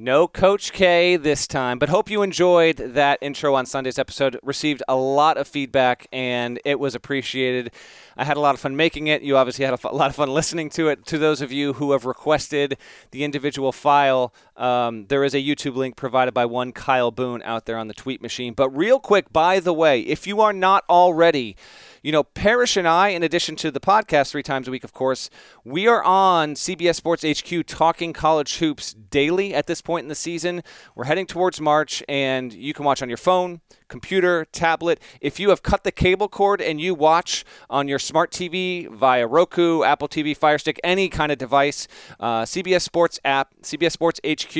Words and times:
No 0.00 0.28
Coach 0.28 0.72
K 0.72 1.16
this 1.16 1.48
time, 1.48 1.80
but 1.80 1.88
hope 1.88 2.08
you 2.08 2.22
enjoyed 2.22 2.76
that 2.76 3.18
intro 3.20 3.56
on 3.56 3.66
Sunday's 3.66 3.98
episode. 3.98 4.38
Received 4.44 4.80
a 4.86 4.94
lot 4.94 5.36
of 5.36 5.48
feedback 5.48 6.06
and 6.12 6.60
it 6.64 6.78
was 6.78 6.94
appreciated. 6.94 7.72
I 8.16 8.22
had 8.22 8.36
a 8.36 8.40
lot 8.40 8.54
of 8.54 8.60
fun 8.60 8.76
making 8.76 9.08
it. 9.08 9.22
You 9.22 9.36
obviously 9.36 9.64
had 9.64 9.74
a 9.74 9.88
lot 9.92 10.08
of 10.08 10.14
fun 10.14 10.28
listening 10.28 10.70
to 10.70 10.86
it. 10.86 11.04
To 11.06 11.18
those 11.18 11.40
of 11.40 11.50
you 11.50 11.72
who 11.72 11.90
have 11.90 12.04
requested 12.04 12.78
the 13.10 13.24
individual 13.24 13.72
file, 13.72 14.32
um, 14.56 15.06
there 15.08 15.24
is 15.24 15.34
a 15.34 15.42
YouTube 15.42 15.74
link 15.74 15.96
provided 15.96 16.32
by 16.32 16.46
one 16.46 16.70
Kyle 16.70 17.10
Boone 17.10 17.42
out 17.42 17.66
there 17.66 17.76
on 17.76 17.88
the 17.88 17.94
tweet 17.94 18.22
machine. 18.22 18.54
But 18.54 18.70
real 18.70 19.00
quick, 19.00 19.32
by 19.32 19.58
the 19.58 19.74
way, 19.74 20.02
if 20.02 20.28
you 20.28 20.40
are 20.40 20.52
not 20.52 20.84
already 20.88 21.56
you 22.02 22.12
know, 22.12 22.22
Parrish 22.22 22.76
and 22.76 22.86
I, 22.86 23.08
in 23.08 23.22
addition 23.22 23.56
to 23.56 23.70
the 23.70 23.80
podcast 23.80 24.30
three 24.30 24.42
times 24.42 24.68
a 24.68 24.70
week, 24.70 24.84
of 24.84 24.92
course, 24.92 25.30
we 25.64 25.86
are 25.86 26.02
on 26.02 26.54
CBS 26.54 26.96
Sports 26.96 27.24
HQ 27.24 27.66
talking 27.66 28.12
college 28.12 28.58
hoops 28.58 28.94
daily 28.94 29.54
at 29.54 29.66
this 29.66 29.80
point 29.80 30.04
in 30.04 30.08
the 30.08 30.14
season. 30.14 30.62
We're 30.94 31.04
heading 31.04 31.26
towards 31.26 31.60
March, 31.60 32.02
and 32.08 32.52
you 32.52 32.72
can 32.72 32.84
watch 32.84 33.02
on 33.02 33.08
your 33.08 33.18
phone, 33.18 33.60
computer, 33.88 34.46
tablet. 34.52 35.00
If 35.20 35.40
you 35.40 35.50
have 35.50 35.62
cut 35.62 35.84
the 35.84 35.92
cable 35.92 36.28
cord 36.28 36.60
and 36.60 36.80
you 36.80 36.94
watch 36.94 37.44
on 37.68 37.88
your 37.88 37.98
smart 37.98 38.30
TV 38.30 38.88
via 38.88 39.26
Roku, 39.26 39.82
Apple 39.82 40.08
TV, 40.08 40.36
Fire 40.36 40.58
Stick, 40.58 40.78
any 40.84 41.08
kind 41.08 41.32
of 41.32 41.38
device, 41.38 41.88
uh, 42.20 42.42
CBS 42.42 42.82
Sports 42.82 43.18
app, 43.24 43.54
CBS 43.62 43.92
Sports 43.92 44.20
HQ, 44.26 44.56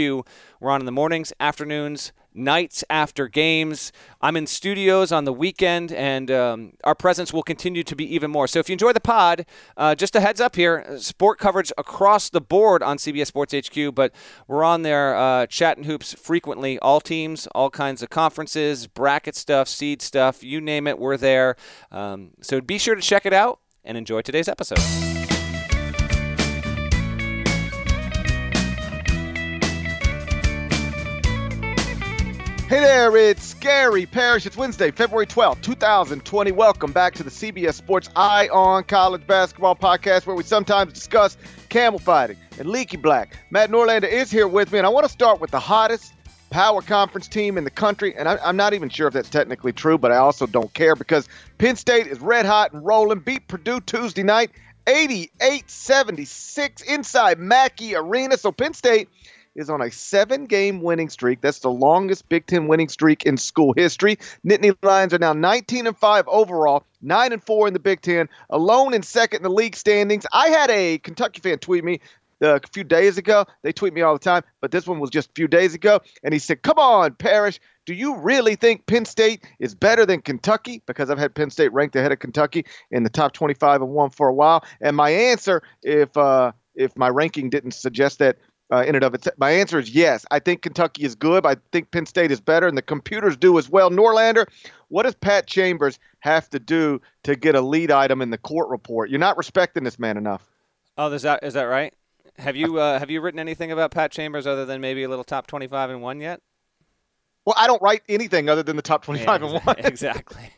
we're 0.60 0.70
on 0.70 0.80
in 0.80 0.86
the 0.86 0.92
mornings, 0.92 1.32
afternoons, 1.38 2.12
nights 2.38 2.84
after 2.88 3.28
games. 3.28 3.92
I'm 4.20 4.36
in 4.36 4.46
studios 4.46 5.12
on 5.12 5.24
the 5.24 5.32
weekend, 5.32 5.92
and 5.92 6.30
um, 6.30 6.72
our 6.84 6.94
presence 6.94 7.32
will 7.32 7.42
continue 7.42 7.82
to 7.84 7.96
be 7.96 8.14
even 8.14 8.30
more. 8.30 8.46
So 8.46 8.58
if 8.58 8.68
you 8.68 8.72
enjoy 8.72 8.92
the 8.92 9.00
pod, 9.00 9.46
uh, 9.76 9.94
just 9.94 10.16
a 10.16 10.20
heads 10.20 10.40
up 10.40 10.56
here 10.56 10.98
sport 10.98 11.38
coverage 11.38 11.72
across 11.76 12.30
the 12.30 12.40
board 12.40 12.82
on 12.82 12.96
CBS 12.96 13.26
Sports 13.26 13.54
HQ, 13.54 13.94
but 13.94 14.12
we're 14.46 14.64
on 14.64 14.82
there 14.82 15.16
uh, 15.16 15.46
chatting 15.46 15.84
hoops 15.84 16.14
frequently. 16.14 16.78
All 16.78 17.00
teams, 17.00 17.46
all 17.48 17.70
kinds 17.70 18.02
of 18.02 18.10
conferences, 18.10 18.86
bracket 18.86 19.36
stuff, 19.36 19.68
seed 19.68 20.00
stuff, 20.00 20.42
you 20.42 20.60
name 20.60 20.86
it, 20.86 20.98
we're 20.98 21.16
there. 21.16 21.56
Um, 21.90 22.30
so 22.40 22.60
be 22.60 22.78
sure 22.78 22.94
to 22.94 23.02
check 23.02 23.26
it 23.26 23.32
out 23.32 23.60
and 23.84 23.96
enjoy 23.98 24.22
today's 24.22 24.48
episode. 24.48 25.17
Hey 32.68 32.80
there, 32.80 33.16
it's 33.16 33.54
Gary 33.54 34.04
Parrish. 34.04 34.44
It's 34.44 34.54
Wednesday, 34.54 34.90
February 34.90 35.26
12th, 35.26 35.62
2020. 35.62 36.52
Welcome 36.52 36.92
back 36.92 37.14
to 37.14 37.22
the 37.22 37.30
CBS 37.30 37.72
Sports 37.72 38.10
Eye 38.14 38.46
on 38.48 38.84
College 38.84 39.26
Basketball 39.26 39.74
podcast, 39.74 40.26
where 40.26 40.36
we 40.36 40.42
sometimes 40.42 40.92
discuss 40.92 41.38
camel 41.70 41.98
fighting 41.98 42.36
and 42.58 42.68
leaky 42.68 42.98
black. 42.98 43.38
Matt 43.48 43.70
Norlander 43.70 44.06
is 44.06 44.30
here 44.30 44.46
with 44.46 44.70
me, 44.70 44.76
and 44.76 44.86
I 44.86 44.90
want 44.90 45.06
to 45.06 45.10
start 45.10 45.40
with 45.40 45.50
the 45.50 45.58
hottest 45.58 46.12
power 46.50 46.82
conference 46.82 47.26
team 47.26 47.56
in 47.56 47.64
the 47.64 47.70
country. 47.70 48.14
And 48.14 48.28
I, 48.28 48.36
am 48.46 48.58
not 48.58 48.74
even 48.74 48.90
sure 48.90 49.08
if 49.08 49.14
that's 49.14 49.30
technically 49.30 49.72
true, 49.72 49.96
but 49.96 50.12
I 50.12 50.18
also 50.18 50.46
don't 50.46 50.74
care 50.74 50.94
because 50.94 51.26
Penn 51.56 51.76
State 51.76 52.06
is 52.06 52.20
red 52.20 52.44
hot 52.44 52.74
and 52.74 52.84
rolling, 52.84 53.20
beat 53.20 53.48
Purdue 53.48 53.80
Tuesday 53.80 54.24
night, 54.24 54.50
88 54.86 55.70
76 55.70 56.82
inside 56.82 57.38
Mackey 57.38 57.94
Arena. 57.94 58.36
So 58.36 58.52
Penn 58.52 58.74
State 58.74 59.08
is 59.58 59.68
on 59.68 59.82
a 59.82 59.90
seven 59.90 60.46
game 60.46 60.80
winning 60.80 61.10
streak. 61.10 61.40
That's 61.40 61.58
the 61.58 61.70
longest 61.70 62.28
Big 62.28 62.46
Ten 62.46 62.68
winning 62.68 62.88
streak 62.88 63.24
in 63.24 63.36
school 63.36 63.74
history. 63.76 64.16
Nittany 64.46 64.74
Lions 64.82 65.12
are 65.12 65.18
now 65.18 65.32
19 65.32 65.88
and 65.88 65.98
5 65.98 66.28
overall, 66.28 66.84
9 67.02 67.32
and 67.32 67.42
4 67.42 67.66
in 67.66 67.74
the 67.74 67.80
Big 67.80 68.00
Ten, 68.00 68.28
alone 68.48 68.94
in 68.94 69.02
second 69.02 69.38
in 69.38 69.42
the 69.42 69.50
league 69.50 69.76
standings. 69.76 70.24
I 70.32 70.48
had 70.48 70.70
a 70.70 70.98
Kentucky 70.98 71.40
fan 71.40 71.58
tweet 71.58 71.84
me 71.84 72.00
uh, 72.40 72.56
a 72.56 72.60
few 72.72 72.84
days 72.84 73.18
ago. 73.18 73.44
They 73.62 73.72
tweet 73.72 73.92
me 73.92 74.02
all 74.02 74.12
the 74.12 74.20
time, 74.20 74.44
but 74.60 74.70
this 74.70 74.86
one 74.86 75.00
was 75.00 75.10
just 75.10 75.30
a 75.30 75.32
few 75.34 75.48
days 75.48 75.74
ago. 75.74 76.00
And 76.22 76.32
he 76.32 76.38
said, 76.38 76.62
Come 76.62 76.78
on, 76.78 77.14
Parrish. 77.14 77.58
Do 77.84 77.94
you 77.94 78.16
really 78.16 78.54
think 78.54 78.86
Penn 78.86 79.06
State 79.06 79.44
is 79.58 79.74
better 79.74 80.04
than 80.04 80.20
Kentucky? 80.20 80.82
Because 80.86 81.10
I've 81.10 81.18
had 81.18 81.34
Penn 81.34 81.50
State 81.50 81.72
ranked 81.72 81.96
ahead 81.96 82.12
of 82.12 82.18
Kentucky 82.18 82.66
in 82.90 83.02
the 83.02 83.08
top 83.08 83.32
25 83.32 83.80
and 83.80 83.90
one 83.90 84.10
for 84.10 84.28
a 84.28 84.34
while. 84.34 84.62
And 84.80 84.94
my 84.94 85.08
answer, 85.08 85.62
if 85.82 86.14
uh, 86.16 86.52
if 86.78 86.96
my 86.96 87.08
ranking 87.08 87.50
didn't 87.50 87.72
suggest 87.72 88.20
that 88.20 88.38
uh, 88.72 88.84
in 88.86 88.94
and 88.94 89.04
of 89.04 89.14
itself? 89.14 89.36
My 89.38 89.50
answer 89.50 89.78
is 89.78 89.90
yes. 89.90 90.24
I 90.30 90.38
think 90.38 90.62
Kentucky 90.62 91.04
is 91.04 91.14
good. 91.14 91.46
I 91.46 91.56
think 91.72 91.90
Penn 91.90 92.06
State 92.06 92.30
is 92.30 92.40
better, 92.40 92.66
and 92.66 92.76
the 92.76 92.82
computers 92.82 93.36
do 93.36 93.58
as 93.58 93.68
well. 93.68 93.90
Norlander, 93.90 94.46
what 94.88 95.04
does 95.04 95.14
Pat 95.14 95.46
Chambers 95.46 95.98
have 96.20 96.48
to 96.50 96.58
do 96.58 97.00
to 97.24 97.36
get 97.36 97.54
a 97.54 97.60
lead 97.60 97.90
item 97.90 98.22
in 98.22 98.30
the 98.30 98.38
court 98.38 98.68
report? 98.68 99.10
You're 99.10 99.18
not 99.18 99.36
respecting 99.36 99.84
this 99.84 99.98
man 99.98 100.16
enough. 100.16 100.46
Oh, 100.96 101.12
is 101.12 101.22
that 101.22 101.44
is 101.44 101.54
that 101.54 101.64
right? 101.64 101.94
Have 102.36 102.56
you 102.56 102.78
uh, 102.78 102.98
have 102.98 103.10
you 103.10 103.20
written 103.20 103.40
anything 103.40 103.72
about 103.72 103.90
Pat 103.90 104.10
Chambers 104.10 104.46
other 104.46 104.64
than 104.64 104.80
maybe 104.80 105.02
a 105.02 105.08
little 105.08 105.24
top 105.24 105.46
twenty-five 105.46 105.90
and 105.90 106.02
one 106.02 106.20
yet? 106.20 106.40
Well, 107.44 107.54
I 107.56 107.66
don't 107.66 107.80
write 107.80 108.02
anything 108.08 108.48
other 108.48 108.62
than 108.62 108.76
the 108.76 108.82
top 108.82 109.04
twenty-five 109.04 109.42
yeah, 109.42 109.48
and 109.48 109.64
one. 109.64 109.76
Exactly 109.84 110.50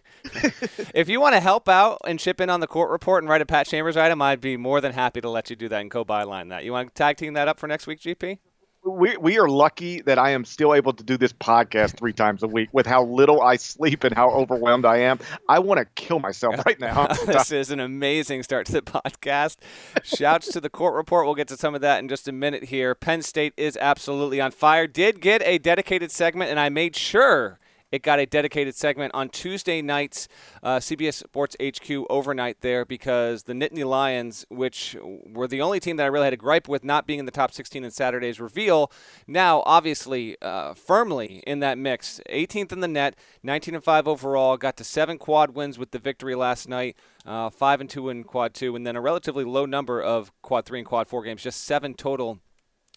if 0.94 1.08
you 1.08 1.20
want 1.20 1.34
to 1.34 1.41
help 1.41 1.69
out 1.69 1.98
and 2.06 2.19
chip 2.19 2.41
in 2.41 2.50
on 2.50 2.60
the 2.60 2.66
court 2.66 2.91
report 2.91 3.22
and 3.22 3.31
write 3.31 3.42
a 3.42 3.47
Pat 3.47 3.66
Chambers 3.66 3.97
item, 3.97 4.20
I'd 4.22 4.41
be 4.41 4.56
more 4.56 4.81
than 4.81 4.92
happy 4.92 5.20
to 5.20 5.31
let 5.31 5.50
you 5.50 5.56
do 5.56 5.69
that 5.69 5.81
and 5.81 5.91
co 5.91 6.04
byline 6.04 6.48
that. 6.50 6.64
You 6.64 6.72
want 6.72 6.88
to 6.88 6.94
tag 6.94 7.16
team 7.16 7.34
that 7.34 7.48
up 7.48 7.58
for 7.58 7.66
next 7.66 7.86
week, 7.86 8.00
GP? 8.00 8.38
We, 8.82 9.14
we 9.19 9.38
are 9.38 9.48
lucky 9.48 10.00
that 10.03 10.19
I 10.19 10.30
am 10.30 10.47
still 10.47 10.75
able 10.75 10.94
to 10.94 11.04
do 11.04 11.19
this 11.19 11.34
podcast 11.34 11.98
three 11.98 12.14
times 12.14 12.42
a 12.42 12.48
week 12.48 12.70
with 12.72 12.86
how 12.86 13.04
little 13.04 13.42
I 13.42 13.56
sleep 13.56 14.04
and 14.04 14.14
how 14.14 14.30
overwhelmed 14.30 14.86
I 14.86 15.00
am. 15.00 15.19
I 15.50 15.59
want 15.59 15.80
to 15.80 15.84
kill 16.03 16.19
myself 16.19 16.64
right 16.64 16.80
now. 16.80 17.06
this 17.26 17.53
is 17.53 17.70
an 17.70 17.78
amazing 17.78 18.42
start 18.42 18.64
to 18.66 18.72
the 18.72 18.82
podcast. 18.82 19.56
Shouts 20.03 20.48
to 20.53 20.62
the 20.62 20.70
court 20.70 20.94
report. 20.94 21.26
We'll 21.26 21.34
get 21.34 21.48
to 21.48 21.59
some 21.59 21.75
of 21.75 21.82
that 21.82 21.98
in 21.98 22.09
just 22.09 22.26
a 22.26 22.32
minute 22.32 22.64
here. 22.64 22.94
Penn 22.94 23.20
State 23.20 23.53
is 23.59 23.76
absolutely 23.78 24.41
on 24.41 24.50
fire. 24.50 24.86
Did 24.86 25.20
get 25.20 25.42
a 25.42 25.59
dedicated 25.59 26.10
segment, 26.10 26.50
and 26.50 26.59
I 26.59 26.70
made 26.70 26.97
sure 26.97 27.59
it 27.90 28.02
got 28.02 28.18
a 28.18 28.26
dedicated 28.26 28.74
segment 28.74 29.12
on 29.14 29.28
Tuesday 29.28 29.82
nights, 29.82 30.28
uh, 30.62 30.76
CBS 30.76 31.14
Sports 31.14 31.56
HQ 31.62 32.06
overnight 32.08 32.60
there 32.60 32.84
because 32.84 33.44
the 33.44 33.52
Nittany 33.52 33.84
Lions, 33.84 34.44
which 34.48 34.96
were 35.02 35.48
the 35.48 35.60
only 35.60 35.80
team 35.80 35.96
that 35.96 36.04
I 36.04 36.06
really 36.06 36.26
had 36.26 36.32
a 36.32 36.36
gripe 36.36 36.68
with 36.68 36.84
not 36.84 37.06
being 37.06 37.18
in 37.18 37.24
the 37.24 37.32
top 37.32 37.52
16 37.52 37.84
in 37.84 37.90
Saturday's 37.90 38.40
reveal, 38.40 38.90
now 39.26 39.62
obviously 39.66 40.36
uh, 40.40 40.74
firmly 40.74 41.42
in 41.46 41.60
that 41.60 41.78
mix. 41.78 42.20
18th 42.30 42.72
in 42.72 42.80
the 42.80 42.88
net, 42.88 43.16
19 43.42 43.74
and 43.74 43.84
5 43.84 44.08
overall, 44.08 44.56
got 44.56 44.76
to 44.76 44.84
seven 44.84 45.18
quad 45.18 45.54
wins 45.54 45.78
with 45.78 45.90
the 45.90 45.98
victory 45.98 46.34
last 46.34 46.68
night. 46.68 46.96
Uh, 47.26 47.50
five 47.50 47.82
and 47.82 47.90
two 47.90 48.08
in 48.08 48.24
quad 48.24 48.54
two, 48.54 48.74
and 48.74 48.86
then 48.86 48.96
a 48.96 49.00
relatively 49.00 49.44
low 49.44 49.66
number 49.66 50.00
of 50.00 50.32
quad 50.40 50.64
three 50.64 50.78
and 50.78 50.88
quad 50.88 51.06
four 51.06 51.22
games, 51.22 51.42
just 51.42 51.62
seven 51.64 51.92
total 51.92 52.40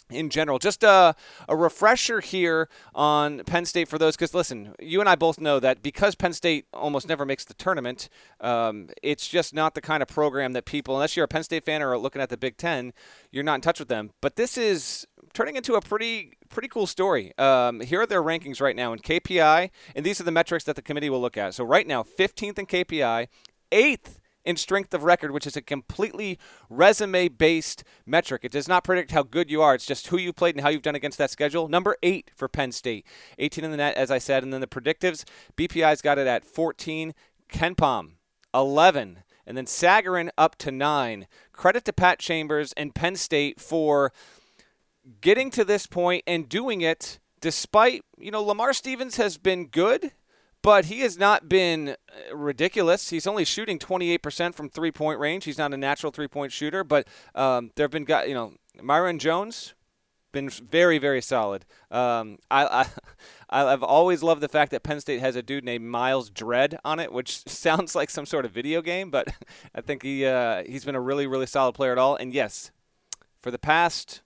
in 0.10 0.30
general. 0.30 0.60
Just 0.60 0.84
a, 0.84 1.16
a 1.48 1.56
refresher 1.56 2.20
here 2.20 2.70
on 2.94 3.40
Penn 3.46 3.66
State 3.66 3.88
for 3.88 3.98
those, 3.98 4.16
because 4.16 4.34
listen, 4.34 4.74
you 4.80 5.00
and 5.00 5.10
I 5.10 5.16
both 5.16 5.40
know 5.40 5.60
that 5.60 5.82
because 5.82 6.16
Penn 6.16 6.34
State 6.34 6.66
almost 6.74 7.08
never 7.08 7.26
makes 7.26 7.46
the 7.46 7.54
tournament, 7.54 8.10
um, 8.42 8.90
it's 9.02 9.28
just 9.28 9.54
not 9.54 9.76
the 9.76 9.82
kind 9.82 10.02
of 10.02 10.10
program 10.10 10.54
that 10.54 10.66
people, 10.66 10.96
unless 10.96 11.16
you're 11.16 11.26
a 11.26 11.28
Penn 11.28 11.44
State 11.44 11.66
fan 11.66 11.82
or 11.82 11.98
looking 11.98 12.22
at 12.22 12.30
the 12.30 12.38
Big 12.38 12.58
Ten, 12.58 12.94
you're 13.32 13.44
not 13.44 13.56
in 13.56 13.62
touch 13.62 13.80
with 13.80 13.88
them. 13.88 14.12
But 14.22 14.36
this 14.36 14.58
is 14.58 15.08
turning 15.34 15.56
into 15.56 15.74
a 15.76 15.82
pretty 15.82 16.34
pretty 16.50 16.68
cool 16.68 16.86
story. 16.86 17.34
Um, 17.38 17.80
here 17.80 18.02
are 18.02 18.06
their 18.06 18.22
rankings 18.22 18.62
right 18.62 18.76
now 18.76 18.94
in 18.94 19.00
KPI, 19.00 19.72
and 19.96 20.06
these 20.06 20.22
are 20.22 20.24
the 20.24 20.32
metrics 20.32 20.64
that 20.66 20.76
the 20.76 20.82
committee 20.82 21.10
will 21.10 21.22
look 21.22 21.38
at. 21.38 21.56
So 21.56 21.64
right 21.64 21.88
now, 21.88 22.04
15th 22.04 22.60
in 22.60 22.66
KPI, 22.68 23.28
eighth 23.72 24.20
in 24.46 24.58
strength 24.58 24.94
of 24.94 25.04
record, 25.04 25.32
which 25.32 25.48
is 25.48 25.56
a 25.56 25.62
completely 25.62 26.38
resume 26.70 27.28
based 27.28 27.84
metric. 28.06 28.42
It 28.44 28.52
does 28.52 28.68
not 28.68 28.84
predict 28.84 29.12
how 29.12 29.24
good 29.24 29.50
you 29.50 29.62
are, 29.62 29.76
it's 29.76 29.86
just 29.86 30.08
who 30.08 30.18
you 30.18 30.34
played 30.34 30.56
and 30.56 30.64
how 30.64 30.70
you've 30.70 30.82
done 30.82 30.96
against 30.96 31.18
that 31.18 31.32
schedule. 31.32 31.68
Number 31.68 31.98
eight 32.04 32.32
for 32.36 32.48
Penn 32.48 32.72
State, 32.72 33.06
18 33.40 33.64
in 33.64 33.72
the 33.72 33.78
net, 33.78 33.96
as 33.96 34.12
I 34.12 34.18
said. 34.18 34.44
And 34.44 34.54
then 34.54 34.62
the 34.62 34.68
predictives, 34.68 35.26
BPI's 35.58 36.02
got 36.02 36.18
it 36.18 36.28
at 36.28 36.46
14, 36.46 37.14
KenPom, 37.50 38.12
11. 38.54 39.20
And 39.46 39.58
then 39.58 39.66
Sagarin 39.66 40.30
up 40.38 40.56
to 40.58 40.72
nine. 40.72 41.28
Credit 41.52 41.84
to 41.86 41.94
Pat 41.94 42.20
Chambers 42.20 42.74
and 42.74 42.96
Penn 42.96 43.16
State 43.16 43.60
for 43.60 44.14
getting 45.20 45.52
to 45.52 45.66
this 45.66 45.86
point 45.86 46.24
and 46.26 46.48
doing 46.48 46.82
it 46.82 47.20
despite, 47.42 48.06
you 48.18 48.32
know, 48.32 48.42
Lamar 48.42 48.72
Stevens 48.72 49.18
has 49.18 49.38
been 49.38 49.68
good 49.68 50.14
but 50.64 50.86
he 50.86 51.02
has 51.02 51.20
not 51.20 51.48
been 51.48 51.90
uh, 51.90 52.36
ridiculous. 52.36 53.12
He's 53.12 53.28
only 53.28 53.46
shooting 53.46 53.78
28% 53.78 54.56
from 54.56 54.70
three 54.70 54.92
point 54.92 55.20
range. 55.20 55.44
He's 55.44 55.60
not 55.60 55.74
a 55.74 55.78
natural 55.78 56.12
three 56.12 56.28
point 56.28 56.52
shooter, 56.52 56.84
but 56.84 57.08
um, 57.36 57.70
there 57.76 57.84
have 57.84 57.92
been 57.92 58.06
guys, 58.06 58.28
you 58.28 58.34
know, 58.34 58.54
Myreon 58.82 59.20
Jones, 59.20 59.76
been 60.32 60.50
very, 60.50 60.98
very 60.98 61.22
solid. 61.22 61.64
Um, 61.92 62.40
I, 62.50 62.88
I, 63.50 63.66
I've 63.66 63.84
always 63.84 64.24
loved 64.24 64.42
the 64.42 64.50
fact 64.50 64.72
that 64.72 64.82
Penn 64.82 65.00
State 65.00 65.20
has 65.20 65.36
a 65.36 65.44
dude 65.44 65.64
named 65.64 65.86
Myles 65.86 66.30
Dread 66.30 66.80
on 66.84 67.00
it, 67.00 67.12
which 67.12 67.38
sounds 67.48 67.94
like 67.94 68.10
some 68.10 68.26
sort 68.26 68.46
of 68.46 68.52
video 68.52 68.82
game, 68.82 69.12
but 69.12 69.28
I 69.76 69.82
think 69.82 70.02
he 70.02 70.26
uh, 70.26 70.64
he's 70.66 70.86
been 70.86 70.96
a 70.96 71.02
really, 71.02 71.28
really 71.28 71.46
solid 71.46 71.74
player 71.74 71.92
at 71.92 71.98
all. 71.98 72.16
And 72.16 72.34
yes, 72.34 72.72
for 73.42 73.52
the 73.52 73.60
past 73.60 74.22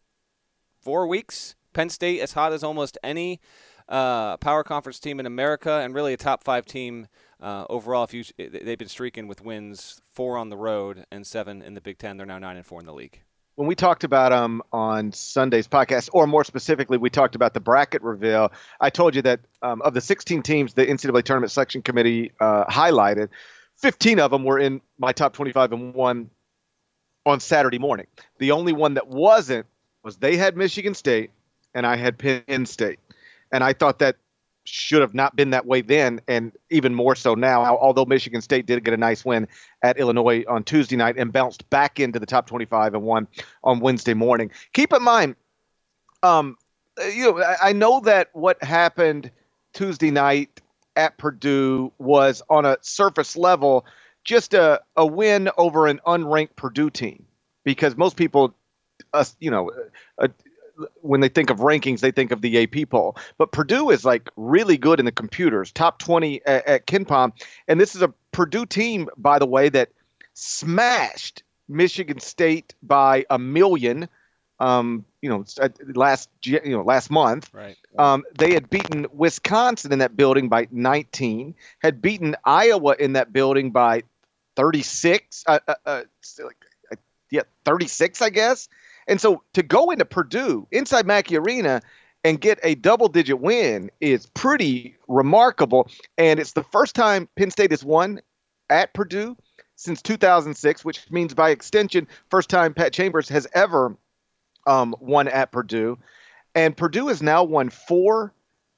four 0.80 1.08
weeks, 1.08 1.56
Penn 1.74 1.90
State 1.90 2.22
as 2.22 2.34
hot 2.34 2.54
as 2.54 2.64
almost 2.64 2.98
any 3.04 3.40
uh, 3.90 4.38
power 4.38 4.64
conference 4.64 5.00
team 5.00 5.20
in 5.20 5.26
America 5.26 5.72
and 5.72 5.94
really 5.94 6.14
a 6.14 6.18
top 6.18 6.44
five 6.44 6.66
team 6.66 7.08
uh, 7.42 7.66
overall. 7.70 8.04
If 8.04 8.14
you 8.14 8.24
they've 8.38 8.78
been 8.78 8.88
streaking 8.88 9.28
with 9.28 9.42
wins 9.42 10.02
four 10.10 10.38
on 10.38 10.50
the 10.50 10.58
road 10.58 11.06
and 11.12 11.26
seven 11.26 11.62
in 11.62 11.74
the 11.74 11.82
Big 11.82 11.98
Ten. 11.98 12.18
They're 12.18 12.26
now 12.26 12.40
nine 12.40 12.58
and 12.58 12.66
four 12.66 12.80
in 12.80 12.86
the 12.86 12.94
league. 12.94 13.22
when 13.56 13.68
we 13.68 13.76
talked 13.76 14.04
about 14.04 14.30
them 14.30 14.62
on 14.72 15.12
Sunday's 15.12 15.68
podcast, 15.68 16.10
or 16.14 16.28
more 16.28 16.44
specifically, 16.44 16.98
we 16.98 17.10
talked 17.10 17.36
about 17.36 17.54
the 17.54 17.60
bracket 17.60 18.04
reveal. 18.04 18.52
I 18.80 18.90
told 18.90 19.16
you 19.16 19.24
that 19.24 19.40
um, 19.62 19.82
of 19.82 19.94
the 19.94 20.02
16 20.02 20.44
teams 20.44 20.74
the 20.74 20.86
NCAA 20.86 21.24
tournament 21.24 21.52
selection 21.52 21.82
committee 21.82 22.32
uh, 22.40 22.66
highlighted, 22.66 23.30
15 23.78 24.20
of 24.20 24.32
them 24.32 24.44
were 24.44 24.60
in 24.60 24.82
my 24.98 25.12
top 25.12 25.34
25 25.34 25.72
and 25.72 25.94
one 25.94 26.30
on 27.26 27.40
Saturday 27.40 27.80
morning. 27.80 28.08
The 28.40 28.52
only 28.52 28.74
one 28.74 28.96
that 28.96 29.08
wasn't 29.08 29.66
was 30.04 30.18
they 30.18 30.38
had 30.38 30.56
Michigan 30.56 30.94
State 30.94 31.32
and 31.74 31.86
I 31.86 31.96
had 31.96 32.18
Penn 32.18 32.66
State. 32.66 33.00
And 33.52 33.64
I 33.64 33.74
thought 33.74 34.00
that 34.00 34.18
should 34.66 35.02
have 35.02 35.14
not 35.14 35.36
been 35.36 35.52
that 35.52 35.66
way 35.66 35.82
then, 35.82 36.20
and 36.28 36.52
even 36.70 36.94
more 36.94 37.16
so 37.16 37.36
now. 37.36 37.78
Although 37.78 38.06
Michigan 38.06 38.42
State 38.42 38.66
did 38.66 38.84
get 38.84 38.94
a 38.94 38.98
nice 38.98 39.24
win 39.24 39.48
at 39.82 39.98
Illinois 39.98 40.44
on 40.48 40.64
Tuesday 40.64 40.98
night 40.98 41.16
and 41.18 41.32
bounced 41.32 41.70
back 41.70 42.00
into 42.00 42.20
the 42.20 42.26
top 42.26 42.48
25 42.48 42.94
and 42.94 43.04
won 43.04 43.28
on 43.64 43.80
Wednesday 43.80 44.14
morning. 44.14 44.52
Keep 44.74 44.94
in 44.94 45.04
mind, 45.04 45.36
um, 46.22 46.58
you 47.14 47.32
know, 47.32 47.44
I 47.62 47.74
know 47.74 48.02
that 48.02 48.30
what 48.34 48.62
happened 48.62 49.32
Tuesday 49.74 50.12
night 50.12 50.62
at 50.96 51.18
Purdue 51.18 51.94
was 51.98 52.42
on 52.50 52.66
a 52.66 52.78
surface 52.82 53.38
level 53.38 53.86
just 54.24 54.54
a, 54.54 54.82
a 54.98 55.06
win 55.06 55.50
over 55.58 55.88
an 55.88 56.02
unranked 56.06 56.56
Purdue 56.58 56.90
team 56.90 57.26
because 57.64 57.96
most 57.96 58.18
people, 58.18 58.54
uh, 59.14 59.24
you 59.40 59.50
know, 59.50 59.72
uh, 60.18 60.28
when 61.02 61.22
they 61.22 61.30
think 61.30 61.50
of 61.50 61.60
rankings, 61.60 62.00
they 62.00 62.12
think 62.12 62.32
of 62.32 62.42
the 62.42 62.64
AP 62.64 62.90
poll. 62.90 63.18
But 63.38 63.52
Purdue 63.52 63.90
is 63.90 64.06
like 64.06 64.30
really 64.36 64.78
good 64.78 65.00
in 65.00 65.06
the 65.06 65.12
computers, 65.12 65.72
top 65.72 66.00
20 66.00 66.46
at, 66.46 66.68
at 66.68 66.88
KenPom. 66.88 67.34
And 67.68 67.80
this 67.80 67.96
is 67.96 68.02
a 68.02 68.14
Purdue 68.32 68.66
team, 68.66 69.10
by 69.18 69.40
the 69.40 69.46
way, 69.46 69.70
that 69.70 69.90
smashed 70.34 71.44
Michigan 71.68 72.20
State 72.20 72.76
by 72.84 73.26
a 73.30 73.40
million. 73.40 74.08
Um, 74.60 75.06
you 75.22 75.30
know, 75.30 75.46
last 75.94 76.30
you 76.44 76.60
know 76.66 76.82
last 76.82 77.12
month, 77.12 77.52
right? 77.54 77.78
Um, 78.00 78.24
they 78.40 78.54
had 78.54 78.70
beaten 78.72 79.06
Wisconsin 79.14 79.94
in 79.94 80.00
that 80.00 80.18
building 80.18 80.50
by 80.50 80.68
19, 80.72 81.54
had 81.80 82.02
beaten 82.02 82.36
Iowa 82.44 82.96
in 82.98 83.14
that 83.14 83.32
building 83.32 83.70
by 83.70 84.02
36, 84.56 85.44
uh, 85.46 85.60
uh, 85.68 85.76
uh, 85.86 86.02
like, 86.44 86.58
uh, 86.92 86.96
yeah, 87.30 87.44
36, 87.66 88.22
I 88.24 88.30
guess. 88.32 88.68
And 89.08 89.20
so 89.22 89.44
to 89.54 89.64
go 89.64 89.92
into 89.92 90.06
Purdue 90.06 90.68
inside 90.72 91.06
Mackey 91.06 91.38
Arena 91.38 91.82
and 92.24 92.42
get 92.42 92.60
a 92.64 92.76
double 92.76 93.08
digit 93.08 93.40
win 93.40 93.90
is 94.02 94.26
pretty 94.28 94.98
remarkable. 95.08 95.90
And 96.18 96.40
it's 96.40 96.54
the 96.54 96.64
first 96.64 96.96
time 96.96 97.30
Penn 97.36 97.52
State 97.52 97.72
has 97.72 97.84
won 97.84 98.22
at 98.70 98.94
Purdue 98.94 99.38
since 99.76 100.02
2006, 100.02 100.84
which 100.84 101.10
means 101.10 101.34
by 101.34 101.52
extension, 101.52 102.08
first 102.30 102.50
time 102.50 102.74
Pat 102.74 102.92
Chambers 102.92 103.30
has 103.30 103.48
ever 103.54 103.96
um, 104.66 104.96
won 105.00 105.28
at 105.28 105.52
Purdue. 105.52 105.98
And 106.56 106.76
Purdue 106.76 107.08
has 107.08 107.22
now 107.22 107.44
won 107.44 107.70
four 107.70 108.34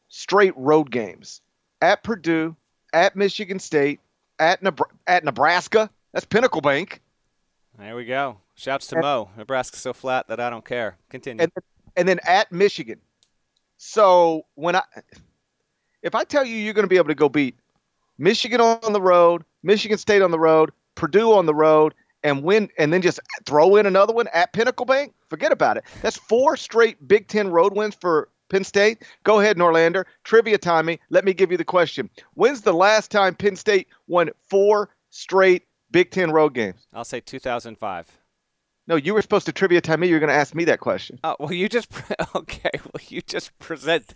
straight 0.10 0.56
road 0.56 0.92
games 0.92 1.42
at 1.82 2.04
Purdue, 2.04 2.56
at 2.94 3.16
Michigan 3.16 3.60
State, 3.60 4.00
at, 4.38 4.62
at 5.08 5.24
Nebraska. 5.24 5.90
That's 6.14 6.26
Pinnacle 6.26 6.62
Bank. 6.62 7.02
There 7.80 7.96
we 7.96 8.04
go. 8.04 8.38
Shouts 8.56 8.88
to 8.88 8.98
and, 8.98 9.04
Mo. 9.04 9.30
Nebraska's 9.38 9.80
so 9.80 9.94
flat 9.94 10.28
that 10.28 10.40
I 10.42 10.50
don't 10.50 10.66
care. 10.66 10.98
Continue. 11.10 11.44
And, 11.44 11.52
and 11.96 12.08
then 12.08 12.20
at 12.28 12.52
Michigan. 12.52 13.00
So 13.78 14.46
when 14.56 14.76
I, 14.76 14.82
if 16.04 16.14
I 16.14 16.26
tell 16.26 16.44
you 16.44 16.58
you're 16.58 16.74
going 16.74 16.84
to 16.84 16.90
be 16.90 16.98
able 16.98 17.08
to 17.08 17.16
go 17.16 17.30
beat 17.30 17.56
Michigan 18.18 18.60
on 18.60 18.92
the 18.92 19.02
road, 19.02 19.46
Michigan 19.64 19.98
State 19.98 20.22
on 20.22 20.32
the 20.32 20.40
road, 20.40 20.72
Purdue 20.96 21.32
on 21.32 21.46
the 21.46 21.56
road, 21.56 21.94
and 22.22 22.44
win, 22.44 22.70
and 22.78 22.92
then 22.92 23.02
just 23.02 23.22
throw 23.46 23.78
in 23.78 23.86
another 23.86 24.14
one 24.14 24.28
at 24.34 24.52
Pinnacle 24.52 24.86
Bank, 24.86 25.14
forget 25.30 25.54
about 25.54 25.78
it. 25.78 25.86
That's 26.02 26.18
four 26.18 26.58
straight 26.58 27.08
Big 27.08 27.30
Ten 27.30 27.50
road 27.50 27.74
wins 27.74 27.96
for 27.96 28.28
Penn 28.50 28.66
State. 28.66 29.04
Go 29.24 29.40
ahead, 29.40 29.56
Norlander. 29.56 30.04
Trivia 30.26 30.58
time 30.58 30.86
me. 30.86 31.00
Let 31.10 31.24
me 31.24 31.34
give 31.34 31.50
you 31.50 31.58
the 31.58 31.64
question. 31.64 32.10
When's 32.34 32.60
the 32.60 32.74
last 32.74 33.10
time 33.10 33.36
Penn 33.36 33.56
State 33.56 33.88
won 34.08 34.32
four 34.50 34.90
straight 35.12 35.64
Big 35.92 36.12
Ten 36.12 36.32
road 36.32 36.54
games? 36.54 36.88
I'll 36.94 37.04
say 37.04 37.20
2005. 37.20 38.08
No, 38.88 38.96
you 38.96 39.14
were 39.14 39.22
supposed 39.22 39.46
to 39.46 39.52
trivia 39.52 39.82
time 39.82 40.00
me. 40.00 40.08
You 40.08 40.16
were 40.16 40.20
going 40.20 40.30
to 40.30 40.36
ask 40.36 40.56
me 40.56 40.66
that 40.66 40.80
question. 40.80 41.20
Oh 41.24 41.36
well, 41.40 41.54
you 41.54 41.70
just 41.70 41.90
pre- 41.92 42.16
okay. 42.36 42.72
Well, 42.74 43.04
you 43.08 43.22
just 43.22 43.58
present. 43.60 44.14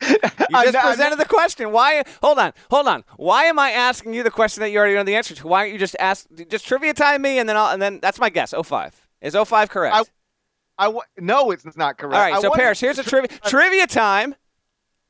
You 0.50 0.72
just 0.72 0.78
presented 0.86 1.18
the 1.18 1.24
question. 1.24 1.72
Why? 1.72 2.02
Hold 2.22 2.38
on, 2.38 2.52
hold 2.70 2.86
on. 2.86 3.04
Why 3.16 3.44
am 3.44 3.58
I 3.58 3.70
asking 3.70 4.12
you 4.12 4.22
the 4.22 4.30
question 4.30 4.60
that 4.60 4.70
you 4.70 4.78
already 4.78 4.94
know 4.94 5.02
the 5.02 5.16
answer 5.16 5.34
to? 5.34 5.46
Why 5.46 5.60
aren't 5.60 5.72
you 5.72 5.78
just 5.78 5.96
ask? 5.98 6.26
Just 6.48 6.66
trivia 6.66 6.92
time 6.92 7.22
me, 7.22 7.38
and 7.38 7.48
then 7.48 7.56
I'll, 7.56 7.72
and 7.72 7.80
then 7.80 8.00
that's 8.00 8.18
my 8.18 8.28
guess. 8.28 8.52
05. 8.52 9.08
Is 9.22 9.34
05 9.34 9.70
correct? 9.70 10.10
I, 10.78 10.88
I 10.88 11.00
no, 11.18 11.50
it's 11.50 11.64
not 11.76 11.96
correct. 11.96 12.14
All 12.14 12.20
right, 12.20 12.40
so 12.42 12.50
Paris, 12.50 12.80
here's 12.80 12.98
a 12.98 13.04
trivia 13.04 13.28
trivia 13.44 13.86
time. 13.86 14.34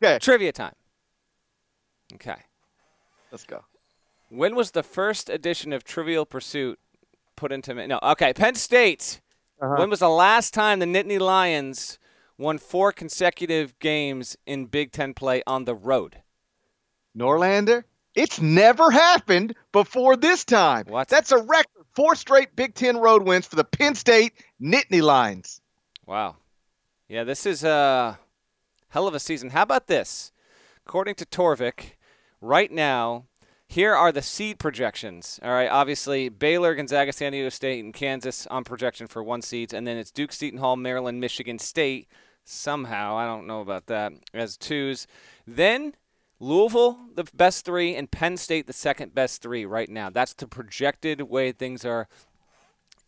Okay. 0.03 0.19
Trivia 0.19 0.53
time. 0.53 0.75
Okay. 2.15 2.37
Let's 3.33 3.45
go. 3.45 3.65
When 4.29 4.55
was 4.55 4.73
the 4.73 4.83
first 4.83 5.29
edition 5.29 5.73
of 5.73 5.85
Trivial 5.85 6.25
Pursuit 6.25 6.79
put 7.37 7.53
into 7.53 7.75
no? 7.87 7.99
Okay, 8.03 8.33
Penn 8.33 8.55
State. 8.55 9.21
Uh-huh. 9.61 9.77
When 9.79 9.91
was 9.91 10.01
the 10.01 10.09
last 10.09 10.53
time 10.53 10.79
the 10.79 10.87
Nittany 10.87 11.21
Lions 11.21 11.99
won 12.37 12.59
four 12.59 12.91
consecutive 12.93 13.79
games 13.79 14.37
in 14.47 14.67
Big 14.67 14.93
Ten 14.93 15.15
play 15.15 15.43
on 15.47 15.65
the 15.65 15.75
road? 15.75 16.23
Norlander, 17.17 17.85
it's 18.15 18.41
never 18.41 18.91
happened 18.91 19.55
before 19.73 20.17
this 20.17 20.45
time. 20.45 20.87
What? 20.89 21.09
That's 21.09 21.33
a 21.33 21.39
record. 21.39 21.85
Four 21.95 22.17
straight 22.17 22.57
Big 22.57 22.75
Ten 22.75 22.97
road 22.97 23.23
wins 23.23 23.47
for 23.47 23.57
the 23.57 23.65
Penn 23.65 23.95
State 23.95 24.33
Nittany 24.61 25.01
Lions. 25.01 25.61
Wow. 26.07 26.37
Yeah, 27.09 27.23
this 27.25 27.47
is 27.47 27.63
a 27.63 28.19
hell 28.89 29.07
of 29.07 29.15
a 29.15 29.21
season. 29.21 29.51
How 29.51 29.63
about 29.63 29.87
this? 29.87 30.33
According 30.87 31.15
to 31.17 31.27
Torvik, 31.27 31.93
right 32.41 32.71
now 32.71 33.27
here 33.75 33.93
are 33.93 34.13
the 34.13 34.23
seed 34.23 34.61
projections. 34.61 35.41
All 35.43 35.51
right, 35.51 35.69
obviously 35.69 36.29
Baylor, 36.29 36.77
Gonzaga, 36.77 37.13
San 37.13 37.33
Diego 37.33 37.49
State, 37.49 37.83
and 37.83 37.93
Kansas 37.93 38.47
on 38.47 38.63
projection 38.63 39.09
for 39.09 39.21
one 39.21 39.43
seeds, 39.43 39.75
and 39.75 39.85
then 39.85 39.97
it's 39.97 40.13
Duke, 40.13 40.33
Seton 40.33 40.61
Hall, 40.61 40.77
Maryland, 40.77 41.21
Michigan 41.21 41.59
State. 41.59 42.07
Somehow, 42.45 43.17
I 43.17 43.27
don't 43.27 43.49
know 43.49 43.61
about 43.61 43.87
that 43.87 44.13
as 44.33 44.57
twos. 44.57 45.09
Then 45.45 45.95
Louisville, 46.39 47.01
the 47.17 47.25
best 47.35 47.65
three, 47.65 47.97
and 47.97 48.09
Penn 48.09 48.37
State, 48.37 48.69
the 48.69 48.73
second 48.73 49.13
best 49.13 49.43
three 49.43 49.67
right 49.67 49.89
now. 49.89 50.09
That's 50.09 50.35
the 50.35 50.47
projected 50.47 51.23
way 51.23 51.51
things 51.51 51.85
are 51.85 52.07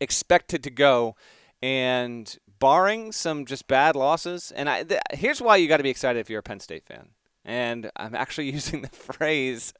expected 0.00 0.64
to 0.64 0.70
go. 0.70 1.14
And 1.62 2.36
barring 2.58 3.12
some 3.12 3.44
just 3.44 3.69
bad 3.69 3.94
losses, 3.94 4.50
and 4.50 4.69
I, 4.69 4.82
th- 4.82 5.00
here's 5.12 5.40
why 5.40 5.58
you 5.58 5.69
got 5.69 5.76
to 5.76 5.84
be 5.84 5.90
excited 5.90 6.19
if 6.19 6.28
you're 6.28 6.40
a 6.40 6.42
Penn 6.42 6.58
State 6.58 6.86
fan. 6.86 7.10
And 7.44 7.88
I'm 7.94 8.17
actually 8.17 8.50
using 8.50 8.82
the 8.82 8.88
phrase 8.88 9.72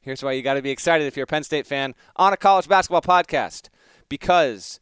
Here's 0.00 0.22
why 0.22 0.32
you 0.32 0.42
got 0.42 0.54
to 0.54 0.62
be 0.62 0.70
excited 0.70 1.06
if 1.06 1.16
you're 1.16 1.24
a 1.24 1.26
Penn 1.26 1.44
State 1.44 1.66
fan 1.66 1.94
on 2.16 2.32
a 2.32 2.36
college 2.36 2.68
basketball 2.68 3.02
podcast. 3.02 3.68
Because 4.08 4.80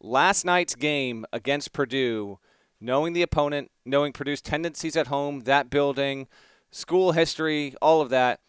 last 0.00 0.44
night's 0.44 0.74
game 0.74 1.24
against 1.32 1.72
Purdue, 1.72 2.38
knowing 2.80 3.12
the 3.12 3.22
opponent, 3.22 3.70
knowing 3.84 4.12
Purdue's 4.12 4.40
tendencies 4.42 4.96
at 4.96 5.06
home, 5.06 5.40
that 5.40 5.70
building, 5.70 6.28
school 6.70 7.12
history, 7.12 7.74
all 7.80 8.00
of 8.00 8.10
that, 8.10 8.40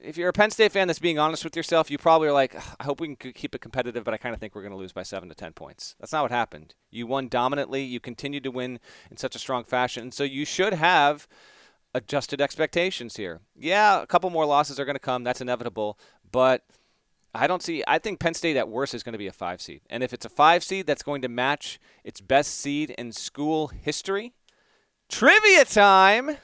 if 0.00 0.16
you're 0.16 0.28
a 0.28 0.32
Penn 0.32 0.50
State 0.50 0.70
fan 0.70 0.86
that's 0.86 1.00
being 1.00 1.18
honest 1.18 1.42
with 1.42 1.56
yourself, 1.56 1.90
you 1.90 1.98
probably 1.98 2.28
are 2.28 2.32
like, 2.32 2.54
I 2.80 2.84
hope 2.84 3.00
we 3.00 3.16
can 3.16 3.32
keep 3.32 3.54
it 3.54 3.60
competitive, 3.60 4.04
but 4.04 4.14
I 4.14 4.16
kind 4.16 4.32
of 4.32 4.40
think 4.40 4.54
we're 4.54 4.62
going 4.62 4.72
to 4.72 4.78
lose 4.78 4.92
by 4.92 5.02
seven 5.02 5.28
to 5.28 5.34
ten 5.34 5.52
points. 5.52 5.96
That's 5.98 6.12
not 6.12 6.22
what 6.22 6.30
happened. 6.30 6.74
You 6.90 7.08
won 7.08 7.26
dominantly. 7.26 7.82
You 7.82 7.98
continued 7.98 8.44
to 8.44 8.52
win 8.52 8.78
in 9.10 9.16
such 9.16 9.34
a 9.34 9.40
strong 9.40 9.64
fashion. 9.64 10.12
So 10.12 10.22
you 10.22 10.44
should 10.44 10.74
have 10.74 11.26
adjusted 11.94 12.40
expectations 12.40 13.16
here. 13.16 13.40
Yeah, 13.56 14.02
a 14.02 14.06
couple 14.06 14.30
more 14.30 14.46
losses 14.46 14.78
are 14.78 14.84
going 14.84 14.96
to 14.96 15.00
come. 15.00 15.24
That's 15.24 15.40
inevitable. 15.40 15.98
But 16.30 16.64
I 17.34 17.46
don't 17.46 17.62
see. 17.62 17.82
I 17.86 17.98
think 17.98 18.20
Penn 18.20 18.34
State 18.34 18.56
at 18.56 18.68
worst 18.68 18.94
is 18.94 19.02
going 19.02 19.12
to 19.12 19.18
be 19.18 19.26
a 19.26 19.32
five 19.32 19.60
seed. 19.60 19.82
And 19.90 20.02
if 20.02 20.12
it's 20.12 20.24
a 20.24 20.30
five 20.30 20.64
seed 20.64 20.86
that's 20.86 21.02
going 21.02 21.22
to 21.22 21.28
match 21.28 21.78
its 22.04 22.20
best 22.20 22.58
seed 22.58 22.90
in 22.90 23.12
school 23.12 23.68
history, 23.68 24.34
trivia 25.08 25.64
time. 25.64 26.36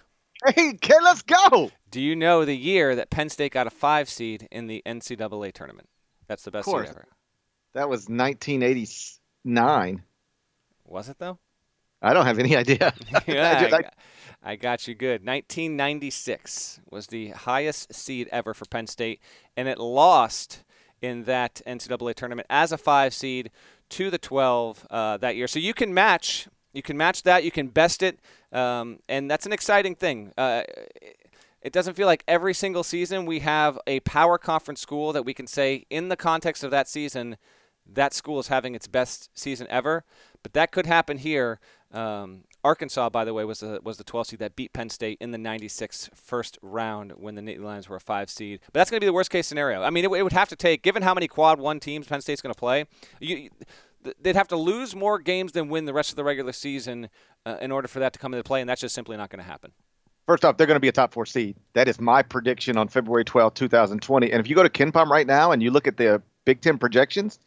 Hey, 0.46 0.74
kid, 0.74 0.98
let's 1.02 1.22
go. 1.22 1.70
Do 1.90 2.00
you 2.00 2.16
know 2.16 2.44
the 2.44 2.56
year 2.56 2.94
that 2.96 3.10
Penn 3.10 3.28
State 3.28 3.52
got 3.52 3.66
a 3.66 3.70
five 3.70 4.08
seed 4.08 4.48
in 4.50 4.66
the 4.66 4.82
NCAA 4.84 5.52
tournament? 5.52 5.88
That's 6.26 6.42
the 6.42 6.50
best 6.50 6.66
seed 6.66 6.74
ever. 6.74 7.06
That 7.72 7.88
was 7.88 8.08
1989. 8.08 10.02
Was 10.86 11.08
it 11.08 11.18
though? 11.18 11.38
I 12.02 12.12
don't 12.12 12.26
have 12.26 12.38
any 12.38 12.56
idea. 12.62 12.92
yeah, 13.26 13.56
I, 13.56 13.60
just, 13.62 13.74
I, 13.74 13.90
I 14.46 14.56
got 14.56 14.86
you 14.86 14.94
good. 14.94 15.24
1996 15.24 16.80
was 16.90 17.06
the 17.06 17.30
highest 17.30 17.94
seed 17.94 18.28
ever 18.30 18.52
for 18.52 18.66
Penn 18.66 18.86
State, 18.86 19.20
and 19.56 19.66
it 19.68 19.78
lost 19.78 20.62
in 21.00 21.24
that 21.24 21.62
NCAA 21.66 22.14
tournament 22.14 22.46
as 22.50 22.70
a 22.70 22.76
five 22.76 23.14
seed 23.14 23.50
to 23.88 24.10
the 24.10 24.18
12 24.18 24.86
uh, 24.90 25.16
that 25.16 25.36
year. 25.36 25.48
So 25.48 25.58
you 25.58 25.72
can 25.72 25.94
match. 25.94 26.46
You 26.74 26.82
can 26.82 26.98
match 26.98 27.22
that. 27.22 27.42
You 27.42 27.50
can 27.50 27.68
best 27.68 28.02
it, 28.02 28.18
um, 28.52 28.98
and 29.08 29.30
that's 29.30 29.46
an 29.46 29.52
exciting 29.52 29.94
thing. 29.94 30.32
Uh, 30.36 30.62
it 31.62 31.72
doesn't 31.72 31.94
feel 31.94 32.06
like 32.06 32.22
every 32.28 32.52
single 32.52 32.84
season 32.84 33.24
we 33.24 33.38
have 33.40 33.78
a 33.86 34.00
power 34.00 34.36
conference 34.36 34.82
school 34.82 35.14
that 35.14 35.24
we 35.24 35.32
can 35.32 35.46
say 35.46 35.86
in 35.88 36.10
the 36.10 36.16
context 36.16 36.62
of 36.62 36.70
that 36.70 36.86
season 36.86 37.38
that 37.90 38.12
school 38.12 38.38
is 38.40 38.48
having 38.48 38.74
its 38.74 38.86
best 38.86 39.30
season 39.34 39.66
ever 39.70 40.04
But 40.42 40.52
that 40.52 40.72
could 40.72 40.86
happen 40.86 41.18
here. 41.18 41.60
Um, 41.92 42.44
Arkansas, 42.64 43.10
by 43.10 43.24
the 43.24 43.34
way, 43.34 43.44
was 43.44 43.60
the 43.60 43.80
was 43.84 43.98
the 43.98 44.04
12 44.04 44.28
seed 44.28 44.38
that 44.40 44.56
beat 44.56 44.72
Penn 44.72 44.88
State 44.88 45.18
in 45.20 45.30
the 45.30 45.38
96 45.38 46.10
first 46.14 46.58
round 46.62 47.12
when 47.12 47.34
the 47.34 47.42
Nittany 47.42 47.62
Lions 47.62 47.88
were 47.88 47.96
a 47.96 48.00
five 48.00 48.30
seed. 48.30 48.60
But 48.66 48.80
that's 48.80 48.90
going 48.90 48.96
to 48.96 49.04
be 49.04 49.06
the 49.06 49.12
worst 49.12 49.30
case 49.30 49.46
scenario. 49.46 49.82
I 49.82 49.90
mean, 49.90 50.04
it, 50.04 50.10
it, 50.10 50.22
would 50.22 50.32
have 50.32 50.48
to 50.48 50.56
take, 50.56 50.82
given 50.82 51.02
how 51.02 51.12
many 51.12 51.28
quad 51.28 51.60
one 51.60 51.78
teams 51.78 52.06
Penn 52.06 52.22
State's 52.22 52.40
going 52.40 52.54
to 52.54 52.58
play, 52.58 52.86
you, 53.20 53.50
they'd 54.20 54.36
have 54.36 54.48
to 54.48 54.56
lose 54.56 54.96
more 54.96 55.18
games 55.18 55.52
than 55.52 55.68
win 55.68 55.84
the 55.84 55.92
rest 55.92 56.10
of 56.10 56.16
the 56.16 56.24
regular 56.24 56.52
season 56.52 57.10
uh, 57.44 57.58
in 57.60 57.70
order 57.70 57.86
for 57.86 57.98
that 57.98 58.14
to 58.14 58.18
come 58.18 58.32
into 58.32 58.44
play, 58.44 58.60
and 58.60 58.68
that's 58.68 58.80
just 58.80 58.94
simply 58.94 59.16
not 59.16 59.30
going 59.30 59.42
to 59.42 59.48
happen. 59.48 59.72
First 60.26 60.44
off, 60.44 60.56
they're 60.56 60.66
going 60.66 60.76
to 60.76 60.80
be 60.80 60.88
a 60.88 60.92
top 60.92 61.12
four 61.12 61.26
seed. 61.26 61.56
That 61.74 61.86
is 61.86 62.00
my 62.00 62.22
prediction 62.22 62.78
on 62.78 62.88
February 62.88 63.26
12, 63.26 63.52
2020. 63.52 64.32
And 64.32 64.40
if 64.40 64.48
you 64.48 64.56
go 64.56 64.62
to 64.62 64.70
KenPom 64.70 65.08
right 65.08 65.26
now 65.26 65.52
and 65.52 65.62
you 65.62 65.70
look 65.70 65.86
at 65.86 65.98
the 65.98 66.22
Big 66.46 66.62
Ten 66.62 66.78
projections, 66.78 67.38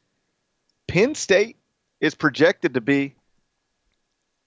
Penn 0.88 1.16
State 1.16 1.58
is 2.02 2.14
projected 2.14 2.76
to 2.76 2.82
be 2.82 3.16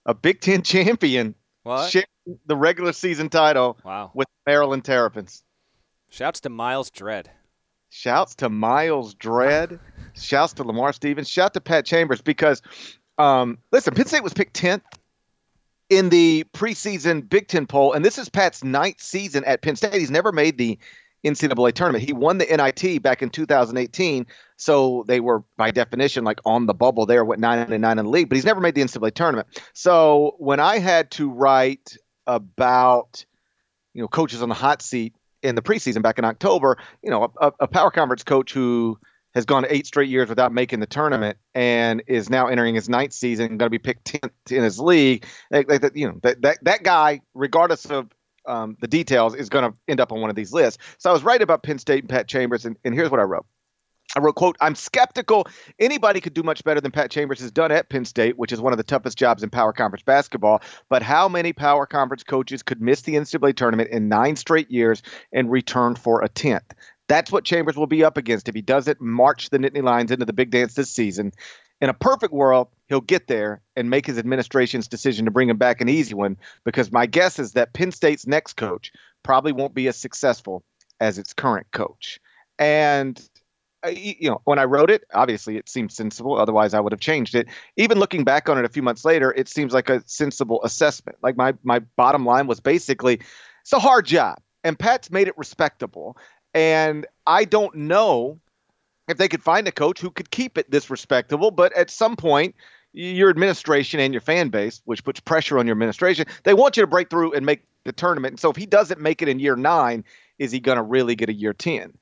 a 0.06 0.14
Big 0.14 0.40
Ten 0.40 0.62
champion, 0.62 1.34
sharing 1.88 2.06
the 2.46 2.56
regular 2.56 2.92
season 2.92 3.28
title 3.28 3.78
wow. 3.84 4.10
with 4.14 4.28
Maryland 4.46 4.84
Terrapins. 4.84 5.42
Shouts 6.08 6.40
to 6.40 6.48
Myles 6.48 6.90
Dread. 6.90 7.30
Shouts 7.90 8.34
to 8.36 8.48
Myles 8.48 9.14
Dread. 9.14 9.78
Shouts 10.14 10.54
to 10.54 10.64
Lamar 10.64 10.92
Stevens. 10.92 11.28
Shout 11.28 11.54
to 11.54 11.60
Pat 11.60 11.84
Chambers 11.84 12.20
because, 12.20 12.62
um, 13.18 13.58
listen, 13.72 13.94
Penn 13.94 14.06
State 14.06 14.22
was 14.22 14.34
picked 14.34 14.60
10th 14.60 14.82
in 15.88 16.08
the 16.08 16.44
preseason 16.52 17.28
Big 17.28 17.48
Ten 17.48 17.66
poll, 17.66 17.92
and 17.92 18.04
this 18.04 18.18
is 18.18 18.28
Pat's 18.28 18.64
ninth 18.64 19.00
season 19.00 19.44
at 19.44 19.62
Penn 19.62 19.76
State. 19.76 19.94
He's 19.94 20.10
never 20.10 20.32
made 20.32 20.56
the 20.56 20.78
NCAA 21.24 21.72
tournament. 21.74 22.04
He 22.04 22.12
won 22.12 22.38
the 22.38 22.46
NIT 22.46 23.02
back 23.02 23.22
in 23.22 23.30
2018, 23.30 24.26
so 24.56 25.04
they 25.06 25.20
were 25.20 25.44
by 25.56 25.70
definition 25.70 26.24
like 26.24 26.40
on 26.44 26.66
the 26.66 26.74
bubble 26.74 27.06
there, 27.06 27.24
went 27.24 27.40
nine 27.40 27.58
and 27.58 27.82
nine 27.82 27.98
in 27.98 28.06
the 28.06 28.10
league. 28.10 28.28
But 28.28 28.36
he's 28.36 28.44
never 28.44 28.60
made 28.60 28.74
the 28.74 28.82
NCAA 28.82 29.14
tournament. 29.14 29.48
So 29.74 30.36
when 30.38 30.60
I 30.60 30.78
had 30.78 31.10
to 31.12 31.30
write 31.30 31.96
about 32.26 33.24
you 33.94 34.02
know 34.02 34.08
coaches 34.08 34.42
on 34.42 34.48
the 34.48 34.54
hot 34.54 34.82
seat 34.82 35.14
in 35.42 35.54
the 35.54 35.62
preseason 35.62 36.02
back 36.02 36.18
in 36.18 36.24
October, 36.24 36.78
you 37.02 37.10
know 37.10 37.32
a, 37.40 37.52
a 37.60 37.68
power 37.68 37.90
conference 37.90 38.22
coach 38.22 38.52
who 38.52 38.98
has 39.34 39.44
gone 39.44 39.64
eight 39.68 39.86
straight 39.86 40.08
years 40.08 40.28
without 40.28 40.52
making 40.52 40.80
the 40.80 40.86
tournament 40.86 41.38
and 41.54 42.02
is 42.08 42.28
now 42.28 42.48
entering 42.48 42.74
his 42.74 42.88
ninth 42.88 43.12
season, 43.12 43.58
going 43.58 43.66
to 43.66 43.70
be 43.70 43.78
picked 43.78 44.04
tenth 44.04 44.32
in 44.50 44.62
his 44.62 44.80
league. 44.80 45.24
Like, 45.50 45.70
like 45.70 45.92
you 45.94 46.08
know, 46.08 46.18
that, 46.22 46.42
that 46.42 46.58
that 46.62 46.82
guy, 46.82 47.20
regardless 47.34 47.86
of 47.86 48.08
um, 48.50 48.76
the 48.80 48.88
details, 48.88 49.34
is 49.34 49.48
going 49.48 49.70
to 49.70 49.76
end 49.88 50.00
up 50.00 50.12
on 50.12 50.20
one 50.20 50.30
of 50.30 50.36
these 50.36 50.52
lists. 50.52 50.82
So 50.98 51.10
I 51.10 51.12
was 51.12 51.22
right 51.22 51.40
about 51.40 51.62
Penn 51.62 51.78
State 51.78 52.02
and 52.02 52.08
Pat 52.08 52.28
Chambers, 52.28 52.64
and, 52.66 52.76
and 52.84 52.94
here's 52.94 53.10
what 53.10 53.20
I 53.20 53.24
wrote. 53.24 53.46
I 54.16 54.18
wrote, 54.18 54.34
quote, 54.34 54.56
I'm 54.60 54.74
skeptical 54.74 55.46
anybody 55.78 56.20
could 56.20 56.34
do 56.34 56.42
much 56.42 56.64
better 56.64 56.80
than 56.80 56.90
Pat 56.90 57.12
Chambers 57.12 57.40
has 57.40 57.52
done 57.52 57.70
at 57.70 57.88
Penn 57.88 58.04
State, 58.04 58.36
which 58.36 58.50
is 58.50 58.60
one 58.60 58.72
of 58.72 58.76
the 58.76 58.82
toughest 58.82 59.16
jobs 59.16 59.44
in 59.44 59.50
power 59.50 59.72
conference 59.72 60.02
basketball. 60.02 60.62
But 60.88 61.02
how 61.02 61.28
many 61.28 61.52
power 61.52 61.86
conference 61.86 62.24
coaches 62.24 62.62
could 62.64 62.82
miss 62.82 63.02
the 63.02 63.14
NCAA 63.14 63.54
tournament 63.54 63.90
in 63.90 64.08
nine 64.08 64.34
straight 64.34 64.70
years 64.70 65.02
and 65.32 65.50
return 65.50 65.94
for 65.94 66.22
a 66.22 66.28
10th? 66.28 66.72
That's 67.06 67.30
what 67.30 67.44
Chambers 67.44 67.76
will 67.76 67.86
be 67.86 68.04
up 68.04 68.16
against 68.16 68.48
if 68.48 68.54
he 68.54 68.62
doesn't 68.62 69.00
march 69.00 69.50
the 69.50 69.58
Nittany 69.58 69.82
Lions 69.82 70.10
into 70.10 70.24
the 70.24 70.32
big 70.32 70.50
dance 70.50 70.74
this 70.74 70.90
season. 70.90 71.32
In 71.80 71.88
a 71.88 71.94
perfect 71.94 72.32
world, 72.32 72.68
he'll 72.88 73.00
get 73.00 73.26
there 73.26 73.62
and 73.74 73.88
make 73.88 74.06
his 74.06 74.18
administration's 74.18 74.86
decision 74.86 75.24
to 75.24 75.30
bring 75.30 75.48
him 75.48 75.56
back 75.56 75.80
an 75.80 75.88
easy 75.88 76.14
one 76.14 76.36
because 76.64 76.92
my 76.92 77.06
guess 77.06 77.38
is 77.38 77.52
that 77.52 77.72
Penn 77.72 77.92
State's 77.92 78.26
next 78.26 78.54
coach 78.54 78.92
probably 79.22 79.52
won't 79.52 79.74
be 79.74 79.88
as 79.88 79.96
successful 79.96 80.62
as 81.00 81.18
its 81.18 81.32
current 81.32 81.66
coach. 81.72 82.20
And 82.58 83.20
uh, 83.82 83.88
you 83.88 84.28
know, 84.28 84.42
when 84.44 84.58
I 84.58 84.64
wrote 84.64 84.90
it, 84.90 85.04
obviously 85.14 85.56
it 85.56 85.68
seemed 85.68 85.90
sensible. 85.90 86.36
Otherwise, 86.36 86.74
I 86.74 86.80
would 86.80 86.92
have 86.92 87.00
changed 87.00 87.34
it. 87.34 87.48
Even 87.76 87.98
looking 87.98 88.24
back 88.24 88.48
on 88.48 88.58
it 88.58 88.64
a 88.64 88.68
few 88.68 88.82
months 88.82 89.04
later, 89.04 89.32
it 89.32 89.48
seems 89.48 89.72
like 89.72 89.88
a 89.88 90.02
sensible 90.06 90.62
assessment. 90.64 91.16
Like 91.22 91.36
my 91.36 91.54
my 91.62 91.78
bottom 91.96 92.26
line 92.26 92.46
was 92.46 92.60
basically, 92.60 93.20
it's 93.62 93.72
a 93.72 93.78
hard 93.78 94.04
job, 94.04 94.38
and 94.64 94.78
Pat's 94.78 95.10
made 95.10 95.28
it 95.28 95.38
respectable. 95.38 96.16
And 96.52 97.06
I 97.26 97.44
don't 97.44 97.74
know 97.74 98.38
if 99.10 99.18
they 99.18 99.28
could 99.28 99.42
find 99.42 99.66
a 99.68 99.72
coach 99.72 100.00
who 100.00 100.10
could 100.10 100.30
keep 100.30 100.56
it 100.56 100.70
this 100.70 100.88
respectable, 100.88 101.50
but 101.50 101.76
at 101.76 101.90
some 101.90 102.16
point, 102.16 102.54
your 102.92 103.30
administration 103.30 104.00
and 104.00 104.14
your 104.14 104.20
fan 104.20 104.48
base, 104.48 104.80
which 104.84 105.04
puts 105.04 105.20
pressure 105.20 105.58
on 105.58 105.66
your 105.66 105.74
administration, 105.74 106.26
they 106.44 106.54
want 106.54 106.76
you 106.76 106.82
to 106.82 106.86
break 106.86 107.10
through 107.10 107.32
and 107.32 107.44
make 107.46 107.62
the 107.84 107.92
tournament. 107.92 108.32
And 108.32 108.40
so 108.40 108.50
if 108.50 108.56
he 108.56 108.66
doesn't 108.66 109.00
make 109.00 109.22
it 109.22 109.28
in 109.28 109.38
year 109.38 109.56
nine, 109.56 110.04
is 110.38 110.50
he 110.52 110.60
going 110.60 110.76
to 110.76 110.82
really 110.82 111.14
get 111.14 111.28
a 111.28 111.34
year 111.34 111.52
10? 111.52 111.92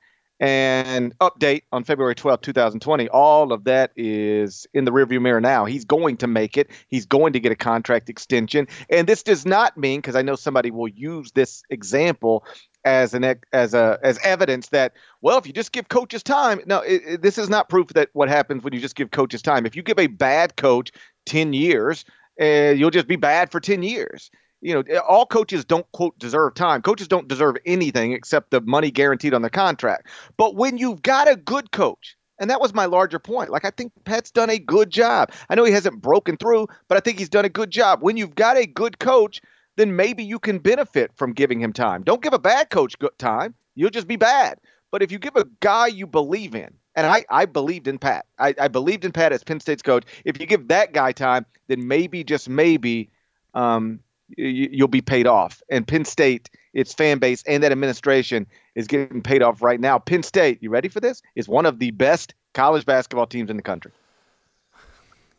And 0.41 1.17
update 1.19 1.63
on 1.73 1.83
February 1.83 2.15
12, 2.15 2.39
2020, 2.39 3.09
all 3.09 3.51
of 3.51 3.65
that 3.65 3.91
is 3.97 4.65
in 4.73 4.85
the 4.85 4.91
rearview 4.91 5.21
mirror 5.21 5.41
now. 5.41 5.65
He's 5.65 5.83
going 5.83 6.15
to 6.17 6.27
make 6.27 6.57
it. 6.57 6.69
He's 6.87 7.05
going 7.05 7.33
to 7.33 7.41
get 7.41 7.51
a 7.51 7.57
contract 7.57 8.09
extension. 8.09 8.67
And 8.89 9.05
this 9.05 9.21
does 9.21 9.45
not 9.45 9.77
mean, 9.77 9.99
because 9.99 10.15
I 10.15 10.21
know 10.21 10.35
somebody 10.35 10.71
will 10.71 10.87
use 10.87 11.33
this 11.33 11.61
example 11.69 12.45
as 12.85 13.13
an 13.13 13.35
as 13.51 13.73
a 13.73 13.99
as 14.03 14.17
evidence 14.23 14.69
that 14.69 14.93
well 15.21 15.37
if 15.37 15.45
you 15.45 15.53
just 15.53 15.71
give 15.71 15.89
coaches 15.89 16.23
time 16.23 16.61
no 16.65 16.79
it, 16.81 17.01
it, 17.05 17.21
this 17.21 17.37
is 17.37 17.49
not 17.49 17.69
proof 17.69 17.87
that 17.89 18.09
what 18.13 18.29
happens 18.29 18.63
when 18.63 18.73
you 18.73 18.79
just 18.79 18.95
give 18.95 19.11
coaches 19.11 19.41
time 19.41 19.65
if 19.65 19.75
you 19.75 19.83
give 19.83 19.99
a 19.99 20.07
bad 20.07 20.55
coach 20.55 20.91
10 21.25 21.53
years 21.53 22.05
uh, 22.41 22.71
you'll 22.71 22.89
just 22.89 23.07
be 23.07 23.17
bad 23.17 23.51
for 23.51 23.59
10 23.59 23.83
years 23.83 24.31
you 24.61 24.73
know 24.73 24.99
all 24.99 25.25
coaches 25.25 25.65
don't 25.65 25.89
quote 25.91 26.17
deserve 26.19 26.53
time 26.53 26.81
coaches 26.81 27.07
don't 27.07 27.27
deserve 27.27 27.57
anything 27.65 28.13
except 28.13 28.51
the 28.51 28.61
money 28.61 28.91
guaranteed 28.91 29.33
on 29.33 29.41
the 29.41 29.49
contract 29.49 30.07
but 30.37 30.55
when 30.55 30.77
you've 30.77 31.01
got 31.01 31.29
a 31.29 31.35
good 31.35 31.71
coach 31.71 32.15
and 32.39 32.49
that 32.49 32.61
was 32.61 32.73
my 32.73 32.85
larger 32.85 33.19
point. 33.19 33.49
Like, 33.49 33.65
I 33.65 33.69
think 33.69 33.91
Pat's 34.05 34.31
done 34.31 34.49
a 34.49 34.57
good 34.57 34.89
job. 34.89 35.31
I 35.49 35.55
know 35.55 35.65
he 35.65 35.73
hasn't 35.73 36.01
broken 36.01 36.37
through, 36.37 36.67
but 36.87 36.97
I 36.97 37.01
think 37.01 37.19
he's 37.19 37.29
done 37.29 37.45
a 37.45 37.49
good 37.49 37.69
job. 37.69 38.01
When 38.01 38.17
you've 38.17 38.35
got 38.35 38.57
a 38.57 38.65
good 38.65 38.99
coach, 38.99 39.41
then 39.79 39.95
maybe 39.95 40.23
you 40.23 40.39
can 40.39 40.59
benefit 40.59 41.11
from 41.15 41.31
giving 41.31 41.61
him 41.61 41.71
time. 41.71 42.03
Don't 42.03 42.21
give 42.21 42.33
a 42.33 42.39
bad 42.39 42.69
coach 42.69 42.95
time. 43.17 43.55
You'll 43.75 43.89
just 43.89 44.07
be 44.07 44.17
bad. 44.17 44.59
But 44.91 45.01
if 45.01 45.11
you 45.11 45.19
give 45.19 45.37
a 45.37 45.45
guy 45.61 45.87
you 45.87 46.05
believe 46.05 46.53
in, 46.53 46.73
and 46.95 47.07
I, 47.07 47.23
I 47.29 47.45
believed 47.45 47.87
in 47.87 47.97
Pat. 47.97 48.25
I, 48.37 48.53
I 48.59 48.67
believed 48.67 49.05
in 49.05 49.13
Pat 49.13 49.31
as 49.31 49.41
Penn 49.41 49.61
State's 49.61 49.81
coach. 49.81 50.03
If 50.25 50.37
you 50.37 50.45
give 50.47 50.67
that 50.67 50.91
guy 50.91 51.13
time, 51.13 51.45
then 51.67 51.87
maybe, 51.87 52.25
just 52.25 52.49
maybe, 52.49 53.09
um, 53.53 54.01
you, 54.35 54.83
will 54.83 54.89
be 54.89 55.01
paid 55.01 55.27
off. 55.27 55.61
And 55.69 55.87
Penn 55.87 56.03
State, 56.03 56.49
its 56.73 56.93
fan 56.93 57.19
base, 57.19 57.41
and 57.47 57.63
that 57.63 57.71
administration 57.71 58.47
is 58.75 58.87
getting 58.87 59.21
paid 59.21 59.41
off 59.41 59.61
right 59.61 59.79
now. 59.79 59.97
Penn 59.97 60.23
State, 60.23 60.61
you 60.61 60.71
ready 60.71 60.89
for 60.89 60.99
this? 60.99 61.21
Is 61.35 61.47
one 61.47 61.65
of 61.65 61.79
the 61.79 61.91
best 61.91 62.33
college 62.53 62.85
basketball 62.85 63.27
teams 63.27 63.49
in 63.49 63.55
the 63.55 63.63
country. 63.63 63.93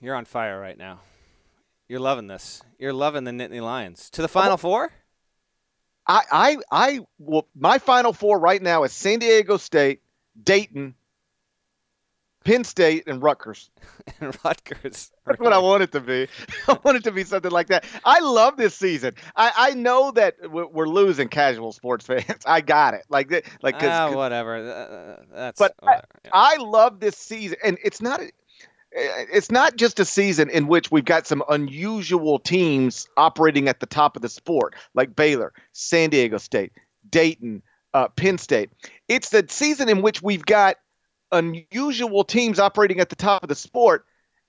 You're 0.01 0.15
on 0.15 0.25
fire 0.25 0.59
right 0.59 0.79
now. 0.79 1.01
You're 1.91 1.99
loving 1.99 2.29
this. 2.29 2.63
You're 2.79 2.93
loving 2.93 3.25
the 3.25 3.33
Nittany 3.33 3.61
Lions 3.61 4.11
to 4.11 4.23
the 4.23 4.29
Final 4.29 4.57
Four. 4.57 4.93
I, 6.07 6.23
I, 6.31 6.57
I, 6.71 7.01
well, 7.19 7.49
my 7.53 7.79
Final 7.79 8.13
Four 8.13 8.39
right 8.39 8.63
now 8.63 8.85
is 8.85 8.93
San 8.93 9.19
Diego 9.19 9.57
State, 9.57 10.01
Dayton, 10.41 10.95
Penn 12.45 12.63
State, 12.63 13.09
and 13.09 13.21
Rutgers. 13.21 13.71
and 14.21 14.39
Rutgers. 14.45 15.11
That's 15.27 15.41
what 15.41 15.53
I 15.53 15.59
want 15.59 15.83
it 15.83 15.91
to 15.91 16.01
be. 16.01 16.29
I 16.69 16.79
want 16.85 16.97
it 16.97 17.03
to 17.05 17.11
be 17.11 17.25
something 17.25 17.51
like 17.51 17.67
that. 17.67 17.85
I 18.05 18.21
love 18.21 18.57
this 18.57 18.77
season. 18.77 19.17
I, 19.35 19.51
I 19.57 19.71
know 19.73 20.13
that 20.13 20.37
we're 20.49 20.87
losing 20.87 21.27
casual 21.27 21.73
sports 21.73 22.07
fans. 22.07 22.45
I 22.47 22.61
got 22.61 22.95
it. 22.95 23.03
Like, 23.09 23.33
like, 23.63 23.81
cause, 23.81 23.89
ah, 23.91 24.15
whatever. 24.15 24.55
Uh, 24.55 25.25
that's. 25.35 25.59
But 25.59 25.75
whatever. 25.81 26.07
Yeah. 26.25 26.31
I, 26.35 26.55
I 26.55 26.63
love 26.63 27.01
this 27.01 27.17
season, 27.17 27.59
and 27.65 27.79
it's 27.83 28.01
not 28.01 28.21
it's 28.93 29.51
not 29.51 29.77
just 29.77 30.01
a 30.01 30.05
season 30.05 30.51
in 30.51 30.67
which 30.67 30.91
we've 30.91 31.05
got 31.05 31.27
some 31.27 31.43
unusual 31.49 32.39
teams 32.39 33.09
operating 33.17 33.69
at 33.69 33.81
the 33.81 33.87
top 33.87 34.17
of 34.17 34.23
the 34.23 34.29
sport, 34.29 34.75
like 34.95 35.15
Baylor, 35.15 35.53
San 35.73 36.11
Diego 36.11 36.39
State, 36.39 36.73
Dayton, 37.09 37.63
uh, 37.95 38.09
Penn 38.09 38.39
State. 38.39 38.71
It's 39.09 39.31
the 39.31 39.47
season 39.49 39.89
in 39.89 40.03
which 40.03 40.23
we've 40.23 40.45
got 40.45 40.77
unusual 41.33 42.25
teams 42.25 42.59
operating 42.59 43.01
at 43.01 43.11
the 43.11 43.17
top 43.17 43.43
of 43.43 43.49
the 43.49 43.55
sport, 43.55 44.05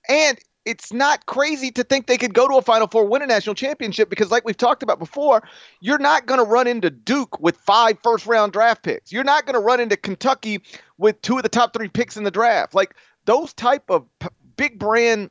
and 0.08 0.38
it's 0.64 0.92
not 0.92 1.26
crazy 1.26 1.72
to 1.72 1.82
think 1.82 2.06
they 2.06 2.16
could 2.16 2.34
go 2.34 2.46
to 2.46 2.54
a 2.54 2.62
Final 2.62 2.86
Four, 2.86 3.04
win 3.06 3.22
a 3.22 3.26
national 3.26 3.54
championship, 3.54 4.08
because, 4.08 4.30
like 4.30 4.44
we've 4.44 4.56
talked 4.56 4.82
about 4.82 4.98
before, 4.98 5.42
you're 5.80 5.98
not 5.98 6.26
going 6.26 6.38
to 6.38 6.44
run 6.44 6.68
into 6.68 6.88
Duke 6.90 7.40
with 7.40 7.56
five 7.56 7.98
first 8.02 8.26
round 8.26 8.52
draft 8.52 8.84
picks. 8.84 9.12
You're 9.12 9.24
not 9.24 9.44
going 9.44 9.54
to 9.54 9.60
run 9.60 9.80
into 9.80 9.96
Kentucky 9.96 10.60
with 10.98 11.20
two 11.22 11.36
of 11.36 11.42
the 11.42 11.48
top 11.48 11.72
three 11.72 11.88
picks 11.88 12.16
in 12.16 12.22
the 12.22 12.30
draft. 12.30 12.74
Like, 12.74 12.94
those 13.24 13.52
type 13.52 13.90
of 13.90 14.06
p- 14.18 14.28
big 14.56 14.78
brand 14.78 15.30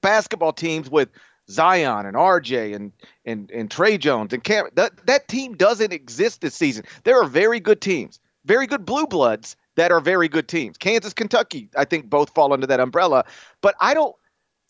basketball 0.00 0.52
teams 0.52 0.90
with 0.90 1.08
Zion 1.50 2.06
and 2.06 2.16
RJ 2.16 2.74
and 2.74 2.92
and 3.24 3.50
and 3.50 3.70
Tre 3.70 3.98
Jones 3.98 4.32
and 4.32 4.42
Cam 4.42 4.66
that 4.74 5.06
that 5.06 5.28
team 5.28 5.56
doesn't 5.56 5.92
exist 5.92 6.40
this 6.40 6.54
season. 6.54 6.84
There 7.04 7.20
are 7.20 7.26
very 7.26 7.60
good 7.60 7.80
teams, 7.80 8.20
very 8.44 8.66
good 8.66 8.84
blue 8.84 9.06
bloods 9.06 9.56
that 9.76 9.90
are 9.90 10.00
very 10.00 10.28
good 10.28 10.48
teams. 10.48 10.76
Kansas, 10.78 11.12
Kentucky, 11.12 11.68
I 11.76 11.84
think 11.84 12.08
both 12.08 12.30
fall 12.30 12.52
under 12.52 12.66
that 12.66 12.80
umbrella. 12.80 13.24
But 13.60 13.74
I 13.80 13.94
don't 13.94 14.14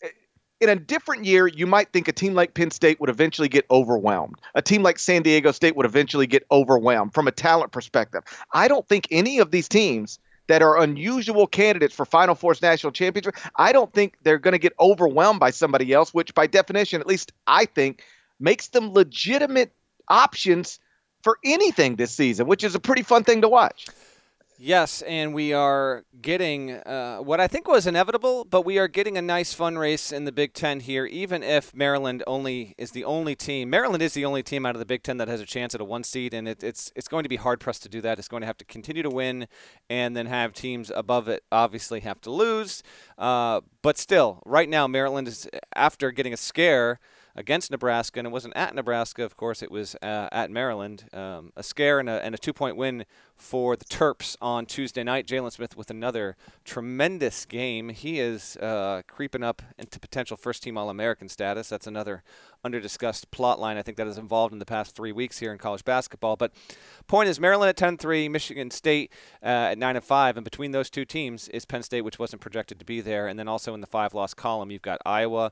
eh, 0.01 0.09
in 0.59 0.69
a 0.69 0.75
different 0.75 1.25
year, 1.25 1.47
you 1.47 1.67
might 1.67 1.91
think 1.93 2.07
a 2.07 2.13
team 2.13 2.33
like 2.33 2.55
Penn 2.55 2.71
State 2.71 2.99
would 2.99 3.09
eventually 3.09 3.49
get 3.49 3.65
overwhelmed. 3.69 4.35
A 4.55 4.61
team 4.61 4.81
like 4.83 4.97
San 4.97 5.21
Diego 5.21 5.51
State 5.51 5.75
would 5.75 5.85
eventually 5.85 6.27
get 6.27 6.45
overwhelmed 6.51 7.13
from 7.13 7.27
a 7.27 7.31
talent 7.31 7.71
perspective. 7.71 8.23
I 8.53 8.67
don't 8.67 8.87
think 8.87 9.07
any 9.11 9.39
of 9.39 9.51
these 9.51 9.69
teams 9.69 10.19
that 10.47 10.61
are 10.61 10.81
unusual 10.81 11.47
candidates 11.47 11.95
for 11.95 12.05
Final 12.05 12.35
Four's 12.35 12.61
national 12.61 12.91
championship, 12.91 13.35
I 13.55 13.71
don't 13.71 13.91
think 13.93 14.17
they're 14.23 14.39
going 14.39 14.53
to 14.53 14.59
get 14.59 14.73
overwhelmed 14.79 15.39
by 15.39 15.51
somebody 15.51 15.93
else, 15.93 16.13
which 16.13 16.33
by 16.33 16.47
definition, 16.47 17.01
at 17.01 17.07
least 17.07 17.31
I 17.47 17.65
think, 17.65 18.03
makes 18.39 18.69
them 18.69 18.93
legitimate 18.93 19.71
options 20.07 20.79
for 21.23 21.37
anything 21.43 21.95
this 21.95 22.11
season, 22.11 22.47
which 22.47 22.63
is 22.63 22.75
a 22.75 22.79
pretty 22.79 23.03
fun 23.03 23.23
thing 23.23 23.41
to 23.41 23.49
watch. 23.49 23.87
Yes, 24.63 25.01
and 25.01 25.33
we 25.33 25.53
are 25.53 26.05
getting 26.21 26.73
uh, 26.73 27.17
what 27.17 27.39
I 27.39 27.47
think 27.47 27.67
was 27.67 27.87
inevitable, 27.87 28.45
but 28.45 28.63
we 28.63 28.77
are 28.77 28.87
getting 28.87 29.17
a 29.17 29.21
nice 29.21 29.55
fun 29.55 29.75
race 29.75 30.11
in 30.11 30.25
the 30.25 30.31
Big 30.31 30.53
Ten 30.53 30.81
here, 30.81 31.07
even 31.07 31.41
if 31.41 31.73
Maryland 31.73 32.21
only 32.27 32.75
is 32.77 32.91
the 32.91 33.03
only 33.03 33.35
team. 33.35 33.71
Maryland 33.71 34.03
is 34.03 34.13
the 34.13 34.23
only 34.23 34.43
team 34.43 34.67
out 34.67 34.75
of 34.75 34.79
the 34.79 34.85
Big 34.85 35.01
Ten 35.01 35.17
that 35.17 35.27
has 35.27 35.41
a 35.41 35.47
chance 35.47 35.73
at 35.73 35.81
a 35.81 35.83
one 35.83 36.03
seed, 36.03 36.35
and 36.35 36.47
it, 36.47 36.63
it's 36.63 36.91
it's 36.95 37.07
going 37.07 37.23
to 37.23 37.29
be 37.29 37.37
hard 37.37 37.59
pressed 37.59 37.81
to 37.81 37.89
do 37.89 38.01
that. 38.01 38.19
It's 38.19 38.27
going 38.27 38.41
to 38.41 38.47
have 38.47 38.57
to 38.59 38.65
continue 38.65 39.01
to 39.01 39.09
win, 39.09 39.47
and 39.89 40.15
then 40.15 40.27
have 40.27 40.53
teams 40.53 40.91
above 40.95 41.27
it 41.27 41.43
obviously 41.51 42.01
have 42.01 42.21
to 42.21 42.29
lose. 42.29 42.83
Uh, 43.17 43.61
but 43.81 43.97
still, 43.97 44.43
right 44.45 44.69
now 44.69 44.85
Maryland 44.85 45.27
is 45.27 45.49
after 45.73 46.11
getting 46.11 46.33
a 46.33 46.37
scare 46.37 46.99
against 47.35 47.71
Nebraska, 47.71 48.19
and 48.19 48.27
it 48.27 48.31
wasn't 48.31 48.55
at 48.55 48.75
Nebraska, 48.75 49.23
of 49.23 49.37
course, 49.37 49.61
it 49.61 49.71
was 49.71 49.95
uh, 50.01 50.29
at 50.31 50.51
Maryland. 50.51 51.05
Um, 51.13 51.51
a 51.55 51.63
scare 51.63 51.99
and 51.99 52.09
a, 52.09 52.23
and 52.23 52.35
a 52.35 52.37
two 52.37 52.53
point 52.53 52.75
win 52.75 53.05
for 53.41 53.75
the 53.75 53.85
Terps 53.85 54.37
on 54.39 54.67
Tuesday 54.67 55.03
night. 55.03 55.25
Jalen 55.25 55.51
Smith 55.51 55.75
with 55.75 55.89
another 55.89 56.35
tremendous 56.63 57.45
game. 57.45 57.89
He 57.89 58.19
is 58.19 58.55
uh, 58.57 59.01
creeping 59.07 59.41
up 59.41 59.63
into 59.79 59.99
potential 59.99 60.37
first 60.37 60.61
team 60.61 60.77
All 60.77 60.89
American 60.89 61.27
status. 61.27 61.67
That's 61.67 61.87
another 61.87 62.23
under 62.63 62.79
discussed 62.79 63.31
plot 63.31 63.59
line 63.59 63.77
I 63.77 63.81
think 63.81 63.97
that 63.97 64.05
is 64.05 64.19
involved 64.19 64.53
in 64.53 64.59
the 64.59 64.65
past 64.65 64.95
three 64.95 65.11
weeks 65.11 65.39
here 65.39 65.51
in 65.51 65.57
college 65.57 65.83
basketball. 65.83 66.35
But 66.35 66.53
point 67.07 67.29
is, 67.29 67.39
Maryland 67.39 67.69
at 67.69 67.77
10 67.77 67.97
3, 67.97 68.29
Michigan 68.29 68.69
State 68.69 69.11
uh, 69.41 69.71
at 69.71 69.77
9 69.79 69.95
and 69.95 70.05
5. 70.05 70.37
And 70.37 70.43
between 70.43 70.71
those 70.71 70.91
two 70.91 71.05
teams 71.05 71.47
is 71.49 71.65
Penn 71.65 71.81
State, 71.81 72.01
which 72.01 72.19
wasn't 72.19 72.41
projected 72.41 72.77
to 72.79 72.85
be 72.85 73.01
there. 73.01 73.27
And 73.27 73.39
then 73.39 73.47
also 73.47 73.73
in 73.73 73.81
the 73.81 73.87
five 73.87 74.13
loss 74.13 74.35
column, 74.35 74.69
you've 74.69 74.83
got 74.83 74.99
Iowa, 75.03 75.51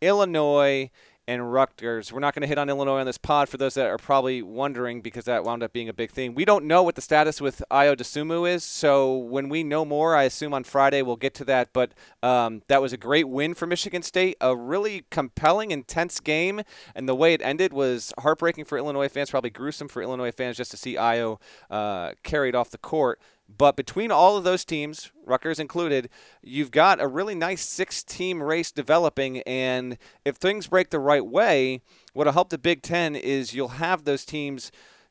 Illinois, 0.00 0.90
and 1.28 1.52
Rutgers. 1.52 2.10
We're 2.10 2.20
not 2.20 2.34
going 2.34 2.40
to 2.40 2.48
hit 2.48 2.56
on 2.56 2.70
Illinois 2.70 3.00
on 3.00 3.06
this 3.06 3.18
pod 3.18 3.50
for 3.50 3.58
those 3.58 3.74
that 3.74 3.86
are 3.86 3.98
probably 3.98 4.40
wondering 4.40 5.02
because 5.02 5.26
that 5.26 5.44
wound 5.44 5.62
up 5.62 5.74
being 5.74 5.90
a 5.90 5.92
big 5.92 6.10
thing. 6.10 6.34
We 6.34 6.46
don't 6.46 6.64
know 6.64 6.82
what 6.82 6.94
the 6.94 7.02
status 7.02 7.38
with 7.38 7.62
Ayo 7.70 7.94
Dosunmu 7.94 8.50
is, 8.50 8.64
so 8.64 9.14
when 9.14 9.50
we 9.50 9.62
know 9.62 9.84
more, 9.84 10.16
I 10.16 10.22
assume 10.22 10.54
on 10.54 10.64
Friday 10.64 11.02
we'll 11.02 11.16
get 11.16 11.34
to 11.34 11.44
that. 11.44 11.68
But 11.74 11.92
um, 12.22 12.62
that 12.68 12.80
was 12.80 12.94
a 12.94 12.96
great 12.96 13.28
win 13.28 13.52
for 13.52 13.66
Michigan 13.66 14.00
State, 14.00 14.38
a 14.40 14.56
really 14.56 15.04
compelling, 15.10 15.70
intense 15.70 16.18
game, 16.18 16.62
and 16.94 17.06
the 17.06 17.14
way 17.14 17.34
it 17.34 17.42
ended 17.42 17.74
was 17.74 18.14
heartbreaking 18.18 18.64
for 18.64 18.78
Illinois 18.78 19.08
fans, 19.08 19.30
probably 19.30 19.50
gruesome 19.50 19.88
for 19.88 20.00
Illinois 20.00 20.32
fans 20.32 20.56
just 20.56 20.70
to 20.70 20.78
see 20.78 20.94
Ayo 20.94 21.38
uh, 21.70 22.12
carried 22.22 22.54
off 22.54 22.70
the 22.70 22.78
court. 22.78 23.20
But 23.48 23.76
between 23.76 24.10
all 24.10 24.36
of 24.36 24.44
those 24.44 24.64
teams, 24.64 25.10
Rutgers 25.24 25.58
included, 25.58 26.10
you've 26.42 26.70
got 26.70 27.00
a 27.00 27.08
really 27.08 27.34
nice 27.34 27.64
six 27.64 28.02
team 28.02 28.42
race 28.42 28.70
developing. 28.70 29.38
And 29.42 29.96
if 30.24 30.36
things 30.36 30.66
break 30.66 30.90
the 30.90 30.98
right 30.98 31.24
way, 31.24 31.80
what'll 32.12 32.34
help 32.34 32.50
the 32.50 32.58
Big 32.58 32.82
Ten 32.82 33.16
is 33.16 33.54
you'll 33.54 33.68
have 33.68 34.04
those 34.04 34.26
teams. 34.26 34.70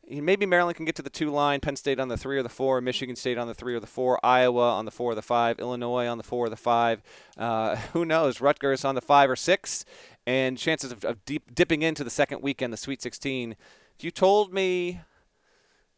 Maybe 0.10 0.46
Maryland 0.46 0.78
can 0.78 0.86
get 0.86 0.96
to 0.96 1.02
the 1.02 1.10
two 1.10 1.32
line, 1.32 1.60
Penn 1.60 1.76
State 1.76 2.00
on 2.00 2.08
the 2.08 2.16
three 2.16 2.38
or 2.38 2.44
the 2.44 2.48
four, 2.48 2.80
Michigan 2.80 3.16
State 3.16 3.38
on 3.38 3.48
the 3.48 3.56
three 3.56 3.74
or 3.74 3.80
the 3.80 3.88
four, 3.88 4.24
Iowa 4.24 4.72
on 4.72 4.86
the 4.86 4.92
four 4.92 5.12
or 5.12 5.16
the 5.16 5.22
five, 5.22 5.60
Illinois 5.60 6.08
on 6.08 6.18
the 6.18 6.24
four 6.24 6.46
or 6.46 6.50
the 6.50 6.56
five. 6.56 7.02
Uh, 7.38 7.76
who 7.94 8.06
knows? 8.06 8.40
Rutgers 8.40 8.86
on 8.86 8.96
the 8.96 9.02
five 9.02 9.30
or 9.30 9.36
six, 9.36 9.84
and 10.26 10.58
chances 10.58 10.92
of, 10.92 11.04
of 11.04 11.26
deep, 11.26 11.54
dipping 11.54 11.82
into 11.82 12.04
the 12.04 12.10
second 12.10 12.42
weekend, 12.42 12.72
the 12.72 12.78
Sweet 12.78 13.02
16. 13.02 13.56
If 13.98 14.04
you 14.04 14.12
told 14.12 14.54
me 14.54 15.02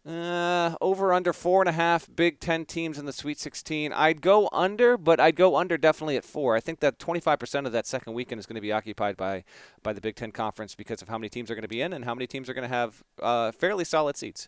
uh, 0.05 0.75
over 0.81 1.13
under 1.13 1.33
four 1.33 1.61
and 1.61 1.69
a 1.69 1.73
half 1.73 2.07
Big 2.13 2.39
Ten 2.39 2.65
teams 2.65 2.97
in 2.97 3.05
the 3.05 3.13
Sweet 3.13 3.39
16. 3.39 3.91
I'd 3.93 4.21
go 4.21 4.49
under, 4.51 4.97
but 4.97 5.19
I'd 5.19 5.35
go 5.35 5.55
under 5.57 5.77
definitely 5.77 6.17
at 6.17 6.23
four. 6.23 6.55
I 6.55 6.59
think 6.59 6.79
that 6.79 6.99
25% 6.99 7.65
of 7.65 7.71
that 7.73 7.85
second 7.85 8.13
weekend 8.13 8.39
is 8.39 8.45
going 8.45 8.55
to 8.55 8.61
be 8.61 8.71
occupied 8.71 9.17
by 9.17 9.43
by 9.83 9.93
the 9.93 10.01
Big 10.01 10.15
Ten 10.15 10.31
conference 10.31 10.75
because 10.75 11.01
of 11.01 11.09
how 11.09 11.17
many 11.17 11.29
teams 11.29 11.51
are 11.51 11.55
going 11.55 11.63
to 11.63 11.67
be 11.67 11.81
in 11.81 11.93
and 11.93 12.05
how 12.05 12.15
many 12.15 12.27
teams 12.27 12.49
are 12.49 12.53
going 12.53 12.67
to 12.69 12.75
have 12.75 13.03
uh, 13.21 13.51
fairly 13.51 13.83
solid 13.83 14.17
seats. 14.17 14.47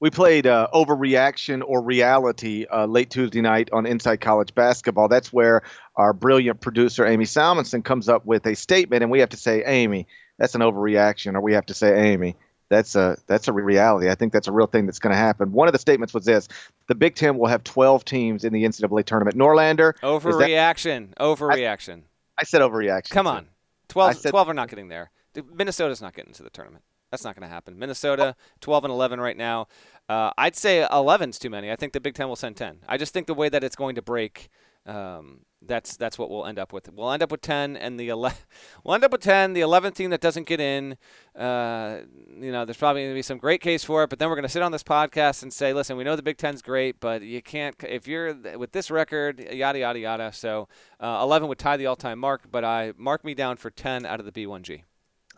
We 0.00 0.10
played 0.10 0.46
uh, 0.46 0.68
overreaction 0.72 1.60
or 1.66 1.82
reality 1.82 2.66
uh, 2.72 2.86
late 2.86 3.10
Tuesday 3.10 3.40
night 3.40 3.70
on 3.72 3.84
Inside 3.84 4.18
College 4.20 4.54
Basketball. 4.54 5.08
That's 5.08 5.32
where 5.32 5.62
our 5.96 6.12
brilliant 6.12 6.60
producer 6.60 7.04
Amy 7.04 7.24
Salmonson 7.24 7.82
comes 7.82 8.08
up 8.08 8.24
with 8.24 8.46
a 8.46 8.54
statement, 8.54 9.02
and 9.02 9.10
we 9.10 9.18
have 9.18 9.30
to 9.30 9.36
say, 9.36 9.64
Amy, 9.64 10.06
that's 10.38 10.54
an 10.54 10.60
overreaction, 10.60 11.34
or 11.34 11.40
we 11.40 11.54
have 11.54 11.66
to 11.66 11.74
say, 11.74 12.12
Amy, 12.12 12.36
that's 12.68 12.94
a 12.94 13.16
that's 13.26 13.48
a 13.48 13.52
reality. 13.52 14.10
I 14.10 14.14
think 14.14 14.32
that's 14.32 14.48
a 14.48 14.52
real 14.52 14.66
thing 14.66 14.86
that's 14.86 14.98
going 14.98 15.12
to 15.12 15.18
happen. 15.18 15.52
One 15.52 15.68
of 15.68 15.72
the 15.72 15.78
statements 15.78 16.12
was 16.12 16.24
this: 16.24 16.48
the 16.86 16.94
Big 16.94 17.14
Ten 17.14 17.38
will 17.38 17.46
have 17.46 17.64
12 17.64 18.04
teams 18.04 18.44
in 18.44 18.52
the 18.52 18.64
NCAA 18.64 19.04
tournament. 19.04 19.36
Norlander, 19.36 19.94
overreaction, 20.00 21.10
that, 21.10 21.18
overreaction. 21.18 22.02
I, 22.38 22.42
I, 22.42 22.44
said 22.44 22.60
overreaction. 22.60 23.10
Come 23.10 23.26
on, 23.26 23.48
12, 23.88 24.16
said, 24.16 24.30
12 24.30 24.48
are 24.48 24.54
not 24.54 24.68
getting 24.68 24.88
there. 24.88 25.10
Minnesota's 25.54 26.02
not 26.02 26.14
getting 26.14 26.32
to 26.34 26.42
the 26.42 26.50
tournament. 26.50 26.84
That's 27.10 27.24
not 27.24 27.34
going 27.34 27.48
to 27.48 27.52
happen. 27.52 27.78
Minnesota, 27.78 28.36
12 28.60 28.84
and 28.84 28.92
11 28.92 29.20
right 29.20 29.36
now. 29.36 29.68
Uh, 30.08 30.30
I'd 30.36 30.56
say 30.56 30.86
11's 30.90 31.38
too 31.38 31.48
many. 31.48 31.70
I 31.70 31.76
think 31.76 31.92
the 31.92 32.00
Big 32.00 32.14
Ten 32.14 32.28
will 32.28 32.36
send 32.36 32.56
10. 32.56 32.80
I 32.86 32.98
just 32.98 33.14
think 33.14 33.26
the 33.26 33.34
way 33.34 33.48
that 33.48 33.64
it's 33.64 33.76
going 33.76 33.94
to 33.94 34.02
break 34.02 34.50
um, 34.88 35.40
that's 35.60 35.96
that's 35.96 36.18
what 36.18 36.30
we'll 36.30 36.46
end 36.46 36.58
up 36.58 36.72
with. 36.72 36.88
We'll 36.92 37.10
end 37.10 37.22
up 37.22 37.30
with 37.30 37.42
10, 37.42 37.76
and 37.76 37.98
the 37.98 38.10
ele- 38.10 38.32
we'll 38.84 38.94
end 38.94 39.04
up 39.04 39.12
with 39.12 39.20
10. 39.20 39.52
The 39.52 39.60
11th 39.60 39.94
team 39.94 40.10
that 40.10 40.20
doesn't 40.20 40.46
get 40.46 40.60
in, 40.60 40.96
uh, 41.36 42.00
you 42.40 42.52
know, 42.52 42.64
there's 42.64 42.76
probably 42.76 43.02
going 43.02 43.12
to 43.12 43.18
be 43.18 43.22
some 43.22 43.38
great 43.38 43.60
case 43.60 43.84
for 43.84 44.04
it. 44.04 44.10
But 44.10 44.18
then 44.18 44.28
we're 44.28 44.36
going 44.36 44.44
to 44.44 44.48
sit 44.48 44.62
on 44.62 44.72
this 44.72 44.82
podcast 44.82 45.42
and 45.42 45.52
say, 45.52 45.72
listen, 45.72 45.96
we 45.96 46.04
know 46.04 46.16
the 46.16 46.22
Big 46.22 46.38
Ten's 46.38 46.62
great, 46.62 47.00
but 47.00 47.22
you 47.22 47.42
can't 47.42 47.74
if 47.86 48.08
you're 48.08 48.34
with 48.56 48.72
this 48.72 48.90
record, 48.90 49.40
yada 49.40 49.78
yada 49.78 49.98
yada. 49.98 50.32
So 50.32 50.68
uh, 51.00 51.20
11 51.22 51.48
would 51.48 51.58
tie 51.58 51.76
the 51.76 51.86
all-time 51.86 52.18
mark, 52.18 52.42
but 52.50 52.64
I 52.64 52.92
mark 52.96 53.24
me 53.24 53.34
down 53.34 53.56
for 53.56 53.70
10 53.70 54.06
out 54.06 54.20
of 54.20 54.26
the 54.26 54.32
B1G. 54.32 54.82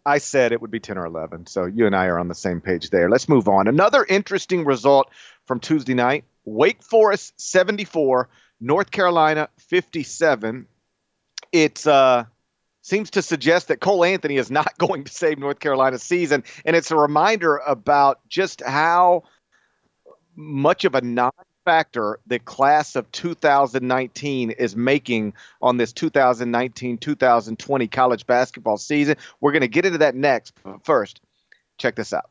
I 0.06 0.18
said 0.18 0.52
it 0.52 0.62
would 0.62 0.70
be 0.70 0.80
10 0.80 0.96
or 0.96 1.04
11. 1.04 1.46
So 1.46 1.66
you 1.66 1.86
and 1.86 1.94
I 1.94 2.06
are 2.06 2.18
on 2.18 2.28
the 2.28 2.34
same 2.34 2.60
page 2.60 2.90
there. 2.90 3.10
Let's 3.10 3.28
move 3.28 3.48
on. 3.48 3.68
Another 3.68 4.04
interesting 4.08 4.64
result 4.64 5.10
from 5.46 5.60
Tuesday 5.60 5.94
night: 5.94 6.24
Wake 6.44 6.82
Forest 6.82 7.40
74. 7.40 8.28
North 8.60 8.90
Carolina 8.90 9.48
57. 9.58 10.66
It 11.52 11.86
uh, 11.86 12.24
seems 12.82 13.10
to 13.10 13.22
suggest 13.22 13.68
that 13.68 13.80
Cole 13.80 14.04
Anthony 14.04 14.36
is 14.36 14.50
not 14.50 14.76
going 14.78 15.04
to 15.04 15.12
save 15.12 15.38
North 15.38 15.60
Carolina's 15.60 16.02
season. 16.02 16.44
And 16.64 16.76
it's 16.76 16.90
a 16.90 16.96
reminder 16.96 17.56
about 17.56 18.20
just 18.28 18.62
how 18.62 19.24
much 20.36 20.84
of 20.84 20.94
a 20.94 21.00
non 21.00 21.32
factor 21.64 22.18
the 22.26 22.38
class 22.38 22.96
of 22.96 23.10
2019 23.12 24.50
is 24.50 24.74
making 24.74 25.34
on 25.60 25.76
this 25.76 25.92
2019 25.92 26.98
2020 26.98 27.88
college 27.88 28.26
basketball 28.26 28.78
season. 28.78 29.16
We're 29.40 29.52
going 29.52 29.60
to 29.60 29.68
get 29.68 29.84
into 29.84 29.98
that 29.98 30.14
next. 30.14 30.54
But 30.62 30.84
first, 30.84 31.20
check 31.78 31.96
this 31.96 32.12
out. 32.12 32.30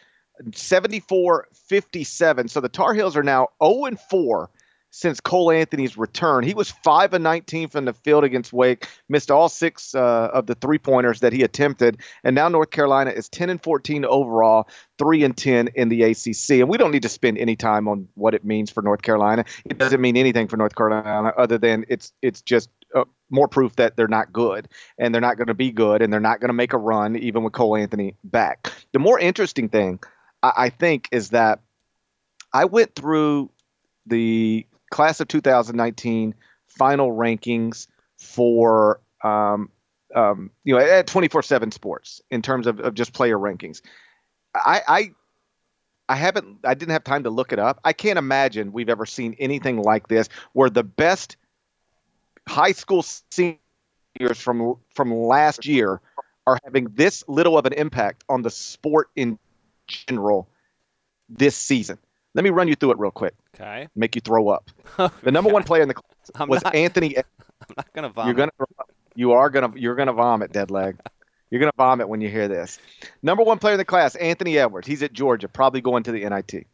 74-57. 0.51 2.51
So 2.51 2.61
the 2.61 2.69
Tar 2.69 2.95
Heels 2.95 3.17
are 3.17 3.25
now 3.25 3.49
0 3.63 3.97
4 4.09 4.51
since 4.91 5.21
Cole 5.21 5.51
Anthony's 5.51 5.97
return. 5.99 6.45
He 6.45 6.55
was 6.55 6.71
5 6.71 7.15
and 7.15 7.25
19 7.25 7.69
from 7.69 7.85
the 7.85 7.93
field 7.93 8.25
against 8.25 8.53
Wake, 8.53 8.89
missed 9.09 9.31
all 9.31 9.49
six 9.49 9.95
uh, 9.95 10.31
of 10.33 10.47
the 10.47 10.55
three 10.55 10.79
pointers 10.79 11.21
that 11.21 11.33
he 11.33 11.43
attempted, 11.43 11.99
and 12.25 12.35
now 12.35 12.49
North 12.49 12.71
Carolina 12.71 13.11
is 13.11 13.29
10 13.29 13.51
and 13.51 13.63
14 13.63 14.05
overall, 14.05 14.69
3 14.99 15.25
and 15.25 15.37
10 15.37 15.69
in 15.75 15.89
the 15.89 16.03
ACC. 16.03 16.61
And 16.61 16.69
we 16.69 16.79
don't 16.79 16.91
need 16.91 17.03
to 17.03 17.09
spend 17.09 17.39
any 17.39 17.57
time 17.57 17.89
on 17.89 18.09
what 18.15 18.35
it 18.35 18.45
means 18.45 18.71
for 18.71 18.83
North 18.83 19.03
Carolina. 19.03 19.45
It 19.65 19.79
doesn't 19.79 20.01
mean 20.01 20.17
anything 20.17 20.49
for 20.49 20.57
North 20.57 20.75
Carolina 20.75 21.33
other 21.37 21.59
than 21.59 21.85
it's 21.89 22.13
it's 22.23 22.43
just 22.43 22.71
uh, 22.95 23.05
more 23.31 23.49
proof 23.49 23.77
that 23.77 23.97
they're 23.97 24.09
not 24.09 24.33
good 24.33 24.69
and 24.99 25.15
they're 25.15 25.21
not 25.21 25.37
going 25.37 25.49
to 25.49 25.55
be 25.55 25.71
good 25.71 26.03
and 26.03 26.13
they're 26.13 26.21
not 26.21 26.41
going 26.41 26.49
to 26.49 26.55
make 26.55 26.73
a 26.73 26.79
run 26.79 27.17
even 27.17 27.43
with 27.43 27.53
Cole 27.53 27.77
Anthony 27.77 28.15
back. 28.25 28.73
The 28.93 28.99
more 28.99 29.19
interesting 29.19 29.69
thing 29.69 30.01
I, 30.43 30.53
I 30.57 30.69
think 30.71 31.09
is 31.13 31.31
that 31.31 31.61
I 32.53 32.65
went 32.65 32.95
through 32.95 33.51
the 34.07 34.67
class 34.91 35.21
of 35.21 35.29
2019 35.29 36.35
final 36.67 37.11
rankings 37.11 37.87
for 38.17 39.01
um, 39.23 39.71
um, 40.15 40.51
you 40.65 40.75
know 40.75 40.81
at 40.81 41.07
24/7 41.07 41.73
Sports 41.73 42.23
in 42.31 42.43
terms 42.43 42.67
of, 42.67 42.81
of 42.81 42.95
just 42.95 43.13
player 43.13 43.39
rankings. 43.39 43.83
I, 44.55 44.83
I 44.87 45.11
I 46.09 46.17
haven't 46.17 46.59
I 46.65 46.75
didn't 46.75 46.93
have 46.93 47.05
time 47.05 47.25
to 47.25 47.31
look 47.31 47.53
it 47.53 47.59
up. 47.59 47.81
I 47.85 47.93
can't 47.93 48.19
imagine 48.19 48.73
we've 48.73 48.89
ever 48.89 49.07
seen 49.07 49.37
anything 49.39 49.83
like 49.83 50.09
this 50.09 50.29
where 50.53 50.71
the 50.71 50.85
best 50.85 51.37
high 52.49 52.73
school 52.73 53.05
seniors 53.31 53.59
from 54.37 54.77
from 54.95 55.13
last 55.13 55.67
year 55.67 56.01
are 56.47 56.59
having 56.65 56.89
this 56.95 57.25
little 57.29 57.59
of 57.59 57.67
an 57.67 57.75
impact 57.75 58.25
on 58.29 58.41
the 58.41 58.51
sport 58.51 59.11
in 59.15 59.39
general 59.87 60.49
this 61.29 61.55
season. 61.55 61.99
Let 62.39 62.45
me 62.45 62.51
run 62.51 62.69
you 62.69 62.77
through 62.77 62.93
it 62.93 62.99
real 63.01 63.11
quick. 63.11 63.35
Okay. 63.57 63.89
Make 63.97 64.15
you 64.15 64.21
throw 64.21 64.49
up. 64.49 64.71
The 65.25 65.33
number 65.33 65.51
one 65.51 65.65
player 65.65 65.83
in 65.83 65.89
the 65.89 65.95
class 66.01 66.31
I'm 66.37 66.49
was 66.49 66.63
not- 66.63 66.73
Anthony. 66.73 67.17
I'm 67.19 67.25
not 67.77 67.93
going 67.93 68.05
to 68.05 68.11
vomit. 68.11 68.27
You're 68.29 68.47
gonna, 68.47 68.69
you 69.17 69.33
are 69.33 69.51
gonna, 69.51 69.73
you're 69.75 69.97
gonna 69.97 70.13
vomit, 70.13 70.53
dead 70.53 70.71
leg. 70.71 71.01
You're 71.51 71.59
gonna 71.59 71.73
vomit 71.77 72.09
when 72.09 72.21
you 72.21 72.29
hear 72.29 72.47
this. 72.47 72.79
Number 73.25 73.43
one 73.43 73.59
player 73.59 73.75
in 73.75 73.79
the 73.79 73.85
class, 73.85 74.15
Anthony 74.15 74.57
Edwards. 74.57 74.87
He's 74.87 75.03
at 75.03 75.13
Georgia, 75.13 75.49
probably 75.49 75.81
going 75.81 76.05
to 76.05 76.13
the 76.13 76.29
NIT. 76.29 76.69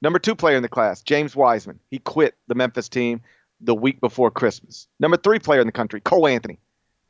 Number 0.00 0.18
two 0.18 0.34
player 0.34 0.56
in 0.56 0.62
the 0.62 0.70
class, 0.70 1.02
James 1.02 1.36
Wiseman. 1.36 1.80
He 1.90 1.98
quit 1.98 2.34
the 2.48 2.54
Memphis 2.54 2.88
team 2.88 3.20
the 3.60 3.74
week 3.74 4.00
before 4.00 4.30
Christmas. 4.30 4.88
Number 4.98 5.18
three 5.18 5.38
player 5.38 5.60
in 5.60 5.66
the 5.66 5.72
country, 5.72 6.00
Cole 6.00 6.26
Anthony. 6.26 6.58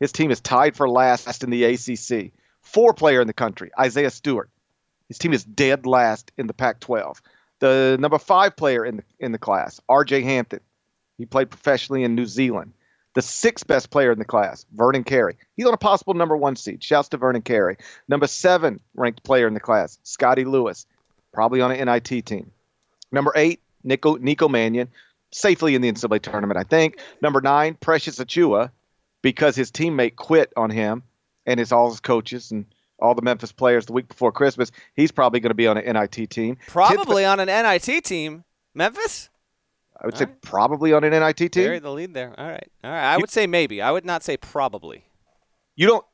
His 0.01 0.11
team 0.11 0.33
is 0.33 0.41
tied 0.41 0.75
for 0.77 0.89
last 0.89 1.45
in 1.45 1.51
the 1.51 1.63
ACC. 1.63 2.33
Four 2.61 2.93
player 2.93 3.21
in 3.21 3.29
the 3.29 3.33
country, 3.33 3.71
Isaiah 3.79 4.11
Stewart. 4.11 4.51
His 5.07 5.19
team 5.19 5.33
is 5.33 5.45
dead 5.45 5.87
last 5.87 6.33
in 6.37 6.49
the 6.49 6.55
Pac-12. 6.55 7.21
The 7.65 7.97
number 7.99 8.19
five 8.19 8.57
player 8.57 8.85
in 8.85 8.99
the 8.99 9.05
in 9.21 9.33
the 9.33 9.39
class, 9.39 9.81
R.J. 9.89 10.21
Hampton. 10.21 10.61
He 11.17 11.25
played 11.25 11.49
professionally 11.49 12.05
in 12.05 12.15
New 12.15 12.27
Zealand. 12.27 12.75
The 13.15 13.23
sixth 13.23 13.67
best 13.67 13.89
player 13.89 14.13
in 14.13 14.19
the 14.19 14.27
class, 14.27 14.67
Vernon 14.75 15.03
Carey. 15.03 15.39
He's 15.57 15.65
on 15.65 15.73
a 15.73 15.79
possible 15.79 16.13
number 16.13 16.37
one 16.37 16.57
seed. 16.57 16.85
Shouts 16.85 17.09
to 17.09 17.17
Vernon 17.17 17.41
Carey. 17.41 17.79
Number 18.07 18.27
seven 18.27 18.81
ranked 18.95 19.23
player 19.23 19.47
in 19.47 19.55
the 19.55 19.61
class, 19.61 19.99
Scottie 20.03 20.45
Lewis, 20.45 20.85
probably 21.33 21.63
on 21.63 21.73
an 21.73 21.87
NIT 21.87 22.27
team. 22.27 22.51
Number 23.11 23.33
eight, 23.35 23.63
Nico 23.83 24.17
Nico 24.17 24.47
Mannion, 24.47 24.91
safely 25.33 25.75
in 25.75 25.81
the 25.81 25.91
NCAA 25.91 26.21
tournament, 26.21 26.59
I 26.59 26.65
think. 26.65 26.99
Number 27.23 27.41
nine, 27.41 27.79
Precious 27.81 28.19
Achiuwa, 28.19 28.73
because 29.23 29.57
his 29.57 29.71
teammate 29.71 30.17
quit 30.17 30.53
on 30.55 30.69
him 30.69 31.03
and 31.47 31.59
his 31.59 31.73
all 31.73 31.89
his 31.89 32.01
coaches 32.01 32.51
and 32.51 32.67
all 32.99 33.15
the 33.15 33.23
Memphis 33.23 33.53
players 33.53 33.87
the 33.87 33.93
week 33.93 34.09
before 34.09 34.33
Christmas. 34.33 34.71
He's 34.95 35.11
probably 35.13 35.41
going 35.41 35.51
to 35.51 35.55
be 35.55 35.67
on 35.67 35.77
an 35.77 35.93
NIT 35.97 36.31
team. 36.31 36.57
Probably 36.69 37.25
on 37.25 37.41
an 37.41 37.47
NIT 37.49 38.05
team. 38.05 38.45
Memphis? 38.75 39.31
I 40.01 40.07
would 40.07 40.17
say 40.17 40.25
Alright. 40.25 40.43
probably 40.43 40.93
on 40.93 41.05
an 41.05 41.11
NIT 41.11 41.37
team. 41.37 41.65
Bury 41.65 41.79
the 41.79 41.91
lead 41.93 42.15
there. 42.15 42.35
All 42.39 42.47
right. 42.49 42.69
All 42.83 42.91
right. 42.91 43.13
I 43.13 43.15
You- 43.15 43.21
would 43.21 43.31
say 43.31 43.47
maybe. 43.47 43.81
I 43.81 43.91
would 43.91 44.05
not 44.05 44.23
say 44.23 44.37
probably. 44.37 45.05
You 45.77 45.87
don't. 45.87 46.05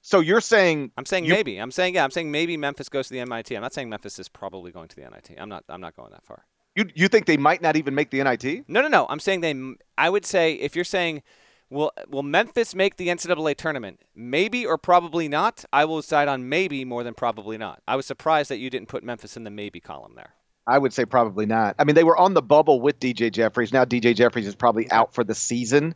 So 0.00 0.20
you're 0.20 0.40
saying 0.40 0.92
I'm 0.96 1.04
saying 1.04 1.24
You- 1.24 1.32
maybe. 1.34 1.58
I'm 1.58 1.70
saying 1.70 1.94
yeah. 1.94 2.04
I'm 2.04 2.10
saying 2.10 2.30
maybe 2.30 2.56
Memphis 2.56 2.88
goes 2.88 3.08
to 3.08 3.14
the 3.14 3.20
NIT. 3.24 3.50
I'm 3.52 3.62
not 3.62 3.74
saying 3.74 3.88
Memphis 3.90 4.18
is 4.18 4.28
probably 4.28 4.70
going 4.72 4.88
to 4.88 4.96
the 4.96 5.02
NIT. 5.02 5.36
I'm 5.38 5.48
not. 5.48 5.64
I'm 5.68 5.80
not 5.80 5.96
going 5.96 6.12
that 6.12 6.24
far. 6.24 6.44
you 6.76 6.86
you 6.94 7.08
think 7.08 7.26
they 7.26 7.36
might 7.36 7.60
not 7.60 7.76
even 7.76 7.94
make 7.94 8.10
the 8.10 8.22
NIT? 8.22 8.64
No, 8.68 8.80
no, 8.82 8.88
no. 8.88 9.06
I'm 9.08 9.20
saying 9.20 9.40
they. 9.40 9.54
I 9.98 10.08
would 10.10 10.24
say 10.24 10.52
if 10.54 10.74
you're 10.76 10.84
saying, 10.84 11.22
will 11.70 11.92
will 12.08 12.22
Memphis 12.22 12.74
make 12.74 12.96
the 12.96 13.08
NCAA 13.08 13.56
tournament? 13.56 14.00
Maybe 14.14 14.64
or 14.66 14.78
probably 14.78 15.28
not. 15.28 15.64
I 15.72 15.84
will 15.84 16.00
decide 16.00 16.28
on 16.28 16.48
maybe 16.48 16.84
more 16.84 17.04
than 17.04 17.14
probably 17.14 17.58
not. 17.58 17.82
I 17.86 17.96
was 17.96 18.06
surprised 18.06 18.50
that 18.50 18.58
you 18.58 18.70
didn't 18.70 18.88
put 18.88 19.04
Memphis 19.04 19.36
in 19.36 19.44
the 19.44 19.50
maybe 19.50 19.80
column 19.80 20.14
there. 20.16 20.34
I 20.66 20.78
would 20.78 20.92
say 20.92 21.04
probably 21.04 21.46
not. 21.46 21.76
I 21.78 21.84
mean, 21.84 21.94
they 21.94 22.04
were 22.04 22.16
on 22.16 22.34
the 22.34 22.42
bubble 22.42 22.80
with 22.80 22.98
DJ 22.98 23.30
Jeffries. 23.30 23.72
Now 23.72 23.84
DJ 23.84 24.14
Jeffries 24.16 24.46
is 24.46 24.54
probably 24.54 24.90
out 24.90 25.14
for 25.14 25.22
the 25.22 25.34
season. 25.34 25.94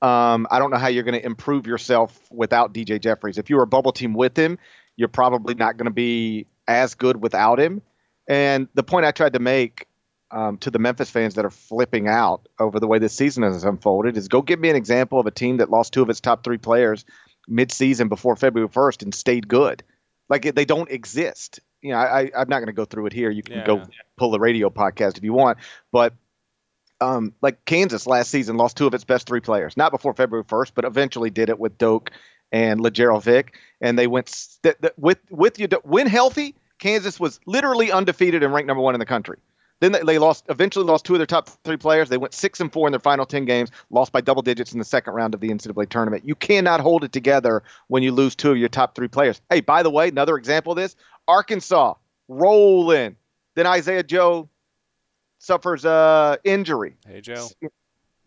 Um, 0.00 0.46
I 0.50 0.58
don't 0.58 0.70
know 0.70 0.78
how 0.78 0.88
you're 0.88 1.02
going 1.02 1.18
to 1.18 1.26
improve 1.26 1.66
yourself 1.66 2.18
without 2.30 2.72
DJ 2.72 3.00
Jeffries. 3.00 3.36
If 3.36 3.50
you 3.50 3.56
were 3.56 3.64
a 3.64 3.66
bubble 3.66 3.92
team 3.92 4.14
with 4.14 4.36
him, 4.36 4.58
you're 4.96 5.08
probably 5.08 5.54
not 5.54 5.76
going 5.76 5.86
to 5.86 5.92
be 5.92 6.46
as 6.68 6.94
good 6.94 7.20
without 7.20 7.58
him. 7.58 7.82
And 8.28 8.68
the 8.74 8.82
point 8.82 9.06
I 9.06 9.10
tried 9.10 9.32
to 9.32 9.40
make 9.40 9.87
um, 10.30 10.58
to 10.58 10.70
the 10.70 10.78
Memphis 10.78 11.10
fans 11.10 11.34
that 11.34 11.44
are 11.44 11.50
flipping 11.50 12.06
out 12.08 12.48
over 12.58 12.78
the 12.80 12.86
way 12.86 12.98
this 12.98 13.14
season 13.14 13.42
has 13.42 13.64
unfolded 13.64 14.16
is 14.16 14.28
go 14.28 14.42
give 14.42 14.60
me 14.60 14.68
an 14.70 14.76
example 14.76 15.18
of 15.18 15.26
a 15.26 15.30
team 15.30 15.56
that 15.58 15.70
lost 15.70 15.92
two 15.92 16.02
of 16.02 16.10
its 16.10 16.20
top 16.20 16.44
three 16.44 16.58
players 16.58 17.04
mid-season 17.48 18.08
before 18.08 18.36
February 18.36 18.68
1st 18.68 19.02
and 19.04 19.14
stayed 19.14 19.48
good. 19.48 19.82
Like 20.28 20.54
they 20.54 20.64
don't 20.66 20.90
exist. 20.90 21.60
You 21.80 21.92
know, 21.92 21.98
I, 21.98 22.30
I'm 22.36 22.48
not 22.48 22.58
going 22.58 22.66
to 22.66 22.72
go 22.72 22.84
through 22.84 23.06
it 23.06 23.12
here. 23.12 23.30
You 23.30 23.42
can 23.42 23.58
Yeah. 23.58 23.64
go 23.64 23.82
pull 24.16 24.30
the 24.30 24.40
radio 24.40 24.68
podcast 24.68 25.16
if 25.16 25.24
you 25.24 25.32
want, 25.32 25.58
but 25.92 26.12
um, 27.00 27.32
like 27.40 27.64
Kansas 27.64 28.06
last 28.06 28.30
season 28.30 28.56
lost 28.56 28.76
two 28.76 28.86
of 28.86 28.94
its 28.94 29.04
best 29.04 29.26
three 29.26 29.40
players, 29.40 29.76
not 29.76 29.92
before 29.92 30.12
February 30.14 30.44
1st, 30.44 30.72
but 30.74 30.84
eventually 30.84 31.30
did 31.30 31.48
it 31.48 31.58
with 31.58 31.78
Doak 31.78 32.10
and 32.50 32.80
Lagerald 32.80 33.22
Vick, 33.24 33.54
and 33.80 33.98
they 33.98 34.06
went 34.06 34.28
s- 34.28 34.58
th- 34.62 34.76
th- 34.80 34.94
with 34.96 35.18
with 35.30 35.58
you 35.58 35.68
when 35.84 36.06
healthy. 36.06 36.54
Kansas 36.78 37.18
was 37.18 37.40
literally 37.44 37.90
undefeated 37.90 38.42
and 38.44 38.52
ranked 38.54 38.68
number 38.68 38.82
one 38.82 38.94
in 38.94 39.00
the 39.00 39.06
country. 39.06 39.38
Then 39.80 39.92
they, 40.04 40.18
lost, 40.18 40.44
eventually 40.48 40.84
lost 40.84 41.04
two 41.04 41.14
of 41.14 41.18
their 41.18 41.26
top 41.26 41.48
three 41.64 41.76
players. 41.76 42.08
They 42.08 42.16
went 42.16 42.34
six 42.34 42.60
and 42.60 42.72
four 42.72 42.88
in 42.88 42.92
their 42.92 43.00
final 43.00 43.24
ten 43.24 43.44
games, 43.44 43.70
lost 43.90 44.10
by 44.10 44.20
double 44.20 44.42
digits 44.42 44.72
in 44.72 44.78
the 44.78 44.84
second 44.84 45.14
round 45.14 45.34
of 45.34 45.40
the 45.40 45.48
NCAA 45.48 45.88
tournament. 45.88 46.24
You 46.26 46.34
cannot 46.34 46.80
hold 46.80 47.04
it 47.04 47.12
together 47.12 47.62
when 47.86 48.02
you 48.02 48.10
lose 48.10 48.34
two 48.34 48.50
of 48.50 48.58
your 48.58 48.68
top 48.68 48.96
three 48.96 49.08
players. 49.08 49.40
Hey, 49.50 49.60
by 49.60 49.82
the 49.82 49.90
way, 49.90 50.08
another 50.08 50.36
example 50.36 50.72
of 50.72 50.76
this: 50.76 50.96
Arkansas 51.28 51.94
rolling. 52.26 53.16
Then 53.54 53.66
Isaiah 53.66 54.02
Joe 54.02 54.48
suffers 55.38 55.84
uh, 55.84 56.36
injury. 56.44 56.96
Hey 57.06 57.20
Joe, 57.20 57.48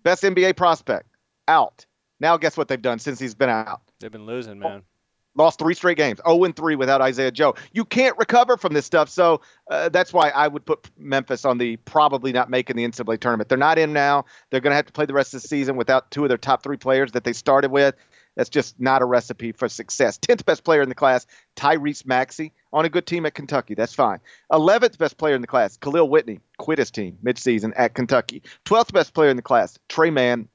Best 0.03 0.23
NBA 0.23 0.55
prospect 0.55 1.07
out. 1.47 1.85
Now 2.19 2.37
guess 2.37 2.55
what 2.55 2.67
they've 2.67 2.81
done 2.81 2.99
since 2.99 3.19
he's 3.19 3.35
been 3.35 3.49
out? 3.49 3.81
they've 3.99 4.11
been 4.11 4.25
losing, 4.25 4.59
man. 4.59 4.83
Lost 5.35 5.59
three 5.59 5.73
straight 5.73 5.97
games, 5.97 6.19
0 6.27 6.43
and 6.43 6.55
3 6.55 6.75
without 6.75 7.01
Isaiah 7.01 7.31
Joe. 7.31 7.55
You 7.71 7.85
can't 7.85 8.17
recover 8.17 8.57
from 8.57 8.73
this 8.73 8.85
stuff. 8.85 9.09
So 9.09 9.41
uh, 9.69 9.87
that's 9.87 10.11
why 10.11 10.29
I 10.29 10.47
would 10.47 10.65
put 10.65 10.89
Memphis 10.97 11.45
on 11.45 11.57
the 11.57 11.77
probably 11.77 12.33
not 12.33 12.49
making 12.49 12.75
the 12.75 12.85
NCAA 12.85 13.19
tournament. 13.19 13.47
They're 13.47 13.57
not 13.57 13.77
in 13.77 13.93
now. 13.93 14.25
They're 14.49 14.59
going 14.59 14.71
to 14.71 14.75
have 14.75 14.87
to 14.87 14.91
play 14.91 15.05
the 15.05 15.13
rest 15.13 15.33
of 15.33 15.41
the 15.41 15.47
season 15.47 15.77
without 15.77 16.11
two 16.11 16.23
of 16.23 16.29
their 16.29 16.37
top 16.37 16.63
three 16.63 16.75
players 16.75 17.13
that 17.13 17.23
they 17.23 17.33
started 17.33 17.71
with. 17.71 17.95
That's 18.35 18.49
just 18.49 18.79
not 18.79 19.01
a 19.01 19.05
recipe 19.05 19.51
for 19.51 19.67
success. 19.67 20.17
10th 20.17 20.45
best 20.45 20.63
player 20.63 20.81
in 20.81 20.89
the 20.89 20.95
class, 20.95 21.25
Tyrese 21.55 22.05
Maxey, 22.05 22.53
on 22.71 22.85
a 22.85 22.89
good 22.89 23.05
team 23.05 23.25
at 23.25 23.33
Kentucky. 23.33 23.75
That's 23.75 23.93
fine. 23.93 24.19
11th 24.51 24.97
best 24.97 25.17
player 25.17 25.35
in 25.35 25.41
the 25.41 25.47
class, 25.47 25.77
Kahlil 25.77 26.09
Whitney, 26.09 26.39
quit 26.57 26.79
his 26.79 26.91
team 26.91 27.17
midseason 27.23 27.73
at 27.75 27.93
Kentucky. 27.93 28.41
12th 28.65 28.93
best 28.93 29.13
player 29.13 29.29
in 29.29 29.35
the 29.35 29.41
class, 29.41 29.77
Tre 29.89 30.09
Mann, 30.09 30.47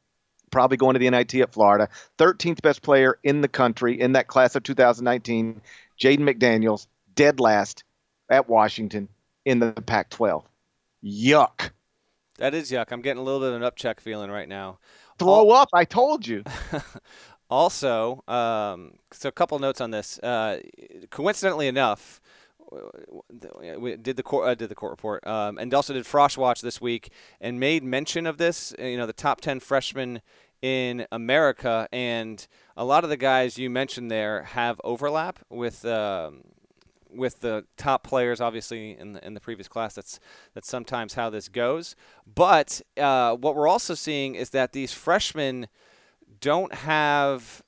probably 0.50 0.76
going 0.76 0.94
to 0.94 0.98
the 0.98 1.11
NIT 1.11 1.35
at 1.37 1.52
Florida. 1.52 1.88
13th 2.18 2.62
best 2.62 2.82
player 2.82 3.18
in 3.22 3.40
the 3.40 3.48
country 3.48 4.00
in 4.00 4.12
that 4.12 4.28
class 4.28 4.54
of 4.54 4.62
2019, 4.62 5.61
Jaden 5.98 6.18
McDaniels, 6.18 6.87
dead 7.14 7.40
last 7.40 7.85
at 8.28 8.48
Washington 8.48 9.09
in 9.44 9.59
the 9.59 9.72
Pac 9.72 10.11
12. 10.11 10.44
Yuck. 11.04 11.70
That 12.38 12.54
is 12.54 12.70
yuck. 12.70 12.92
I'm 12.92 13.00
getting 13.00 13.20
a 13.20 13.24
little 13.24 13.40
bit 13.40 13.52
of 13.52 13.62
an 13.62 13.62
upchuck 13.62 14.00
feeling 14.00 14.30
right 14.30 14.48
now. 14.48 14.78
Throw 15.18 15.50
up. 15.50 15.70
I 15.72 15.85
told 15.85 16.26
you. 16.26 16.44
Also, 17.48 18.24
um, 18.26 18.94
so 19.12 19.28
a 19.28 19.32
couple 19.32 19.59
notes 19.59 19.80
on 19.80 19.92
this. 19.92 20.18
Uh, 20.18 20.61
coincidentally 21.11 21.68
enough, 21.68 22.20
did 24.02 24.16
the 24.16 24.22
court, 24.22 24.48
uh, 24.48 24.55
did 24.55 24.68
the 24.68 24.74
court 24.74 24.90
report, 24.90 25.26
um, 25.26 25.59
and 25.59 25.72
also 25.74 25.92
did 25.92 26.05
Frosh 26.05 26.37
Watch 26.37 26.61
this 26.61 26.81
week, 26.81 27.11
and 27.40 27.61
made 27.61 27.85
mention 27.85 28.26
of 28.26 28.38
this. 28.38 28.74
uh, 28.79 28.85
You 28.85 28.96
know, 28.96 29.07
the 29.07 29.12
top 29.12 29.40
ten 29.40 29.61
freshmen 29.61 30.20
in 30.62 31.07
America, 31.12 31.88
and 31.92 32.46
a 32.76 32.85
lot 32.85 33.05
of 33.05 33.11
the 33.11 33.16
guys 33.16 33.59
you 33.59 33.70
mentioned 33.70 34.11
there 34.11 34.42
have 34.42 34.81
overlap 34.85 35.38
with. 35.50 35.85
Um, 35.85 36.42
with 37.09 37.40
the 37.40 37.64
top 37.79 38.02
players, 38.02 38.42
obviously 38.42 38.90
in 38.98 39.14
the 39.14 39.24
in 39.24 39.33
the 39.33 39.40
previous 39.40 39.68
class, 39.68 39.94
that's 39.94 40.20
that's 40.55 40.68
sometimes 40.68 41.14
how 41.14 41.31
this 41.31 41.48
goes. 41.48 41.96
But 42.26 42.83
uh, 42.98 43.37
what 43.37 43.57
we're 43.57 43.68
also 43.68 43.94
seeing 43.94 44.35
is 44.35 44.50
that 44.50 44.72
these 44.72 44.92
freshmen 44.92 45.68
don't 46.40 46.74
have 46.74 47.62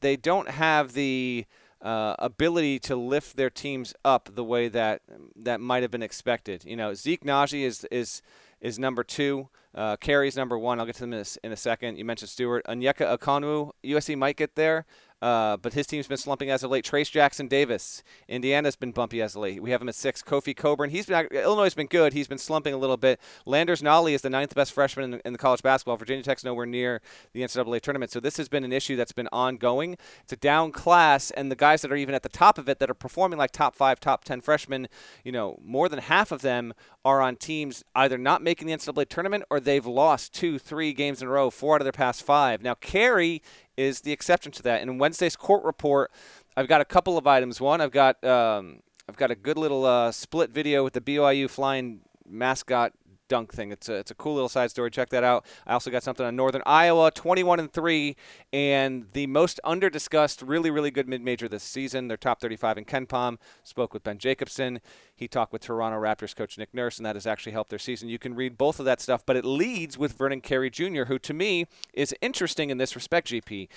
they 0.00 0.16
don't 0.16 0.50
have 0.50 0.92
the 0.92 1.46
uh, 1.86 2.16
ability 2.18 2.80
to 2.80 2.96
lift 2.96 3.36
their 3.36 3.48
teams 3.48 3.94
up 4.04 4.30
the 4.34 4.42
way 4.42 4.66
that 4.66 5.02
that 5.36 5.60
might 5.60 5.82
have 5.82 5.90
been 5.92 6.02
expected. 6.02 6.64
You 6.64 6.74
know, 6.74 6.94
Zeke 6.94 7.22
Nnaji 7.22 7.62
is 7.62 7.86
is 7.92 8.22
is 8.60 8.76
number 8.76 9.04
two. 9.04 9.48
Uh, 9.72 9.96
Carey's 9.96 10.36
number 10.36 10.58
one. 10.58 10.80
I'll 10.80 10.86
get 10.86 10.96
to 10.96 11.02
them 11.02 11.12
in 11.12 11.20
a, 11.20 11.46
in 11.46 11.52
a 11.52 11.56
second. 11.56 11.96
You 11.96 12.04
mentioned 12.04 12.30
Stewart. 12.30 12.64
Onyeka 12.66 13.16
Okongwu. 13.16 13.70
USC 13.84 14.18
might 14.18 14.36
get 14.36 14.56
there. 14.56 14.84
Uh, 15.22 15.56
but 15.56 15.72
his 15.72 15.86
team's 15.86 16.06
been 16.06 16.18
slumping 16.18 16.50
as 16.50 16.62
of 16.62 16.70
late. 16.70 16.84
Trayce 16.84 17.10
Jackson 17.10 17.48
Davis, 17.48 18.02
Indiana's 18.28 18.76
been 18.76 18.92
bumpy 18.92 19.22
as 19.22 19.34
of 19.34 19.42
late. 19.42 19.62
We 19.62 19.70
have 19.70 19.80
him 19.80 19.88
at 19.88 19.94
six. 19.94 20.22
Kofi 20.22 20.54
Cockburn, 20.54 20.90
he's 20.90 21.06
been 21.06 21.26
Illinois 21.32 21.64
has 21.64 21.74
been 21.74 21.86
good. 21.86 22.12
He's 22.12 22.28
been 22.28 22.38
slumping 22.38 22.74
a 22.74 22.76
little 22.76 22.98
bit. 22.98 23.18
Landers 23.46 23.80
Nolley 23.80 24.12
is 24.12 24.20
the 24.20 24.28
ninth 24.28 24.54
best 24.54 24.72
freshman 24.72 25.14
in, 25.14 25.20
in, 25.24 25.32
the 25.32 25.38
college 25.38 25.62
basketball. 25.62 25.96
Virginia 25.96 26.22
Tech's 26.22 26.44
nowhere 26.44 26.66
near 26.66 27.00
the 27.32 27.40
NCAA 27.40 27.80
tournament, 27.80 28.10
so 28.12 28.20
this 28.20 28.36
has 28.36 28.48
been 28.48 28.62
an 28.62 28.72
issue 28.72 28.94
that's 28.94 29.12
been 29.12 29.28
ongoing. 29.32 29.96
It's 30.22 30.34
a 30.34 30.36
down 30.36 30.70
class, 30.70 31.30
and 31.30 31.50
the 31.50 31.56
guys 31.56 31.80
that 31.82 31.90
are 31.90 31.96
even 31.96 32.14
at 32.14 32.22
the 32.22 32.28
top 32.28 32.58
of 32.58 32.68
it 32.68 32.78
that 32.80 32.90
are 32.90 32.94
performing 32.94 33.38
like 33.38 33.52
top 33.52 33.74
five, 33.74 33.98
top 34.00 34.24
ten 34.24 34.42
freshmen, 34.42 34.86
you 35.24 35.32
know, 35.32 35.58
more 35.64 35.88
than 35.88 35.98
half 35.98 36.30
of 36.30 36.42
them 36.42 36.74
are 37.06 37.22
on 37.22 37.36
teams 37.36 37.84
either 37.94 38.18
not 38.18 38.42
making 38.42 38.66
the 38.66 38.74
NCAA 38.74 39.08
tournament 39.08 39.44
or 39.48 39.60
they've 39.60 39.86
lost 39.86 40.34
two, 40.34 40.58
three 40.58 40.92
games 40.92 41.22
in 41.22 41.28
a 41.28 41.30
row, 41.30 41.50
four 41.50 41.76
out 41.76 41.80
of 41.80 41.84
their 41.84 41.92
past 41.92 42.22
five. 42.22 42.62
Now 42.62 42.74
Carey 42.74 43.42
is 43.76 44.00
the 44.00 44.12
exception 44.12 44.52
to 44.52 44.62
that. 44.62 44.82
In 44.82 44.98
Wednesday's 44.98 45.36
court 45.36 45.64
report, 45.64 46.10
I've 46.56 46.68
got 46.68 46.80
a 46.80 46.84
couple 46.84 47.18
of 47.18 47.26
items. 47.26 47.60
One, 47.60 47.80
I've 47.80 47.92
got 47.92 48.22
um, 48.24 48.80
I've 49.08 49.16
got 49.16 49.30
a 49.30 49.34
good 49.34 49.58
little 49.58 49.84
uh, 49.84 50.12
split 50.12 50.50
video 50.50 50.82
with 50.82 50.94
the 50.94 51.00
BYU 51.00 51.48
flying 51.48 52.00
mascot 52.28 52.92
dunk 53.28 53.52
thing. 53.52 53.72
It's 53.72 53.88
a, 53.88 53.94
it's 53.94 54.10
a 54.10 54.14
cool 54.14 54.34
little 54.34 54.48
side 54.48 54.70
story. 54.70 54.90
Check 54.90 55.10
that 55.10 55.24
out. 55.24 55.44
I 55.66 55.72
also 55.72 55.90
got 55.90 56.02
something 56.02 56.24
on 56.24 56.36
Northern 56.36 56.62
Iowa, 56.66 57.10
21 57.10 57.60
and 57.60 57.72
3, 57.72 58.16
and 58.52 59.06
the 59.12 59.26
most 59.26 59.60
under 59.64 59.90
discussed, 59.90 60.42
really, 60.42 60.70
really 60.70 60.90
good 60.90 61.08
mid 61.08 61.22
major 61.22 61.48
this 61.48 61.62
season. 61.62 62.08
They're 62.08 62.16
top 62.16 62.40
35 62.40 62.78
in 62.78 62.84
KenPom. 62.84 63.38
Spoke 63.62 63.92
with 63.92 64.02
Ben 64.02 64.18
Jacobson. 64.18 64.80
He 65.14 65.28
talked 65.28 65.52
with 65.52 65.62
Toronto 65.62 65.98
Raptors 65.98 66.34
coach 66.34 66.58
Nick 66.58 66.74
Nurse, 66.74 66.98
and 66.98 67.06
that 67.06 67.16
has 67.16 67.26
actually 67.26 67.52
helped 67.52 67.70
their 67.70 67.78
season. 67.78 68.08
You 68.08 68.18
can 68.18 68.34
read 68.34 68.58
both 68.58 68.78
of 68.78 68.84
that 68.84 69.00
stuff, 69.00 69.24
but 69.24 69.36
it 69.36 69.44
leads 69.44 69.98
with 69.98 70.12
Vernon 70.12 70.40
Carey 70.40 70.70
Jr., 70.70 71.04
who 71.04 71.18
to 71.18 71.34
me 71.34 71.66
is 71.92 72.14
interesting 72.20 72.70
in 72.70 72.78
this 72.78 72.94
respect, 72.94 73.28
GP. 73.28 73.68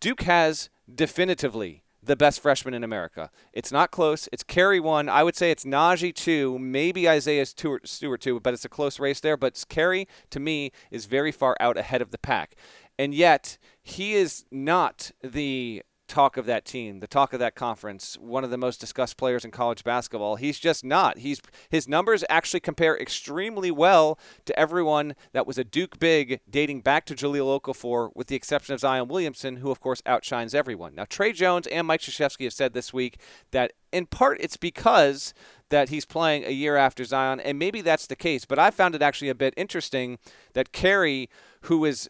Duke 0.00 0.22
has 0.22 0.70
definitively 0.92 1.82
the 2.06 2.16
best 2.16 2.40
freshman 2.40 2.74
in 2.74 2.82
America. 2.82 3.30
It's 3.52 3.70
not 3.70 3.90
close. 3.90 4.28
It's 4.32 4.42
Carey 4.42 4.80
one. 4.80 5.08
I 5.08 5.22
would 5.22 5.36
say 5.36 5.50
it's 5.50 5.64
Nnaji 5.64 6.14
two, 6.14 6.58
maybe 6.58 7.08
Isaiah 7.08 7.46
Stewart 7.46 8.20
two, 8.20 8.40
but 8.40 8.54
it's 8.54 8.64
a 8.64 8.68
close 8.68 8.98
race 8.98 9.20
there. 9.20 9.36
But 9.36 9.62
Carey, 9.68 10.08
to 10.30 10.40
me, 10.40 10.72
is 10.90 11.06
very 11.06 11.32
far 11.32 11.56
out 11.60 11.76
ahead 11.76 12.02
of 12.02 12.10
the 12.10 12.18
pack. 12.18 12.56
And 12.98 13.12
yet, 13.12 13.58
he 13.82 14.14
is 14.14 14.44
not 14.50 15.10
the 15.22 15.82
talk 16.06 16.36
of 16.36 16.46
that 16.46 16.64
team, 16.64 17.00
the 17.00 17.06
talk 17.06 17.32
of 17.32 17.38
that 17.40 17.54
conference, 17.54 18.16
one 18.20 18.44
of 18.44 18.50
the 18.50 18.58
most 18.58 18.80
discussed 18.80 19.16
players 19.16 19.44
in 19.44 19.50
college 19.50 19.84
basketball. 19.84 20.36
He's 20.36 20.58
just 20.58 20.84
not. 20.84 21.18
He's 21.18 21.40
his 21.68 21.88
numbers 21.88 22.24
actually 22.28 22.60
compare 22.60 22.96
extremely 22.96 23.70
well 23.70 24.18
to 24.44 24.58
everyone 24.58 25.14
that 25.32 25.46
was 25.46 25.58
a 25.58 25.64
Duke 25.64 25.98
big 25.98 26.40
dating 26.48 26.80
back 26.82 27.06
to 27.06 27.14
Jahlil 27.14 27.60
Okafor, 27.60 28.10
with 28.14 28.28
the 28.28 28.36
exception 28.36 28.74
of 28.74 28.80
Zion 28.80 29.08
Williamson, 29.08 29.56
who 29.56 29.70
of 29.70 29.80
course 29.80 30.02
outshines 30.06 30.54
everyone. 30.54 30.94
Now 30.94 31.06
Tre 31.08 31.32
Jones 31.32 31.66
and 31.66 31.86
Mike 31.86 32.00
Krzyzewski 32.00 32.44
have 32.44 32.52
said 32.52 32.72
this 32.72 32.92
week 32.92 33.18
that 33.50 33.72
in 33.92 34.06
part 34.06 34.38
it's 34.40 34.56
because 34.56 35.34
that 35.68 35.88
he's 35.88 36.04
playing 36.04 36.44
a 36.44 36.50
year 36.50 36.76
after 36.76 37.04
Zion, 37.04 37.40
and 37.40 37.58
maybe 37.58 37.80
that's 37.80 38.06
the 38.06 38.16
case. 38.16 38.44
But 38.44 38.58
I 38.58 38.70
found 38.70 38.94
it 38.94 39.02
actually 39.02 39.28
a 39.28 39.34
bit 39.34 39.54
interesting 39.56 40.18
that 40.52 40.72
Carey, 40.72 41.28
who 41.62 41.84
is 41.84 42.08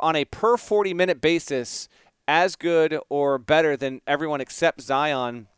on 0.00 0.16
a 0.16 0.24
per 0.24 0.56
40 0.56 0.94
minute 0.94 1.20
basis 1.20 1.88
as 2.32 2.56
good 2.56 2.98
or 3.10 3.36
better 3.36 3.76
than 3.76 4.00
everyone 4.06 4.40
except 4.40 4.80
Zion 4.80 5.48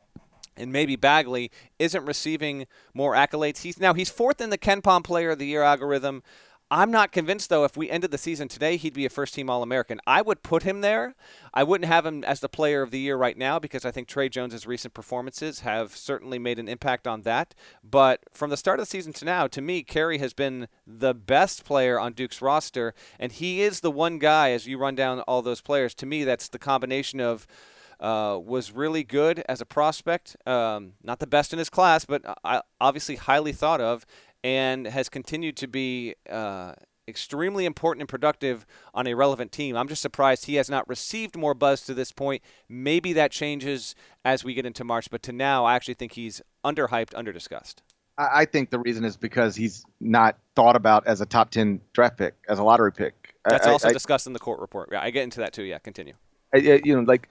and 0.56 0.72
maybe 0.72 0.96
Bagley 0.96 1.52
isn't 1.78 2.04
receiving 2.04 2.66
more 2.92 3.14
accolades. 3.14 3.58
He's 3.58 3.78
now 3.78 3.94
he's 3.94 4.10
fourth 4.10 4.40
in 4.40 4.50
the 4.50 4.58
KenPom 4.58 5.04
Player 5.04 5.30
of 5.30 5.38
the 5.38 5.46
Year 5.46 5.62
algorithm. 5.62 6.24
I'm 6.70 6.90
not 6.90 7.12
convinced, 7.12 7.50
though, 7.50 7.64
if 7.64 7.76
we 7.76 7.90
ended 7.90 8.10
the 8.10 8.18
season 8.18 8.48
today, 8.48 8.76
he'd 8.76 8.94
be 8.94 9.04
a 9.04 9.10
first 9.10 9.34
team 9.34 9.50
All 9.50 9.62
American. 9.62 10.00
I 10.06 10.22
would 10.22 10.42
put 10.42 10.62
him 10.62 10.80
there. 10.80 11.14
I 11.52 11.62
wouldn't 11.62 11.88
have 11.88 12.06
him 12.06 12.24
as 12.24 12.40
the 12.40 12.48
player 12.48 12.80
of 12.80 12.90
the 12.90 12.98
year 12.98 13.16
right 13.16 13.36
now 13.36 13.58
because 13.58 13.84
I 13.84 13.90
think 13.90 14.08
Tre 14.08 14.30
Jones's 14.30 14.66
recent 14.66 14.94
performances 14.94 15.60
have 15.60 15.94
certainly 15.94 16.38
made 16.38 16.58
an 16.58 16.68
impact 16.68 17.06
on 17.06 17.22
that. 17.22 17.54
But 17.82 18.20
from 18.32 18.48
the 18.48 18.56
start 18.56 18.80
of 18.80 18.86
the 18.86 18.90
season 18.90 19.12
to 19.14 19.24
now, 19.26 19.46
to 19.46 19.60
me, 19.60 19.82
Carey 19.82 20.18
has 20.18 20.32
been 20.32 20.68
the 20.86 21.12
best 21.12 21.64
player 21.64 22.00
on 22.00 22.14
Duke's 22.14 22.40
roster. 22.40 22.94
And 23.20 23.30
he 23.30 23.60
is 23.60 23.80
the 23.80 23.90
one 23.90 24.18
guy, 24.18 24.50
as 24.50 24.66
you 24.66 24.78
run 24.78 24.94
down 24.94 25.20
all 25.20 25.42
those 25.42 25.60
players, 25.60 25.94
to 25.96 26.06
me, 26.06 26.24
that's 26.24 26.48
the 26.48 26.58
combination 26.58 27.20
of. 27.20 27.46
Uh, 28.00 28.36
was 28.36 28.72
really 28.72 29.04
good 29.04 29.42
as 29.48 29.60
a 29.60 29.64
prospect. 29.64 30.36
Um, 30.46 30.94
not 31.04 31.20
the 31.20 31.28
best 31.28 31.52
in 31.52 31.60
his 31.60 31.70
class, 31.70 32.04
but 32.04 32.22
uh, 32.44 32.60
obviously 32.80 33.14
highly 33.14 33.52
thought 33.52 33.80
of 33.80 34.04
and 34.44 34.86
has 34.86 35.08
continued 35.08 35.56
to 35.56 35.66
be 35.66 36.14
uh, 36.30 36.74
extremely 37.08 37.64
important 37.64 38.02
and 38.02 38.08
productive 38.08 38.66
on 38.92 39.06
a 39.06 39.14
relevant 39.14 39.50
team. 39.50 39.74
I'm 39.74 39.88
just 39.88 40.02
surprised 40.02 40.44
he 40.44 40.56
has 40.56 40.68
not 40.68 40.86
received 40.88 41.34
more 41.34 41.54
buzz 41.54 41.80
to 41.86 41.94
this 41.94 42.12
point. 42.12 42.42
Maybe 42.68 43.14
that 43.14 43.32
changes 43.32 43.94
as 44.22 44.44
we 44.44 44.52
get 44.52 44.66
into 44.66 44.84
March, 44.84 45.10
but 45.10 45.22
to 45.24 45.32
now, 45.32 45.64
I 45.64 45.74
actually 45.74 45.94
think 45.94 46.12
he's 46.12 46.42
underhyped, 46.62 47.14
underdiscussed. 47.14 47.76
I 48.16 48.44
think 48.44 48.70
the 48.70 48.78
reason 48.78 49.04
is 49.04 49.16
because 49.16 49.56
he's 49.56 49.84
not 50.00 50.38
thought 50.54 50.76
about 50.76 51.04
as 51.06 51.20
a 51.20 51.26
top 51.26 51.50
10 51.50 51.80
draft 51.92 52.16
pick, 52.16 52.34
as 52.48 52.60
a 52.60 52.62
lottery 52.62 52.92
pick. 52.92 53.34
That's 53.44 53.66
I, 53.66 53.72
also 53.72 53.88
I, 53.88 53.92
discussed 53.92 54.28
in 54.28 54.34
the 54.34 54.38
court 54.38 54.60
report. 54.60 54.90
Yeah, 54.92 55.02
I 55.02 55.10
get 55.10 55.24
into 55.24 55.40
that 55.40 55.52
too. 55.52 55.64
Yeah, 55.64 55.78
continue. 55.78 56.12
I, 56.54 56.80
you 56.84 56.94
know, 56.94 57.02
like 57.02 57.28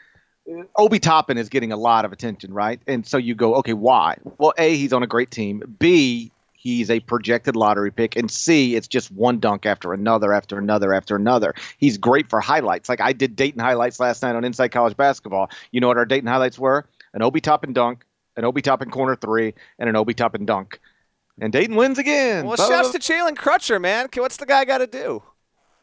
Obi 0.76 1.00
Toppin 1.00 1.38
is 1.38 1.48
getting 1.48 1.72
a 1.72 1.78
lot 1.78 2.04
of 2.04 2.12
attention, 2.12 2.54
right? 2.54 2.82
And 2.86 3.08
so 3.08 3.18
you 3.18 3.34
go, 3.34 3.56
okay, 3.56 3.72
why? 3.72 4.18
Well, 4.38 4.54
A, 4.58 4.76
he's 4.76 4.92
on 4.92 5.04
a 5.04 5.08
great 5.08 5.32
team. 5.32 5.64
B, 5.80 6.34
he's 6.64 6.90
a 6.90 7.02
projected 7.02 7.58
lottery 7.58 7.92
pick, 7.92 8.16
and 8.16 8.32
C, 8.32 8.76
it's 8.76 8.88
just 8.88 9.12
one 9.12 9.40
dunk 9.40 9.66
after 9.66 9.92
another, 9.92 10.32
after 10.32 10.58
another, 10.58 10.94
after 10.94 11.18
another. 11.18 11.54
He's 11.78 11.98
great 11.98 12.30
for 12.30 12.40
highlights. 12.40 12.88
Like 12.88 13.02
I 13.02 13.12
did 13.12 13.36
Dayton 13.36 13.60
highlights 13.60 14.00
last 14.00 14.24
night 14.24 14.36
on 14.36 14.46
Inside 14.46 14.70
College 14.70 14.96
Basketball. 14.96 15.52
You 15.72 15.82
know 15.82 15.90
what 15.90 15.98
our 15.98 16.06
Dayton 16.06 16.28
highlights 16.28 16.58
were? 16.58 16.88
An 17.14 17.22
Obi 17.22 17.42
Toppin 17.42 17.74
dunk, 17.74 18.06
an 18.38 18.46
Obi 18.46 18.62
Toppin 18.62 18.90
corner 18.90 19.16
three, 19.16 19.54
and 19.78 19.90
an 19.90 19.98
Obi 19.98 20.14
Toppin 20.14 20.46
dunk. 20.46 20.80
And 21.40 21.52
Dayton 21.52 21.76
wins 21.76 21.98
again. 21.98 22.46
Well, 22.46 22.56
shouts 22.56 22.92
to 22.92 23.00
Jalen 23.00 23.36
Crutcher, 23.36 23.82
man. 23.82 24.08
What's 24.16 24.38
the 24.38 24.46
guy 24.46 24.64
got 24.66 24.78
to 24.78 24.88
do? 24.88 25.22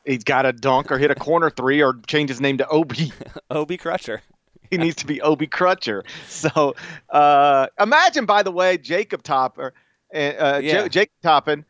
He's 0.06 0.24
got 0.24 0.42
to 0.42 0.52
dunk 0.52 0.90
or 0.90 0.96
hit 0.96 1.10
a 1.10 1.14
corner 1.14 1.50
three 1.50 1.82
or 1.82 2.00
change 2.06 2.30
his 2.30 2.40
name 2.40 2.56
to 2.58 2.68
Obi. 2.68 3.12
Obi 3.50 3.76
Crutcher. 3.76 4.20
he 4.70 4.78
needs 4.78 4.96
to 4.96 5.06
be 5.06 5.20
Obi 5.20 5.46
Crutcher. 5.46 6.04
So 6.26 6.74
uh, 7.10 7.66
imagine, 7.78 8.24
by 8.24 8.42
the 8.42 8.50
way, 8.50 8.78
Jacob 8.78 9.22
Toppin– 9.22 9.72
and 10.12 10.36
uh, 10.38 10.60
yeah. 10.62 10.82
J- 10.82 10.88
Jake 10.88 11.10
Toppin. 11.22 11.64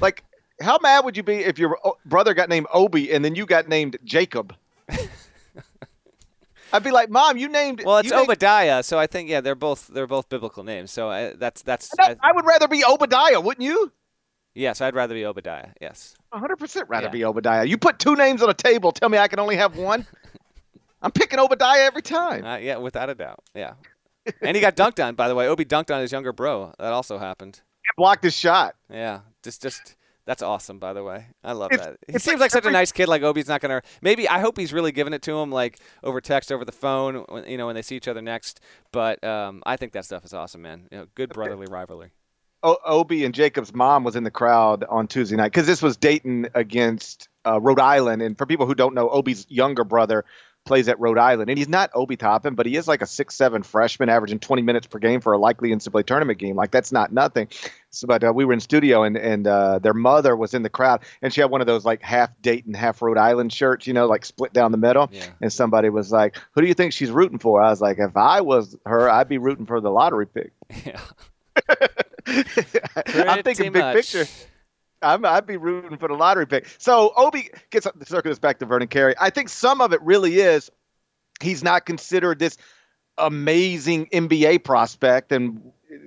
Like, 0.00 0.24
how 0.60 0.78
mad 0.80 1.04
would 1.04 1.16
you 1.16 1.22
be 1.22 1.36
if 1.36 1.58
your 1.58 1.78
brother 2.04 2.34
got 2.34 2.48
named 2.48 2.66
Obi 2.72 3.12
and 3.12 3.24
then 3.24 3.34
you 3.34 3.46
got 3.46 3.68
named 3.68 3.96
Jacob? 4.04 4.54
I'd 6.72 6.82
be 6.82 6.90
like, 6.90 7.10
Mom, 7.10 7.36
you 7.36 7.48
named. 7.48 7.82
Well, 7.84 7.98
it's 7.98 8.10
named- 8.10 8.22
Obadiah, 8.22 8.82
so 8.82 8.98
I 8.98 9.06
think 9.06 9.28
yeah, 9.28 9.42
they're 9.42 9.54
both 9.54 9.88
they're 9.88 10.06
both 10.06 10.28
biblical 10.30 10.64
names. 10.64 10.90
So 10.90 11.10
I, 11.10 11.24
uh, 11.24 11.32
that's 11.36 11.62
that's. 11.62 11.90
I, 11.98 12.16
I, 12.22 12.32
would 12.32 12.46
rather 12.46 12.66
be 12.66 12.82
Obadiah, 12.84 13.40
wouldn't 13.40 13.64
you? 13.64 13.92
Yes, 14.54 14.80
I'd 14.80 14.94
rather 14.94 15.14
be 15.14 15.24
Obadiah. 15.24 15.70
Yes. 15.80 16.14
100% 16.32 16.84
rather 16.88 17.06
yeah. 17.06 17.10
be 17.10 17.24
Obadiah. 17.24 17.64
You 17.64 17.78
put 17.78 17.98
two 17.98 18.16
names 18.16 18.42
on 18.42 18.50
a 18.50 18.54
table, 18.54 18.92
tell 18.92 19.08
me 19.08 19.16
I 19.16 19.28
can 19.28 19.38
only 19.38 19.56
have 19.56 19.76
one. 19.76 20.06
I'm 21.02 21.10
picking 21.10 21.38
Obadiah 21.38 21.84
every 21.84 22.02
time. 22.02 22.44
Uh, 22.44 22.56
yeah, 22.56 22.76
without 22.76 23.08
a 23.08 23.14
doubt. 23.14 23.40
Yeah 23.54 23.72
and 24.40 24.56
he 24.56 24.60
got 24.60 24.76
dunked 24.76 25.04
on, 25.04 25.14
by 25.14 25.28
the 25.28 25.34
way. 25.34 25.48
Obi 25.48 25.64
dunked 25.64 25.94
on 25.94 26.00
his 26.00 26.12
younger 26.12 26.32
bro. 26.32 26.72
That 26.78 26.92
also 26.92 27.18
happened. 27.18 27.60
He 27.82 27.88
blocked 27.96 28.24
his 28.24 28.36
shot. 28.36 28.74
Yeah, 28.90 29.20
just 29.42 29.62
just 29.62 29.96
that's 30.24 30.42
awesome. 30.42 30.78
By 30.78 30.92
the 30.92 31.02
way, 31.02 31.26
I 31.42 31.52
love 31.52 31.72
it's, 31.72 31.84
that. 31.84 31.96
He 32.06 32.18
seems 32.18 32.40
like, 32.40 32.50
such 32.50 32.64
a 32.64 32.70
nice 32.70 32.92
kid. 32.92 33.08
Like 33.08 33.22
Obi's 33.22 33.48
not 33.48 33.60
gonna. 33.60 33.82
Maybe 34.00 34.28
I 34.28 34.38
hope 34.38 34.56
he's 34.56 34.72
really 34.72 34.92
giving 34.92 35.12
it 35.12 35.22
to 35.22 35.36
him, 35.36 35.50
like 35.50 35.80
over 36.02 36.20
text, 36.20 36.52
over 36.52 36.64
the 36.64 36.72
phone. 36.72 37.24
When, 37.28 37.48
you 37.48 37.56
know, 37.56 37.66
when 37.66 37.74
they 37.74 37.82
see 37.82 37.96
each 37.96 38.08
other 38.08 38.22
next. 38.22 38.60
But 38.92 39.22
um, 39.24 39.62
I 39.66 39.76
think 39.76 39.92
that 39.92 40.04
stuff 40.04 40.24
is 40.24 40.32
awesome, 40.32 40.62
man. 40.62 40.88
You 40.90 40.98
know, 40.98 41.06
good 41.14 41.30
brotherly 41.30 41.66
rivalry. 41.68 42.12
O- 42.62 42.78
Obi 42.84 43.24
and 43.24 43.34
Jacob's 43.34 43.74
mom 43.74 44.04
was 44.04 44.14
in 44.14 44.22
the 44.22 44.30
crowd 44.30 44.84
on 44.88 45.08
Tuesday 45.08 45.34
night 45.34 45.50
because 45.50 45.66
this 45.66 45.82
was 45.82 45.96
Dayton 45.96 46.48
against 46.54 47.28
uh, 47.44 47.60
Rhode 47.60 47.80
Island, 47.80 48.22
and 48.22 48.38
for 48.38 48.46
people 48.46 48.66
who 48.66 48.74
don't 48.76 48.94
know, 48.94 49.08
Obi's 49.10 49.46
younger 49.48 49.82
brother 49.82 50.24
plays 50.64 50.88
at 50.88 50.98
Rhode 51.00 51.18
Island, 51.18 51.50
and 51.50 51.58
he's 51.58 51.68
not 51.68 51.90
Obi 51.94 52.16
Toppin, 52.16 52.54
but 52.54 52.66
he 52.66 52.76
is 52.76 52.86
like 52.86 53.02
a 53.02 53.06
six 53.06 53.34
seven 53.34 53.62
freshman, 53.62 54.08
averaging 54.08 54.38
20 54.38 54.62
minutes 54.62 54.86
per 54.86 54.98
game 54.98 55.20
for 55.20 55.32
a 55.32 55.38
likely 55.38 55.70
NCAA 55.70 56.06
tournament 56.06 56.38
game. 56.38 56.56
Like 56.56 56.70
that's 56.70 56.92
not 56.92 57.12
nothing. 57.12 57.48
So, 57.90 58.06
but 58.06 58.24
uh, 58.24 58.32
we 58.34 58.44
were 58.44 58.52
in 58.52 58.60
studio, 58.60 59.02
and 59.02 59.16
and 59.16 59.46
uh, 59.46 59.78
their 59.78 59.94
mother 59.94 60.36
was 60.36 60.54
in 60.54 60.62
the 60.62 60.70
crowd, 60.70 61.02
and 61.20 61.32
she 61.32 61.40
had 61.40 61.50
one 61.50 61.60
of 61.60 61.66
those 61.66 61.84
like 61.84 62.02
half 62.02 62.30
Dayton, 62.40 62.74
half 62.74 63.02
Rhode 63.02 63.18
Island 63.18 63.52
shirts, 63.52 63.86
you 63.86 63.92
know, 63.92 64.06
like 64.06 64.24
split 64.24 64.52
down 64.52 64.72
the 64.72 64.78
middle. 64.78 65.08
Yeah. 65.12 65.26
And 65.40 65.52
somebody 65.52 65.88
was 65.88 66.10
like, 66.10 66.36
"Who 66.52 66.60
do 66.60 66.66
you 66.66 66.74
think 66.74 66.92
she's 66.92 67.10
rooting 67.10 67.38
for?" 67.38 67.60
I 67.60 67.70
was 67.70 67.80
like, 67.80 67.98
"If 67.98 68.16
I 68.16 68.40
was 68.40 68.76
her, 68.86 69.10
I'd 69.10 69.28
be 69.28 69.38
rooting 69.38 69.66
for 69.66 69.80
the 69.80 69.90
lottery 69.90 70.26
pick." 70.26 70.52
Yeah. 70.84 71.00
I'm 72.26 73.42
thinking 73.42 73.72
big 73.72 73.82
much. 73.82 73.96
picture. 73.96 74.26
I'm, 75.02 75.24
I'd 75.24 75.46
be 75.46 75.56
rooting 75.56 75.98
for 75.98 76.08
the 76.08 76.14
lottery 76.14 76.46
pick. 76.46 76.66
So 76.78 77.12
Obi 77.16 77.50
gets 77.70 77.86
circle 78.04 78.30
this 78.30 78.38
back 78.38 78.58
to 78.60 78.66
Vernon 78.66 78.88
Carey. 78.88 79.14
I 79.20 79.30
think 79.30 79.48
some 79.48 79.80
of 79.80 79.92
it 79.92 80.02
really 80.02 80.36
is 80.40 80.70
he's 81.40 81.62
not 81.62 81.86
considered 81.86 82.38
this 82.38 82.56
amazing 83.18 84.06
NBA 84.06 84.64
prospect, 84.64 85.32
and 85.32 85.60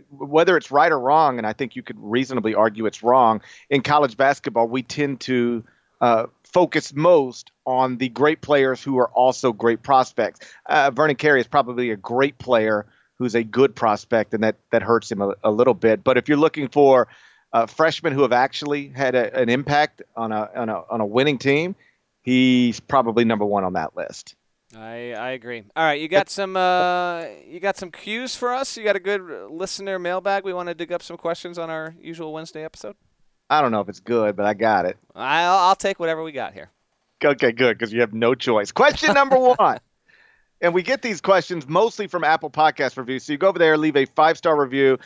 whether 0.10 0.58
it's 0.58 0.72
right 0.72 0.92
or 0.92 1.00
wrong, 1.00 1.38
and 1.38 1.46
I 1.46 1.54
think 1.54 1.76
you 1.76 1.84
could 1.84 1.98
reasonably 2.00 2.56
argue 2.56 2.86
it's 2.86 3.04
wrong. 3.04 3.42
In 3.70 3.82
college 3.82 4.18
basketball, 4.18 4.68
we 4.68 4.82
tend 4.82 5.20
to 5.22 5.64
uh, 6.02 6.26
focus 6.44 6.94
most 6.94 7.52
on 7.66 7.98
the 7.98 8.10
great 8.10 8.42
players 8.42 8.82
who 8.82 8.98
are 8.98 9.10
also 9.10 9.54
great 9.54 9.84
prospects. 9.84 10.40
Uh, 10.66 10.92
Vernon 10.92 11.16
Carey 11.16 11.40
is 11.40 11.48
probably 11.48 11.92
a 11.92 11.98
great 11.98 12.38
player 12.38 12.86
who's 13.18 13.36
a 13.36 13.44
good 13.44 13.76
prospect, 13.76 14.34
and 14.34 14.44
that 14.44 14.56
that 14.72 14.82
hurts 14.82 15.12
him 15.12 15.22
a, 15.22 15.34
a 15.44 15.52
little 15.52 15.74
bit. 15.74 16.04
But 16.04 16.18
if 16.18 16.28
you're 16.28 16.38
looking 16.38 16.68
for 16.68 17.08
uh, 17.56 17.66
freshmen 17.66 18.12
who 18.12 18.22
have 18.22 18.34
actually 18.34 18.90
had 18.90 19.16
a, 19.16 19.34
an 19.34 19.48
impact 19.48 20.02
on 20.18 20.34
a, 20.34 20.50
on 20.56 20.68
a 20.68 20.84
on 20.90 21.00
a 21.00 21.06
winning 21.06 21.38
team, 21.38 21.74
he's 22.22 22.82
probably 22.82 23.24
number 23.24 23.46
one 23.46 23.64
on 23.64 23.74
that 23.74 23.96
list. 23.96 24.36
I, 24.76 25.14
I 25.14 25.30
agree. 25.32 25.64
All 25.74 25.86
right, 25.86 26.02
you 26.02 26.10
got 26.10 26.30
some 26.30 26.58
uh, 26.58 27.24
you 27.48 27.62
got 27.62 27.78
some 27.78 27.92
cues 27.92 28.36
for 28.36 28.54
us. 28.54 28.76
You 28.76 28.84
got 28.84 28.98
a 28.98 29.00
good 29.00 29.22
listener 29.50 29.98
mailbag. 29.98 30.44
We 30.44 30.52
want 30.52 30.68
to 30.68 30.76
dig 30.76 30.92
up 30.92 31.02
some 31.02 31.16
questions 31.16 31.58
on 31.58 31.70
our 31.70 31.96
usual 31.98 32.34
Wednesday 32.34 32.66
episode. 32.66 32.98
I 33.50 33.62
don't 33.62 33.72
know 33.72 33.80
if 33.80 33.88
it's 33.88 34.02
good, 34.02 34.36
but 34.36 34.46
I 34.46 34.54
got 34.54 34.86
it. 34.86 34.98
I'll, 35.16 35.58
I'll 35.58 35.76
take 35.78 35.98
whatever 35.98 36.24
we 36.24 36.34
got 36.34 36.54
here. 36.54 36.72
Okay, 37.24 37.54
good, 37.54 37.78
because 37.78 37.94
you 37.94 38.02
have 38.02 38.14
no 38.14 38.36
choice. 38.36 38.74
Question 38.74 39.14
number 39.14 39.38
one. 39.58 39.80
And 40.66 40.74
we 40.74 40.82
get 40.82 41.04
these 41.04 41.22
questions 41.22 41.68
mostly 41.68 42.08
from 42.08 42.24
Apple 42.24 42.50
Podcast 42.50 42.98
reviews. 42.98 43.24
So 43.24 43.34
you 43.34 43.38
go 43.38 43.50
over 43.50 43.60
there, 43.60 43.78
leave 43.78 43.96
a 43.96 44.06
five 44.06 44.36
star 44.36 44.60
review. 44.60 44.98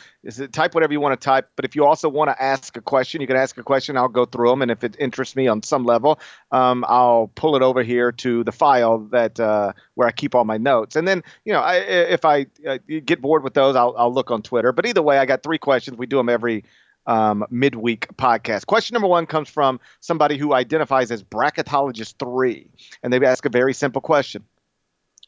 Type 0.52 0.74
whatever 0.74 0.94
you 0.94 1.00
want 1.00 1.20
to 1.20 1.22
type? 1.22 1.50
But 1.54 1.66
if 1.66 1.76
you 1.76 1.84
also 1.84 2.08
want 2.08 2.30
to 2.30 2.42
ask 2.42 2.78
a 2.78 2.80
question, 2.80 3.20
you 3.20 3.26
can 3.26 3.36
ask 3.36 3.58
a 3.58 3.62
question. 3.62 3.98
I'll 3.98 4.08
go 4.08 4.24
through 4.24 4.48
them, 4.48 4.62
and 4.62 4.70
if 4.70 4.84
it 4.84 4.96
interests 4.98 5.36
me 5.36 5.48
on 5.48 5.62
some 5.62 5.84
level, 5.84 6.18
um, 6.50 6.82
I'll 6.88 7.30
pull 7.34 7.56
it 7.56 7.62
over 7.62 7.82
here 7.82 8.10
to 8.10 8.42
the 8.42 8.52
file 8.52 9.00
that 9.10 9.38
uh, 9.38 9.74
where 9.96 10.08
I 10.08 10.12
keep 10.12 10.34
all 10.34 10.46
my 10.46 10.56
notes. 10.56 10.96
And 10.96 11.06
then 11.06 11.22
you 11.44 11.52
know, 11.52 11.60
I, 11.60 11.76
if 11.76 12.24
I 12.24 12.46
uh, 12.66 12.78
get 13.04 13.20
bored 13.20 13.44
with 13.44 13.52
those, 13.52 13.76
I'll, 13.76 13.94
I'll 13.98 14.14
look 14.14 14.30
on 14.30 14.40
Twitter. 14.40 14.72
But 14.72 14.86
either 14.86 15.02
way, 15.02 15.18
I 15.18 15.26
got 15.26 15.42
three 15.42 15.58
questions. 15.58 15.98
We 15.98 16.06
do 16.06 16.16
them 16.16 16.30
every 16.30 16.64
um, 17.06 17.44
midweek 17.50 18.08
podcast. 18.16 18.64
Question 18.64 18.94
number 18.94 19.08
one 19.08 19.26
comes 19.26 19.50
from 19.50 19.78
somebody 20.00 20.38
who 20.38 20.54
identifies 20.54 21.10
as 21.10 21.22
bracketologist 21.22 22.14
three, 22.18 22.70
and 23.02 23.12
they 23.12 23.22
ask 23.26 23.44
a 23.44 23.50
very 23.50 23.74
simple 23.74 24.00
question. 24.00 24.42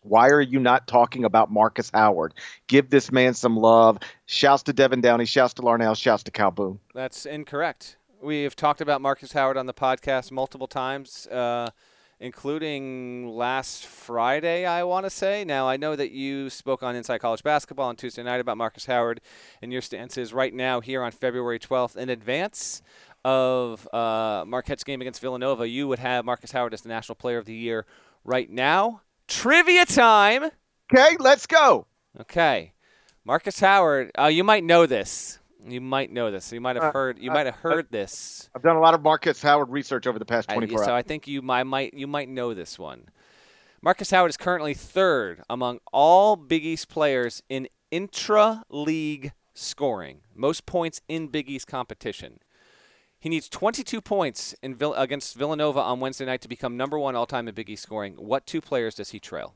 Why 0.03 0.29
are 0.29 0.41
you 0.41 0.59
not 0.59 0.87
talking 0.87 1.25
about 1.25 1.51
Marcus 1.51 1.91
Howard? 1.95 2.35
Give 2.67 2.91
this 2.91 3.13
man 3.13 3.35
some 3.35 3.57
love. 3.57 3.99
Shouts 4.27 4.65
to 4.65 4.73
Devin 4.73 5.01
Downey. 5.01 5.25
Shouts 5.27 5.55
to 5.55 5.63
Larnell. 5.63 5.97
Shouts 5.97 6.25
to 6.25 6.31
Cal 6.31 6.51
Boone. 6.51 6.81
That's 6.95 7.25
incorrect. 7.25 7.97
We've 8.21 8.55
talked 8.55 8.81
about 8.81 9.01
Marcus 9.01 9.33
Howard 9.33 9.57
on 9.57 9.67
the 9.67 9.75
podcast 9.75 10.31
multiple 10.31 10.69
times, 10.69 11.27
uh, 11.27 11.71
including 12.21 13.29
last 13.29 13.85
Friday, 13.85 14.65
I 14.65 14.85
want 14.85 15.07
to 15.07 15.11
say. 15.11 15.45
Now, 15.45 15.69
I 15.69 15.77
know 15.77 15.97
that 15.97 16.13
you 16.13 16.49
spoke 16.51 16.85
on 16.85 16.95
Inside 16.95 17.19
College 17.19 17.43
Basketball 17.43 17.89
on 17.89 17.97
Tuesday 17.97 18.23
night 18.23 18.41
about 18.41 18.57
Marcus 18.57 18.87
Howard, 18.87 19.21
and 19.61 19.73
your 19.73 19.83
stance 19.83 20.17
is 20.17 20.33
right 20.33 20.55
now 20.55 20.81
here 20.81 21.03
on 21.03 21.11
February 21.11 21.59
12th 21.59 21.97
in 21.97 22.09
advance 22.09 22.83
of 23.25 23.89
uh, 23.93 24.45
Marquette's 24.47 24.85
game 24.85 25.01
against 25.01 25.21
Villanova. 25.21 25.69
You 25.69 25.89
would 25.89 25.99
have 25.99 26.25
Marcus 26.25 26.53
Howard 26.53 26.75
as 26.75 26.83
the 26.83 26.89
National 26.89 27.17
Player 27.17 27.39
of 27.39 27.45
the 27.45 27.55
Year 27.55 27.87
right 28.25 28.51
now. 28.51 29.03
Trivia 29.33 29.87
time. 29.87 30.51
Okay, 30.93 31.17
let's 31.19 31.47
go. 31.47 31.87
Okay, 32.21 32.75
Marcus 33.25 33.59
Howard. 33.61 34.11
Uh, 34.19 34.27
you 34.27 34.45
might 34.45 34.63
know 34.63 34.85
this. 34.85 35.39
You 35.67 35.81
might 35.81 36.13
know 36.13 36.31
this. 36.31 36.53
You 36.53 36.61
might 36.61 36.77
have 36.77 36.85
Uh, 36.85 36.93
heard. 36.93 37.19
You 37.19 37.31
uh, 37.31 37.35
might 37.35 37.47
have 37.47 37.55
uh, 37.65 37.71
heard 37.71 37.87
this. 37.91 38.51
I've 38.55 38.63
done 38.63 38.77
a 38.77 38.81
lot 38.81 38.93
of 38.93 39.01
Marcus 39.03 39.41
Howard 39.41 39.71
research 39.71 40.07
over 40.07 40.19
the 40.19 40.27
past 40.27 40.51
I, 40.51 40.55
24 40.55 40.79
so 40.79 40.85
hours. 40.85 40.99
I 40.99 41.03
think 41.03 41.27
you 41.27 41.41
might, 41.41 41.65
might 41.65 41.95
you 41.95 42.07
might 42.07 42.29
know 42.29 42.53
this 42.53 42.79
one. 42.79 43.09
Marcus 43.81 44.11
Howard 44.11 44.29
is 44.29 44.37
currently 44.37 44.75
third 44.75 45.43
among 45.49 45.81
all 45.93 46.37
Big 46.37 46.65
East 46.65 46.89
players 46.91 47.43
in 47.49 47.69
intra-league 47.91 49.33
scoring, 49.55 50.21
most 50.35 50.67
points 50.67 51.01
in 51.09 51.29
Big 51.29 51.49
East 51.49 51.67
competition. 51.67 52.39
He 53.23 53.29
needs 53.29 53.49
22 53.49 54.01
points 54.01 54.53
in 54.65 54.75
Vill- 54.75 54.95
against 54.95 55.37
Villanova 55.37 55.79
on 55.79 56.01
Wednesday 56.01 56.25
night 56.25 56.41
to 56.41 56.49
become 56.49 56.77
number 56.77 56.99
one 56.99 57.15
all-time 57.15 57.47
in 57.47 57.55
Big 57.55 57.71
East 57.71 57.85
scoring. 57.85 58.15
What 58.15 58.47
two 58.47 58.61
players 58.61 58.97
does 58.97 59.11
he 59.11 59.21
trail? 59.21 59.55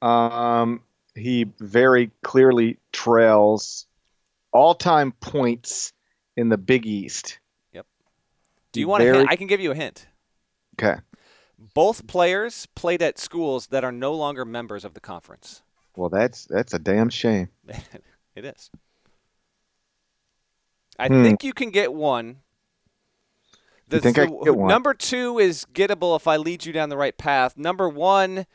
Um, 0.00 0.84
he 1.16 1.46
very 1.58 2.12
clearly 2.22 2.78
trails 2.92 3.88
all-time 4.52 5.10
points 5.20 5.92
in 6.36 6.48
the 6.48 6.56
Big 6.56 6.86
East. 6.86 7.40
Yep. 7.72 7.86
Do 8.70 8.78
you 8.78 8.86
want 8.86 9.00
to? 9.02 9.12
Very- 9.14 9.26
I 9.28 9.34
can 9.34 9.48
give 9.48 9.58
you 9.58 9.72
a 9.72 9.74
hint. 9.74 10.06
Okay. 10.80 11.00
Both 11.74 12.06
players 12.06 12.66
played 12.76 13.02
at 13.02 13.18
schools 13.18 13.66
that 13.66 13.82
are 13.82 13.90
no 13.90 14.14
longer 14.14 14.44
members 14.44 14.84
of 14.84 14.94
the 14.94 15.00
conference. 15.00 15.62
Well, 15.96 16.08
that's 16.08 16.44
that's 16.44 16.72
a 16.72 16.78
damn 16.78 17.08
shame. 17.08 17.48
it 18.36 18.44
is. 18.44 18.70
I 20.98 21.08
Hmm. 21.08 21.22
think 21.22 21.44
you 21.44 21.52
can 21.52 21.70
get 21.70 21.92
one. 21.92 22.38
The, 23.88 24.00
think 24.00 24.18
I 24.18 24.26
can 24.26 24.42
get 24.42 24.56
one? 24.56 24.68
Number 24.68 24.92
two 24.92 25.38
is 25.38 25.64
gettable 25.72 26.14
if 26.16 26.26
I 26.26 26.36
lead 26.36 26.66
you 26.66 26.72
down 26.72 26.88
the 26.90 26.96
right 26.96 27.16
path. 27.16 27.56
Number 27.56 27.88
one, 27.88 28.46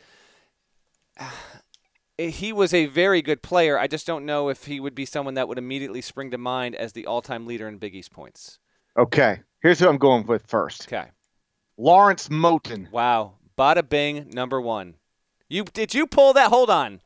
he 2.17 2.53
was 2.53 2.73
a 2.73 2.86
very 2.86 3.21
good 3.21 3.41
player. 3.41 3.77
I 3.79 3.88
just 3.88 4.06
don't 4.06 4.25
know 4.25 4.49
if 4.49 4.65
he 4.65 4.79
would 4.79 4.93
be 4.95 5.06
someone 5.06 5.34
that 5.36 5.47
would 5.47 5.58
immediately 5.58 6.01
spring 6.01 6.32
to 6.32 6.38
mind 6.38 6.75
as 6.75 6.93
the 6.93 7.06
all-time 7.08 7.45
leader 7.47 7.67
in 7.67 7.77
Big 7.77 7.95
East 7.95 8.12
points. 8.12 8.60
Okay. 8.97 9.39
Here's 9.62 9.79
who 9.79 9.88
I'm 9.89 9.97
going 9.97 10.25
with 10.27 10.45
first. 10.45 10.88
Okay. 10.88 11.08
Lawrence 11.77 12.29
Moten. 12.29 12.91
Wow. 12.91 13.34
Bada 13.58 13.88
bing, 13.88 14.29
number 14.32 14.60
one. 14.62 14.95
You 15.49 15.63
did 15.63 15.93
you 15.93 16.06
pull 16.08 16.34
that? 16.34 16.49
Hold 16.49 16.69
on. 16.69 17.01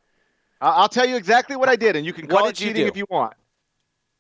I- 0.60 0.70
I'll 0.72 0.90
tell 0.90 1.06
you 1.06 1.16
exactly 1.16 1.56
what 1.56 1.70
I 1.70 1.76
did, 1.76 1.96
and 1.96 2.06
you 2.06 2.14
can 2.14 2.28
call 2.28 2.48
it 2.48 2.56
cheating 2.56 2.88
if 2.88 2.98
you 2.98 3.06
want. 3.10 3.34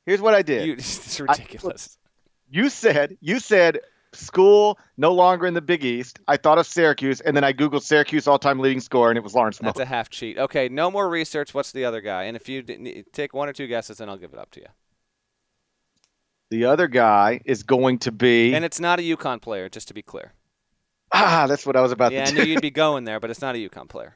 Here's 0.07 0.21
what 0.21 0.33
I 0.33 0.41
did. 0.41 0.65
You, 0.65 0.73
it's 0.79 1.19
ridiculous. 1.19 1.99
you 2.49 2.69
said 2.69 3.17
you 3.21 3.39
said 3.39 3.81
school 4.13 4.79
no 4.95 5.13
longer 5.13 5.45
in 5.45 5.53
the 5.53 5.61
Big 5.61 5.83
East. 5.83 6.19
I 6.29 6.37
thought 6.37 6.57
of 6.57 6.65
Syracuse, 6.65 7.19
and 7.21 7.35
then 7.35 7.43
I 7.43 7.51
googled 7.53 7.83
Syracuse 7.83 8.25
all-time 8.25 8.57
leading 8.59 8.79
scorer, 8.79 9.09
and 9.11 9.17
it 9.17 9.23
was 9.23 9.35
Lawrence 9.35 9.59
That's 9.59 9.79
a 9.81 9.85
half 9.85 10.09
cheat. 10.09 10.37
Okay, 10.39 10.69
no 10.69 10.89
more 10.89 11.09
research. 11.09 11.53
What's 11.53 11.73
the 11.73 11.83
other 11.85 11.99
guy? 12.01 12.23
And 12.23 12.35
if 12.37 12.47
you 12.47 12.63
take 13.11 13.33
one 13.33 13.49
or 13.49 13.53
two 13.53 13.67
guesses, 13.67 13.97
then 13.97 14.09
I'll 14.09 14.17
give 14.17 14.31
it 14.33 14.39
up 14.39 14.49
to 14.51 14.61
you. 14.61 14.67
the 16.49 16.63
other 16.65 16.87
guy 16.87 17.41
is 17.43 17.63
going 17.63 17.99
to 17.99 18.11
be 18.13 18.53
And 18.55 18.63
it's 18.63 18.79
not 18.79 18.99
a 18.99 19.03
UConn 19.03 19.41
player, 19.41 19.67
just 19.67 19.89
to 19.89 19.93
be 19.93 20.01
clear. 20.01 20.31
ah. 21.13 21.45
That's 21.49 21.65
what 21.65 21.75
I 21.75 21.81
was 21.81 21.91
about 21.91 22.13
Yeah, 22.13 22.25
I 22.27 22.31
knew 22.31 22.43
do. 22.45 22.49
you'd 22.49 22.61
be 22.61 22.71
going 22.85 23.03
there, 23.03 23.19
but 23.19 23.29
it's 23.29 23.41
not 23.41 23.55
a 23.55 23.69
UConn 23.69 23.89
player. 23.89 24.15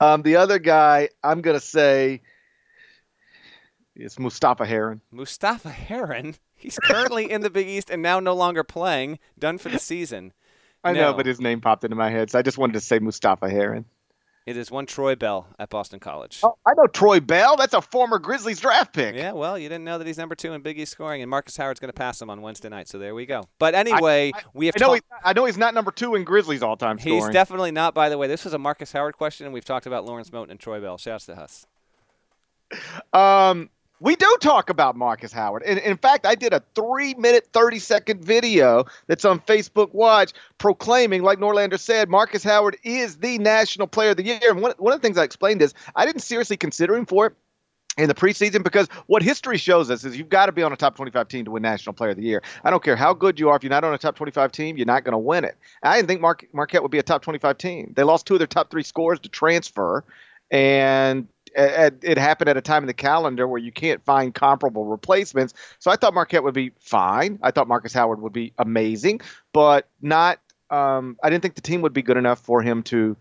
Um, 0.00 0.22
the 0.22 0.36
other 0.36 0.60
guy, 0.60 1.08
I'm 1.24 1.40
gonna 1.40 1.58
say, 1.58 2.22
is 3.98 4.18
Mustapha 4.18 4.64
Heron. 4.64 5.00
Mustapha 5.10 5.70
Heron. 5.70 6.36
He's 6.54 6.78
currently 6.78 7.30
in 7.30 7.42
the 7.42 7.50
Big 7.50 7.68
East 7.68 7.90
and 7.90 8.02
now 8.02 8.20
no 8.20 8.34
longer 8.34 8.64
playing. 8.64 9.18
Done 9.38 9.58
for 9.58 9.68
the 9.68 9.78
season. 9.78 10.32
I 10.84 10.92
know, 10.92 11.12
but 11.12 11.26
his 11.26 11.40
name 11.40 11.60
popped 11.60 11.84
into 11.84 11.96
my 11.96 12.08
head, 12.10 12.30
so 12.30 12.38
I 12.38 12.42
just 12.42 12.56
wanted 12.56 12.74
to 12.74 12.80
say 12.80 12.98
Mustapha 12.98 13.50
Heron. 13.50 13.84
It 14.46 14.56
is 14.56 14.70
one 14.70 14.86
Troy 14.86 15.14
Bell 15.14 15.46
at 15.58 15.68
Boston 15.68 16.00
College. 16.00 16.40
Oh, 16.42 16.56
I 16.64 16.72
know 16.74 16.86
Troy 16.86 17.20
Bell. 17.20 17.56
That's 17.56 17.74
a 17.74 17.82
former 17.82 18.18
Grizzlies 18.18 18.60
draft 18.60 18.94
pick. 18.94 19.14
Yeah, 19.14 19.32
well, 19.32 19.58
you 19.58 19.68
didn't 19.68 19.84
know 19.84 19.98
that 19.98 20.06
he's 20.06 20.16
number 20.16 20.34
two 20.34 20.54
in 20.54 20.62
Big 20.62 20.78
East 20.78 20.92
scoring, 20.92 21.20
and 21.20 21.28
Marcus 21.28 21.54
Howard's 21.58 21.80
going 21.80 21.90
to 21.90 21.94
pass 21.94 22.22
him 22.22 22.30
on 22.30 22.40
Wednesday 22.40 22.70
night. 22.70 22.88
So 22.88 22.98
there 22.98 23.14
we 23.14 23.26
go. 23.26 23.44
But 23.58 23.74
anyway, 23.74 24.32
we 24.54 24.64
have 24.64 24.76
I 24.80 24.80
know, 24.80 24.98
I 25.22 25.32
know 25.34 25.44
he's 25.44 25.58
not 25.58 25.74
number 25.74 25.90
two 25.90 26.14
in 26.14 26.24
Grizzlies 26.24 26.62
all-time 26.62 26.98
scoring. 26.98 27.18
He's 27.18 27.28
definitely 27.28 27.72
not. 27.72 27.92
By 27.92 28.08
the 28.08 28.16
way, 28.16 28.26
this 28.26 28.42
was 28.42 28.54
a 28.54 28.58
Marcus 28.58 28.90
Howard 28.92 29.18
question, 29.18 29.44
and 29.44 29.52
we've 29.52 29.66
talked 29.66 29.84
about 29.84 30.06
Lawrence 30.06 30.30
Moten 30.30 30.50
and 30.50 30.58
Troy 30.58 30.80
Bell. 30.80 30.96
Shouts 30.96 31.26
to 31.26 31.38
us. 31.38 31.66
Um, 33.12 33.68
we 34.00 34.16
do 34.16 34.36
talk 34.40 34.70
about 34.70 34.96
Marcus 34.96 35.32
Howard. 35.32 35.62
And 35.64 35.78
in 35.78 35.96
fact, 35.96 36.26
I 36.26 36.34
did 36.34 36.52
a 36.52 36.62
three 36.74 37.14
minute, 37.14 37.48
30 37.52 37.78
second 37.78 38.24
video 38.24 38.84
that's 39.06 39.24
on 39.24 39.40
Facebook 39.40 39.92
Watch 39.92 40.32
proclaiming, 40.58 41.22
like 41.22 41.38
Norlander 41.38 41.78
said, 41.78 42.08
Marcus 42.08 42.42
Howard 42.44 42.76
is 42.82 43.18
the 43.18 43.38
national 43.38 43.86
player 43.86 44.10
of 44.10 44.16
the 44.16 44.24
year. 44.24 44.38
And 44.42 44.60
one, 44.60 44.74
one 44.78 44.92
of 44.92 45.00
the 45.00 45.06
things 45.06 45.18
I 45.18 45.24
explained 45.24 45.62
is 45.62 45.74
I 45.96 46.06
didn't 46.06 46.22
seriously 46.22 46.56
consider 46.56 46.96
him 46.96 47.06
for 47.06 47.26
it 47.26 47.34
in 47.98 48.08
the 48.08 48.14
preseason 48.14 48.62
because 48.62 48.86
what 49.06 49.22
history 49.22 49.58
shows 49.58 49.90
us 49.90 50.04
is 50.04 50.16
you've 50.16 50.28
got 50.28 50.46
to 50.46 50.52
be 50.52 50.62
on 50.62 50.72
a 50.72 50.76
top 50.76 50.94
25 50.94 51.26
team 51.28 51.44
to 51.44 51.50
win 51.50 51.62
National 51.62 51.92
Player 51.92 52.10
of 52.10 52.16
the 52.16 52.22
Year. 52.22 52.42
I 52.62 52.70
don't 52.70 52.82
care 52.82 52.96
how 52.96 53.12
good 53.12 53.40
you 53.40 53.48
are. 53.48 53.56
If 53.56 53.64
you're 53.64 53.70
not 53.70 53.84
on 53.84 53.92
a 53.92 53.98
top 53.98 54.14
25 54.14 54.52
team, 54.52 54.76
you're 54.76 54.86
not 54.86 55.04
going 55.04 55.12
to 55.12 55.18
win 55.18 55.44
it. 55.44 55.56
I 55.82 55.96
didn't 55.96 56.08
think 56.08 56.20
Mar- 56.20 56.38
Marquette 56.52 56.82
would 56.82 56.92
be 56.92 56.98
a 56.98 57.02
top 57.02 57.22
25 57.22 57.58
team. 57.58 57.92
They 57.96 58.04
lost 58.04 58.26
two 58.26 58.34
of 58.34 58.38
their 58.38 58.46
top 58.46 58.70
three 58.70 58.84
scores 58.84 59.18
to 59.20 59.28
transfer, 59.28 60.04
and 60.50 61.26
it 61.56 62.18
happened 62.18 62.48
at 62.48 62.56
a 62.56 62.60
time 62.60 62.82
in 62.82 62.86
the 62.86 62.94
calendar 62.94 63.46
where 63.46 63.60
you 63.60 63.72
can't 63.72 64.04
find 64.04 64.34
comparable 64.34 64.84
replacements. 64.84 65.54
So 65.78 65.90
I 65.90 65.96
thought 65.96 66.14
Marquette 66.14 66.44
would 66.44 66.54
be 66.54 66.72
fine. 66.78 67.38
I 67.42 67.50
thought 67.50 67.68
Marcus 67.68 67.92
Howard 67.92 68.20
would 68.20 68.32
be 68.32 68.52
amazing, 68.58 69.20
but 69.52 69.88
not. 70.00 70.40
Um, 70.70 71.16
I 71.22 71.30
didn't 71.30 71.42
think 71.42 71.54
the 71.54 71.62
team 71.62 71.80
would 71.82 71.94
be 71.94 72.02
good 72.02 72.18
enough 72.18 72.40
for 72.40 72.60
him 72.60 72.82
to 72.84 73.16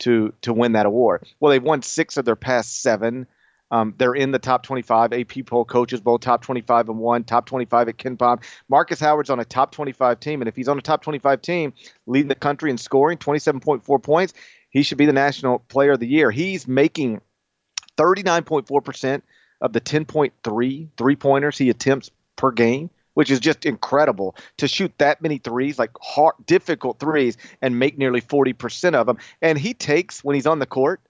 to 0.00 0.32
to 0.42 0.52
win 0.52 0.72
that 0.72 0.86
award. 0.86 1.26
Well, 1.40 1.50
they've 1.50 1.62
won 1.62 1.82
six 1.82 2.16
of 2.16 2.24
their 2.24 2.36
past 2.36 2.82
seven. 2.82 3.26
Um, 3.70 3.94
they're 3.98 4.14
in 4.14 4.30
the 4.30 4.38
top 4.38 4.62
25 4.62 5.12
AP 5.12 5.44
poll 5.46 5.64
coaches 5.64 6.00
bowl, 6.00 6.18
top 6.18 6.42
25 6.42 6.88
and 6.88 6.98
one, 6.98 7.24
top 7.24 7.44
25 7.46 7.88
at 7.88 7.98
KenPom. 7.98 8.42
Marcus 8.68 8.98
Howard's 8.98 9.28
on 9.28 9.40
a 9.40 9.44
top 9.44 9.72
25 9.72 10.20
team, 10.20 10.40
and 10.40 10.48
if 10.48 10.56
he's 10.56 10.68
on 10.68 10.78
a 10.78 10.82
top 10.82 11.02
25 11.02 11.42
team, 11.42 11.74
leading 12.06 12.28
the 12.28 12.34
country 12.34 12.70
in 12.70 12.78
scoring, 12.78 13.18
27.4 13.18 14.02
points, 14.02 14.32
he 14.70 14.82
should 14.82 14.98
be 14.98 15.06
the 15.06 15.12
national 15.12 15.58
player 15.58 15.92
of 15.92 16.00
the 16.00 16.06
year. 16.06 16.30
He's 16.30 16.66
making 16.66 17.20
39.4% 17.98 19.22
of 19.60 19.72
the 19.72 19.80
10.3 19.80 20.88
three 20.96 21.16
pointers 21.16 21.58
he 21.58 21.68
attempts 21.68 22.10
per 22.36 22.50
game, 22.52 22.90
which 23.14 23.30
is 23.30 23.40
just 23.40 23.66
incredible 23.66 24.36
to 24.56 24.68
shoot 24.68 24.92
that 24.98 25.20
many 25.20 25.38
threes, 25.38 25.78
like 25.78 25.90
hard, 26.00 26.34
difficult 26.46 27.00
threes, 27.00 27.36
and 27.60 27.78
make 27.78 27.98
nearly 27.98 28.20
40% 28.20 28.94
of 28.94 29.06
them. 29.06 29.18
And 29.42 29.58
he 29.58 29.74
takes, 29.74 30.22
when 30.22 30.34
he's 30.34 30.46
on 30.46 30.60
the 30.60 30.66
court, 30.66 31.00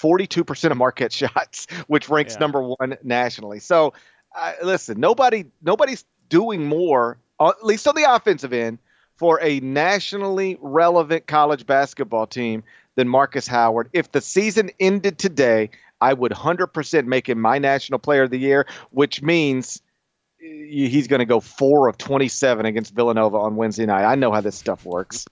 42% 0.00 0.70
of 0.70 0.76
Marquette 0.76 1.12
shots, 1.12 1.66
which 1.86 2.08
ranks 2.08 2.34
yeah. 2.34 2.40
number 2.40 2.62
one 2.62 2.96
nationally. 3.02 3.60
So, 3.60 3.92
uh, 4.36 4.52
listen, 4.62 4.98
nobody, 4.98 5.44
nobody's 5.62 6.04
doing 6.28 6.64
more, 6.64 7.18
uh, 7.38 7.48
at 7.48 7.64
least 7.64 7.86
on 7.86 7.94
the 7.94 8.14
offensive 8.14 8.52
end, 8.52 8.78
for 9.16 9.40
a 9.42 9.60
nationally 9.60 10.56
relevant 10.60 11.26
college 11.26 11.66
basketball 11.66 12.26
team 12.26 12.62
than 12.94 13.08
Marcus 13.08 13.46
Howard. 13.46 13.90
If 13.92 14.12
the 14.12 14.20
season 14.20 14.70
ended 14.80 15.18
today, 15.18 15.70
I 16.00 16.12
would 16.12 16.32
100% 16.32 17.06
make 17.06 17.28
him 17.28 17.40
my 17.40 17.58
national 17.58 17.98
player 17.98 18.24
of 18.24 18.30
the 18.30 18.38
year, 18.38 18.66
which 18.90 19.22
means 19.22 19.82
he's 20.38 21.08
going 21.08 21.18
to 21.18 21.26
go 21.26 21.40
four 21.40 21.88
of 21.88 21.98
27 21.98 22.66
against 22.66 22.94
Villanova 22.94 23.36
on 23.38 23.56
Wednesday 23.56 23.86
night. 23.86 24.04
I 24.04 24.14
know 24.14 24.32
how 24.32 24.40
this 24.40 24.56
stuff 24.56 24.84
works. 24.84 25.26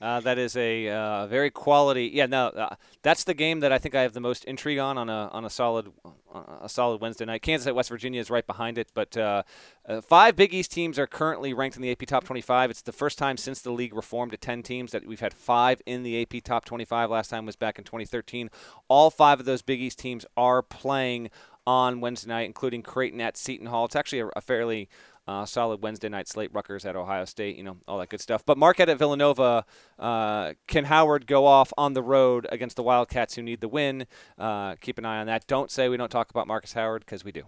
Uh, 0.00 0.20
that 0.20 0.38
is 0.38 0.56
a 0.56 0.88
uh, 0.88 1.26
very 1.26 1.50
quality. 1.50 2.10
Yeah, 2.12 2.26
no, 2.26 2.48
uh, 2.48 2.76
that's 3.02 3.24
the 3.24 3.34
game 3.34 3.60
that 3.60 3.72
I 3.72 3.78
think 3.78 3.94
I 3.94 4.02
have 4.02 4.12
the 4.12 4.20
most 4.20 4.44
intrigue 4.44 4.78
on 4.78 4.98
on 4.98 5.08
a 5.08 5.28
on 5.32 5.44
a 5.44 5.50
solid 5.50 5.90
a 6.60 6.68
solid 6.68 7.00
Wednesday 7.00 7.24
night. 7.24 7.42
Kansas 7.42 7.66
at 7.66 7.74
West 7.74 7.88
Virginia 7.88 8.20
is 8.20 8.30
right 8.30 8.46
behind 8.46 8.78
it, 8.78 8.88
but 8.94 9.16
uh, 9.16 9.42
uh, 9.88 10.00
five 10.00 10.36
Big 10.36 10.54
East 10.54 10.72
teams 10.72 10.98
are 10.98 11.06
currently 11.06 11.52
ranked 11.52 11.76
in 11.76 11.82
the 11.82 11.90
AP 11.90 12.06
Top 12.06 12.24
25. 12.24 12.70
It's 12.70 12.82
the 12.82 12.92
first 12.92 13.18
time 13.18 13.36
since 13.36 13.60
the 13.60 13.70
league 13.70 13.94
reformed 13.94 14.32
to 14.32 14.38
10 14.38 14.62
teams 14.62 14.92
that 14.92 15.06
we've 15.06 15.20
had 15.20 15.34
five 15.34 15.82
in 15.86 16.02
the 16.02 16.22
AP 16.22 16.42
Top 16.42 16.64
25. 16.64 17.10
Last 17.10 17.28
time 17.28 17.46
was 17.46 17.56
back 17.56 17.78
in 17.78 17.84
2013. 17.84 18.50
All 18.88 19.10
five 19.10 19.40
of 19.40 19.46
those 19.46 19.62
Big 19.62 19.80
East 19.80 19.98
teams 19.98 20.24
are 20.36 20.62
playing 20.62 21.30
on 21.66 22.00
Wednesday 22.00 22.28
night, 22.28 22.46
including 22.46 22.82
Creighton 22.82 23.20
at 23.20 23.36
Seton 23.36 23.66
Hall. 23.66 23.84
It's 23.84 23.96
actually 23.96 24.20
a, 24.20 24.28
a 24.36 24.40
fairly 24.40 24.88
uh, 25.26 25.44
solid 25.44 25.82
Wednesday 25.82 26.08
night 26.08 26.28
slate. 26.28 26.50
Rutgers 26.52 26.84
at 26.84 26.96
Ohio 26.96 27.24
State, 27.24 27.56
you 27.56 27.64
know, 27.64 27.76
all 27.86 27.98
that 27.98 28.08
good 28.08 28.20
stuff. 28.20 28.44
But 28.44 28.58
Marquette 28.58 28.88
at 28.88 28.98
Villanova. 28.98 29.64
Uh, 29.98 30.54
can 30.66 30.84
Howard 30.84 31.26
go 31.26 31.46
off 31.46 31.72
on 31.76 31.94
the 31.94 32.02
road 32.02 32.46
against 32.50 32.76
the 32.76 32.82
Wildcats 32.82 33.34
who 33.34 33.42
need 33.42 33.60
the 33.60 33.68
win? 33.68 34.06
Uh, 34.38 34.76
keep 34.76 34.98
an 34.98 35.04
eye 35.04 35.18
on 35.18 35.26
that. 35.26 35.46
Don't 35.46 35.70
say 35.70 35.88
we 35.88 35.96
don't 35.96 36.10
talk 36.10 36.30
about 36.30 36.46
Marcus 36.46 36.72
Howard 36.72 37.04
because 37.04 37.24
we 37.24 37.32
do. 37.32 37.42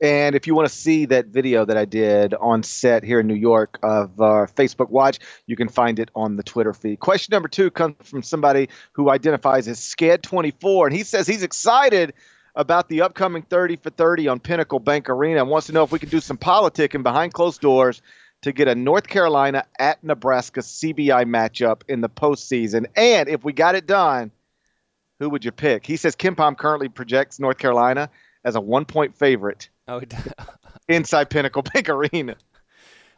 And 0.00 0.34
if 0.34 0.46
you 0.46 0.54
want 0.54 0.68
to 0.68 0.74
see 0.74 1.06
that 1.06 1.26
video 1.26 1.64
that 1.64 1.76
I 1.76 1.84
did 1.84 2.34
on 2.34 2.62
set 2.62 3.04
here 3.04 3.20
in 3.20 3.26
New 3.26 3.34
York 3.34 3.78
of 3.82 4.20
uh, 4.20 4.46
Facebook 4.54 4.90
Watch, 4.90 5.18
you 5.46 5.56
can 5.56 5.68
find 5.68 5.98
it 5.98 6.10
on 6.16 6.36
the 6.36 6.42
Twitter 6.42 6.72
feed. 6.72 6.98
Question 6.98 7.32
number 7.32 7.48
two 7.48 7.70
comes 7.70 7.94
from 8.02 8.22
somebody 8.22 8.68
who 8.92 9.08
identifies 9.08 9.68
as 9.68 9.78
Scad24, 9.78 10.86
and 10.86 10.94
he 10.94 11.04
says 11.04 11.26
he's 11.26 11.44
excited 11.44 12.12
about 12.54 12.88
the 12.88 13.02
upcoming 13.02 13.42
30 13.42 13.76
for 13.76 13.90
30 13.90 14.28
on 14.28 14.40
Pinnacle 14.40 14.78
Bank 14.78 15.08
Arena 15.08 15.40
and 15.40 15.50
wants 15.50 15.66
to 15.66 15.72
know 15.72 15.82
if 15.82 15.92
we 15.92 15.98
can 15.98 16.08
do 16.08 16.20
some 16.20 16.38
politicking 16.38 17.02
behind 17.02 17.32
closed 17.32 17.60
doors 17.60 18.00
to 18.42 18.52
get 18.52 18.68
a 18.68 18.74
North 18.74 19.08
Carolina 19.08 19.64
at 19.78 20.04
Nebraska 20.04 20.60
CBI 20.60 21.24
matchup 21.24 21.82
in 21.88 22.00
the 22.00 22.08
postseason. 22.08 22.86
And 22.94 23.28
if 23.28 23.42
we 23.42 23.52
got 23.52 23.74
it 23.74 23.86
done, 23.86 24.30
who 25.18 25.30
would 25.30 25.44
you 25.44 25.52
pick? 25.52 25.86
He 25.86 25.96
says 25.96 26.14
KenPom 26.14 26.56
currently 26.56 26.88
projects 26.88 27.40
North 27.40 27.58
Carolina 27.58 28.10
as 28.44 28.54
a 28.54 28.60
one 28.60 28.84
point 28.84 29.16
favorite 29.16 29.70
oh, 29.88 30.02
inside 30.88 31.30
Pinnacle 31.30 31.62
Bank 31.62 31.88
Arena. 31.88 32.36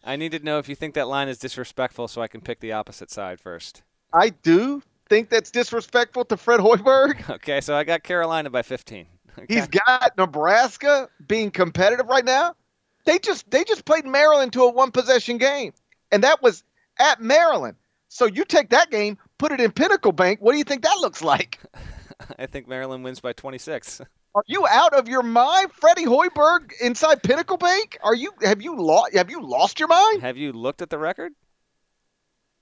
I 0.04 0.14
need 0.14 0.32
to 0.32 0.38
know 0.38 0.58
if 0.60 0.68
you 0.68 0.76
think 0.76 0.94
that 0.94 1.08
line 1.08 1.28
is 1.28 1.38
disrespectful 1.38 2.06
so 2.06 2.22
I 2.22 2.28
can 2.28 2.40
pick 2.40 2.60
the 2.60 2.72
opposite 2.72 3.10
side 3.10 3.40
first. 3.40 3.82
I 4.14 4.28
do 4.28 4.82
think 5.08 5.30
that's 5.30 5.50
disrespectful 5.50 6.24
to 6.26 6.36
Fred 6.36 6.60
Hoiberg. 6.60 7.28
Okay, 7.36 7.60
so 7.60 7.74
I 7.74 7.82
got 7.82 8.04
Carolina 8.04 8.50
by 8.50 8.62
15. 8.62 9.06
Okay. 9.38 9.54
He's 9.54 9.68
got 9.68 10.16
Nebraska 10.16 11.08
being 11.26 11.50
competitive 11.50 12.06
right 12.06 12.24
now. 12.24 12.54
They 13.04 13.18
just 13.18 13.48
they 13.50 13.64
just 13.64 13.84
played 13.84 14.04
Maryland 14.04 14.52
to 14.54 14.62
a 14.62 14.70
one 14.70 14.90
possession 14.90 15.38
game, 15.38 15.72
and 16.10 16.24
that 16.24 16.42
was 16.42 16.64
at 16.98 17.20
Maryland. 17.20 17.76
So 18.08 18.26
you 18.26 18.44
take 18.44 18.70
that 18.70 18.90
game, 18.90 19.18
put 19.38 19.52
it 19.52 19.60
in 19.60 19.72
Pinnacle 19.72 20.12
Bank. 20.12 20.40
What 20.40 20.52
do 20.52 20.58
you 20.58 20.64
think 20.64 20.82
that 20.82 20.98
looks 21.00 21.22
like? 21.22 21.58
I 22.38 22.46
think 22.46 22.66
Maryland 22.66 23.04
wins 23.04 23.20
by 23.20 23.32
26. 23.32 24.00
Are 24.34 24.42
you 24.46 24.66
out 24.66 24.92
of 24.92 25.08
your 25.08 25.22
mind, 25.22 25.72
Freddie 25.72 26.04
Hoiberg 26.04 26.72
inside 26.80 27.22
Pinnacle 27.22 27.56
Bank? 27.56 27.98
Are 28.02 28.14
you 28.14 28.32
have 28.42 28.60
you 28.60 28.76
lost 28.76 29.14
have 29.14 29.30
you 29.30 29.42
lost 29.42 29.78
your 29.78 29.88
mind? 29.88 30.22
Have 30.22 30.36
you 30.36 30.52
looked 30.52 30.82
at 30.82 30.90
the 30.90 30.98
record? 30.98 31.32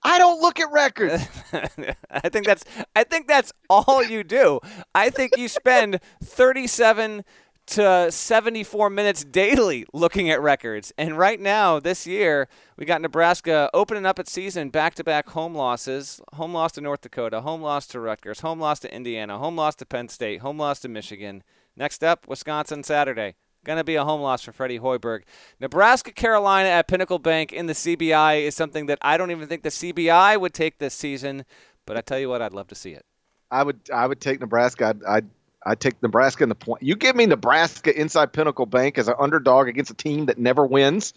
I 0.05 0.19
don't 0.19 0.41
look 0.41 0.61
at 0.61 0.71
records. 0.71 1.27
I 2.11 2.29
think 2.29 2.47
that's 2.47 2.65
I 2.95 3.05
think 3.05 3.27
that's 3.27 3.53
all 3.71 4.05
you 4.05 4.23
do. 4.23 4.61
I 4.95 5.11
think 5.11 5.37
you 5.37 5.49
spend 5.49 6.01
37 6.23 7.25
to 7.67 8.13
74 8.13 8.91
minutes 8.91 9.25
daily 9.25 9.87
looking 9.95 10.31
at 10.31 10.41
records. 10.41 10.93
And 10.99 11.17
right 11.17 11.41
now, 11.41 11.81
this 11.81 12.07
year, 12.07 12.49
we 12.77 12.85
got 12.85 13.01
Nebraska 13.01 13.71
opening 13.73 14.05
up 14.05 14.19
its 14.19 14.31
season 14.31 14.69
back 14.69 14.95
to 14.97 15.05
back 15.05 15.31
home 15.31 15.55
losses 15.55 16.21
home 16.35 16.53
loss 16.53 16.73
to 16.73 16.83
North 16.83 17.01
Dakota, 17.01 17.41
home 17.41 17.63
loss 17.63 17.87
to 17.89 18.01
Rutgers, 18.01 18.41
home 18.41 18.61
loss 18.61 18.81
to 18.81 18.95
Indiana, 18.95 19.39
home 19.39 19.57
loss 19.57 19.75
to 19.77 19.87
Penn 19.87 20.09
State, 20.09 20.41
home 20.41 20.59
loss 20.59 20.81
to 20.81 20.89
Michigan. 20.89 21.43
Next 21.77 22.05
up, 22.05 22.29
Wisconsin 22.29 22.83
Saturday. 22.83 23.35
Going 23.65 23.79
to 23.79 23.85
be 23.85 23.95
a 23.97 24.05
home 24.05 24.21
loss 24.21 24.43
for 24.43 24.53
Freddie 24.53 24.79
Hoiberg. 24.79 25.23
Nebraska 25.59 26.13
Carolina 26.13 26.69
at 26.69 26.87
Pinnacle 26.87 27.19
Bank 27.19 27.53
in 27.53 27.67
the 27.67 27.73
CBI 27.73 28.43
is 28.43 28.55
something 28.55 28.87
that 28.87 28.99
I 29.01 29.17
don't 29.17 29.31
even 29.31 29.49
think 29.49 29.63
the 29.63 29.71
CBI 29.71 30.39
would 30.39 30.53
take 30.53 30.79
this 30.79 30.95
season, 30.95 31.45
but 31.87 31.97
I 31.97 32.03
tell 32.03 32.19
you 32.19 32.29
what, 32.29 32.43
I'd 32.43 32.53
love 32.53 32.69
to 32.69 32.75
see 32.75 32.93
it. 32.93 33.05
I 33.51 33.63
would 33.63 33.81
I 33.93 34.07
would 34.07 34.21
take 34.21 34.41
Nebraska. 34.41 34.89
I'd, 34.89 35.05
I'd 35.05 35.31
I 35.67 35.75
take 35.75 36.03
Nebraska 36.03 36.43
in 36.43 36.51
the 36.51 36.55
point. 36.55 36.83
You 36.83 36.95
give 36.95 37.17
me 37.17 37.25
Nebraska 37.25 37.99
inside 37.99 38.33
Pinnacle 38.33 38.67
Bank 38.67 38.99
as 38.99 39.09
an 39.09 39.15
underdog 39.19 39.69
against 39.69 39.91
a 39.91 39.95
team 39.95 40.27
that 40.27 40.39
never 40.39 40.67
wins. 40.67 41.15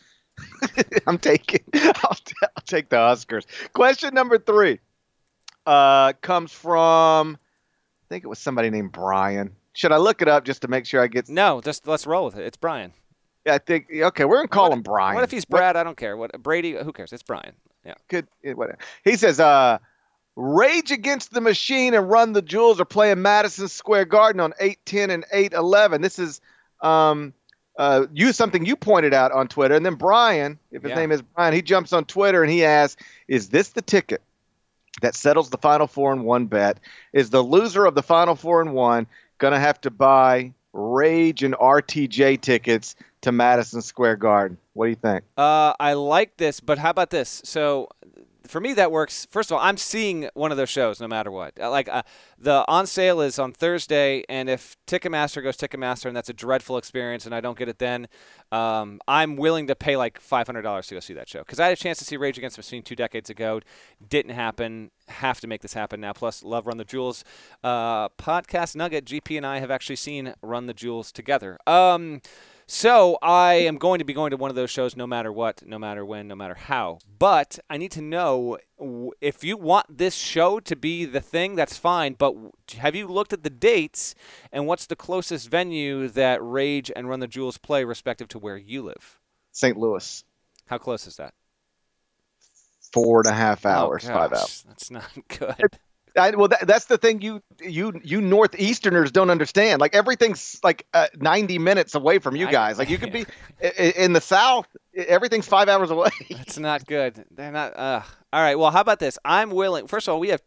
I'm 1.07 1.17
taking. 1.17 1.61
I'll, 1.73 2.17
I'll, 2.43 2.63
take 2.65 2.89
the 2.89 2.97
Huskers. 2.97 3.45
Question 3.73 4.13
number 4.13 4.37
three 4.37 4.79
uh, 5.65 6.13
comes 6.21 6.51
from. 6.51 7.37
I 7.37 8.05
think 8.07 8.23
it 8.23 8.27
was 8.27 8.39
somebody 8.39 8.69
named 8.69 8.93
Brian. 8.93 9.55
Should 9.77 9.91
I 9.91 9.97
look 9.97 10.23
it 10.23 10.27
up 10.27 10.43
just 10.43 10.63
to 10.63 10.67
make 10.67 10.87
sure 10.87 11.03
I 11.03 11.05
get? 11.05 11.29
No, 11.29 11.61
just 11.61 11.85
let's 11.85 12.07
roll 12.07 12.25
with 12.25 12.35
it. 12.35 12.43
It's 12.43 12.57
Brian. 12.57 12.93
Yeah, 13.45 13.53
I 13.53 13.57
think 13.59 13.85
okay. 13.93 14.25
We're 14.25 14.37
gonna 14.37 14.47
call 14.47 14.69
what, 14.69 14.77
him 14.77 14.81
Brian. 14.81 15.13
What 15.13 15.23
if 15.23 15.29
he's 15.29 15.45
Brad? 15.45 15.75
What? 15.75 15.79
I 15.79 15.83
don't 15.83 15.95
care. 15.95 16.17
What 16.17 16.31
Brady? 16.41 16.75
Who 16.75 16.91
cares? 16.91 17.13
It's 17.13 17.21
Brian. 17.21 17.53
Yeah. 17.85 17.93
Good. 18.07 18.25
Whatever. 18.41 18.79
He 19.03 19.17
says, 19.17 19.39
uh, 19.39 19.77
Rage 20.35 20.89
Against 20.89 21.31
the 21.31 21.41
Machine 21.41 21.93
and 21.93 22.09
Run 22.09 22.33
the 22.33 22.41
Jewels 22.41 22.81
are 22.81 22.85
playing 22.85 23.21
Madison 23.21 23.67
Square 23.67 24.05
Garden 24.05 24.41
on 24.41 24.53
8-10 24.59 25.11
and 25.11 25.25
8-11. 25.31 26.01
This 26.01 26.17
is 26.17 26.41
um, 26.81 27.31
uh, 27.77 28.07
you 28.11 28.33
something 28.33 28.65
you 28.65 28.75
pointed 28.75 29.13
out 29.13 29.31
on 29.31 29.47
Twitter. 29.47 29.75
And 29.75 29.85
then 29.85 29.93
Brian, 29.93 30.57
if 30.71 30.81
his 30.81 30.89
yeah. 30.89 30.95
name 30.95 31.11
is 31.11 31.21
Brian, 31.21 31.53
he 31.53 31.61
jumps 31.61 31.93
on 31.93 32.03
Twitter 32.05 32.41
and 32.41 32.51
he 32.51 32.65
asks, 32.65 32.99
Is 33.27 33.49
this 33.49 33.69
the 33.69 33.83
ticket 33.83 34.23
that 35.01 35.13
settles 35.13 35.51
the 35.51 35.59
Final 35.59 35.85
Four 35.85 36.13
and 36.13 36.25
one 36.25 36.47
bet? 36.47 36.79
Is 37.13 37.29
the 37.29 37.43
loser 37.43 37.85
of 37.85 37.93
the 37.93 38.01
Final 38.01 38.35
Four 38.35 38.59
and 38.59 38.73
one 38.73 39.05
going 39.37 39.53
to 39.53 39.59
have 39.59 39.79
to 39.81 39.91
buy 39.91 40.53
Rage 40.73 41.43
and 41.43 41.55
RTJ 41.55 42.41
tickets 42.41 42.95
to 43.21 43.31
Madison 43.31 43.81
Square 43.81 44.17
Garden. 44.17 44.57
What 44.73 44.85
do 44.85 44.89
you 44.89 44.95
think? 44.95 45.23
Uh, 45.37 45.73
I 45.79 45.93
like 45.93 46.37
this, 46.37 46.59
but 46.59 46.77
how 46.77 46.91
about 46.91 47.09
this? 47.09 47.41
So 47.43 47.89
for 48.45 48.59
me 48.59 48.73
that 48.73 48.91
works. 48.91 49.27
First 49.29 49.51
of 49.51 49.57
all, 49.57 49.63
I'm 49.63 49.77
seeing 49.77 50.29
one 50.33 50.51
of 50.51 50.57
those 50.57 50.69
shows 50.69 50.99
no 50.99 51.07
matter 51.07 51.31
what. 51.31 51.59
Uh, 51.59 51.69
Like 51.69 51.89
uh, 51.89 52.03
the 52.37 52.65
on 52.67 52.85
sale 52.87 53.21
is 53.21 53.39
on 53.39 53.51
Thursday, 53.51 54.23
and 54.29 54.49
if 54.49 54.75
Ticketmaster 54.87 55.41
goes 55.43 55.57
Ticketmaster, 55.57 56.05
and 56.05 56.15
that's 56.15 56.29
a 56.29 56.33
dreadful 56.33 56.77
experience, 56.77 57.25
and 57.25 57.33
I 57.33 57.41
don't 57.41 57.57
get 57.57 57.69
it 57.69 57.79
then, 57.79 58.07
um, 58.51 58.99
I'm 59.07 59.35
willing 59.35 59.67
to 59.67 59.75
pay 59.75 59.97
like 59.97 60.21
$500 60.21 60.87
to 60.87 60.93
go 60.93 60.99
see 60.99 61.13
that 61.13 61.27
show 61.27 61.39
because 61.39 61.59
I 61.59 61.65
had 61.65 61.73
a 61.73 61.81
chance 61.81 61.97
to 61.99 62.05
see 62.05 62.17
Rage 62.17 62.37
Against 62.37 62.55
the 62.55 62.59
Machine 62.61 62.83
two 62.83 62.95
decades 62.95 63.29
ago. 63.29 63.61
Didn't 64.07 64.31
happen. 64.31 64.91
Have 65.07 65.39
to 65.41 65.47
make 65.47 65.61
this 65.61 65.73
happen 65.73 66.01
now. 66.01 66.13
Plus, 66.13 66.43
love 66.43 66.67
Run 66.67 66.77
the 66.77 66.85
Jewels 66.85 67.23
uh, 67.63 68.09
podcast 68.09 68.75
nugget. 68.75 69.05
GP 69.05 69.37
and 69.37 69.45
I 69.45 69.59
have 69.59 69.71
actually 69.71 69.95
seen 69.95 70.33
Run 70.41 70.65
the 70.65 70.73
Jewels 70.73 71.11
together. 71.11 71.57
Um, 71.65 72.21
so 72.69 73.17
I 73.21 73.53
am 73.53 73.77
going 73.77 73.99
to 73.99 74.05
be 74.05 74.13
going 74.13 74.31
to 74.31 74.37
one 74.37 74.49
of 74.49 74.55
those 74.55 74.69
shows 74.69 74.95
no 74.95 75.07
matter 75.07 75.31
what, 75.31 75.65
no 75.65 75.79
matter 75.79 76.03
when, 76.05 76.27
no 76.27 76.35
matter 76.35 76.55
how. 76.55 76.99
But 77.17 77.59
I 77.69 77.77
need 77.77 77.91
to 77.91 78.01
know 78.01 78.57
if 79.21 79.43
you 79.43 79.55
want 79.57 79.97
this 79.97 80.15
show 80.15 80.59
to 80.59 80.75
be 80.75 81.05
the 81.05 81.21
thing, 81.21 81.55
that's 81.55 81.77
fine. 81.77 82.13
But 82.13 82.35
have 82.77 82.93
you 82.93 83.07
looked 83.07 83.31
at 83.33 83.43
the 83.43 83.49
dates 83.49 84.13
and 84.51 84.67
what's 84.67 84.85
the 84.85 84.95
closest 84.97 85.49
venue 85.49 86.07
that 86.09 86.43
Rage 86.43 86.91
and 86.95 87.07
Run 87.07 87.21
the 87.21 87.27
Jewels 87.27 87.57
play, 87.57 87.83
respective 87.85 88.27
to 88.29 88.39
where 88.39 88.57
you 88.57 88.83
live? 88.83 89.19
St. 89.53 89.77
Louis, 89.77 90.23
How 90.65 90.77
close 90.77 91.07
is 91.07 91.15
that? 91.15 91.33
four 92.93 93.19
and 93.19 93.27
a 93.27 93.33
half 93.33 93.65
Oh, 93.65 93.69
hours, 93.69 94.05
five 94.07 94.31
hours. 94.33 94.63
That's 94.67 94.89
not 94.91 95.09
good. 95.27 95.77
I, 96.17 96.31
well, 96.31 96.47
that, 96.47 96.67
that's 96.67 96.85
the 96.85 96.97
thing 96.97 97.21
you 97.21 97.41
you 97.61 97.99
you 98.03 98.21
northeasterners 98.21 99.11
don't 99.11 99.29
understand. 99.29 99.79
Like 99.81 99.95
everything's 99.95 100.59
like 100.63 100.85
uh, 100.93 101.07
90 101.15 101.59
minutes 101.59 101.95
away 101.95 102.19
from 102.19 102.35
you 102.35 102.49
guys. 102.49 102.77
Like 102.77 102.89
you 102.89 102.97
could 102.97 103.13
be 103.13 103.25
in 103.77 104.13
the 104.13 104.21
south, 104.21 104.67
everything's 104.95 105.47
five 105.47 105.69
hours 105.69 105.91
away. 105.91 106.09
That's 106.29 106.57
not 106.57 106.85
good. 106.85 107.25
They're 107.31 107.51
not. 107.51 107.77
Uh, 107.77 108.01
all 108.33 108.41
right. 108.41 108.57
Well, 108.57 108.71
how 108.71 108.81
about 108.81 108.99
this? 108.99 109.17
I'm 109.23 109.51
willing. 109.51 109.87
First 109.87 110.07
of 110.07 110.13
all, 110.13 110.19
we 110.19 110.29
have 110.29 110.41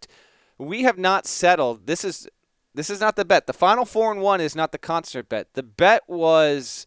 we 0.58 0.82
have 0.82 0.98
not 0.98 1.26
settled. 1.26 1.86
This 1.86 2.04
is 2.04 2.28
this 2.74 2.90
is 2.90 3.00
not 3.00 3.16
the 3.16 3.24
bet. 3.24 3.46
The 3.46 3.52
final 3.52 3.84
four 3.84 4.12
and 4.12 4.20
one 4.20 4.40
is 4.40 4.54
not 4.54 4.72
the 4.72 4.78
concert 4.78 5.28
bet. 5.28 5.54
The 5.54 5.62
bet 5.62 6.02
was, 6.08 6.86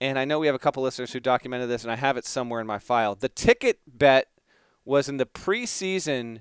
and 0.00 0.18
I 0.18 0.24
know 0.24 0.38
we 0.38 0.46
have 0.46 0.56
a 0.56 0.60
couple 0.60 0.82
listeners 0.82 1.12
who 1.12 1.20
documented 1.20 1.68
this, 1.68 1.82
and 1.82 1.92
I 1.92 1.96
have 1.96 2.16
it 2.16 2.24
somewhere 2.24 2.60
in 2.60 2.66
my 2.66 2.78
file. 2.78 3.14
The 3.14 3.28
ticket 3.28 3.80
bet 3.86 4.28
was 4.84 5.08
in 5.08 5.18
the 5.18 5.26
preseason. 5.26 6.40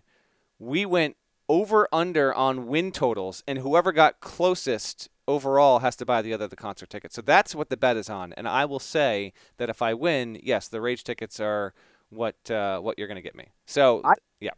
We 0.58 0.86
went 0.86 1.16
over 1.52 1.86
under 1.92 2.34
on 2.34 2.66
win 2.68 2.94
totals, 2.94 3.44
and 3.46 3.60
whoever 3.60 3.92
got 3.92 4.22
closest 4.22 5.10
overall 5.28 5.80
has 5.80 5.98
to 5.98 6.06
buy 6.06 6.22
the 6.22 6.34
other 6.34 6.48
the 6.48 6.56
concert 6.56 6.90
ticket. 6.90 7.12
So 7.12 7.22
that's 7.22 7.54
what 7.54 7.70
the 7.70 7.76
bet 7.76 7.98
is 7.98 8.10
on. 8.10 8.32
And 8.34 8.48
I 8.48 8.64
will 8.64 8.80
say 8.80 9.34
that 9.58 9.70
if 9.70 9.82
I 9.82 9.94
win, 9.94 10.40
yes, 10.42 10.70
the 10.70 10.80
rage 10.80 11.04
tickets 11.04 11.42
are 11.42 11.74
what 12.10 12.50
uh, 12.50 12.80
what 12.80 12.98
you're 12.98 13.08
going 13.10 13.18
to 13.18 13.22
get 13.22 13.36
me. 13.36 13.50
So 13.66 14.00
I- 14.06 14.14
yeah, 14.40 14.52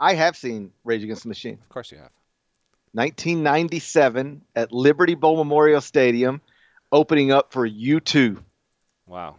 I 0.00 0.14
have 0.14 0.34
seen 0.34 0.72
Rage 0.82 1.04
Against 1.04 1.24
the 1.24 1.28
Machine. 1.28 1.58
of 1.62 1.68
course 1.68 1.92
you 1.92 1.98
have. 1.98 2.10
1997 2.92 4.42
at 4.56 4.72
Liberty 4.72 5.14
Bowl 5.14 5.36
Memorial 5.36 5.80
Stadium, 5.82 6.40
opening 6.90 7.30
up 7.32 7.52
for 7.52 7.68
U2. 7.68 8.42
Wow. 9.06 9.36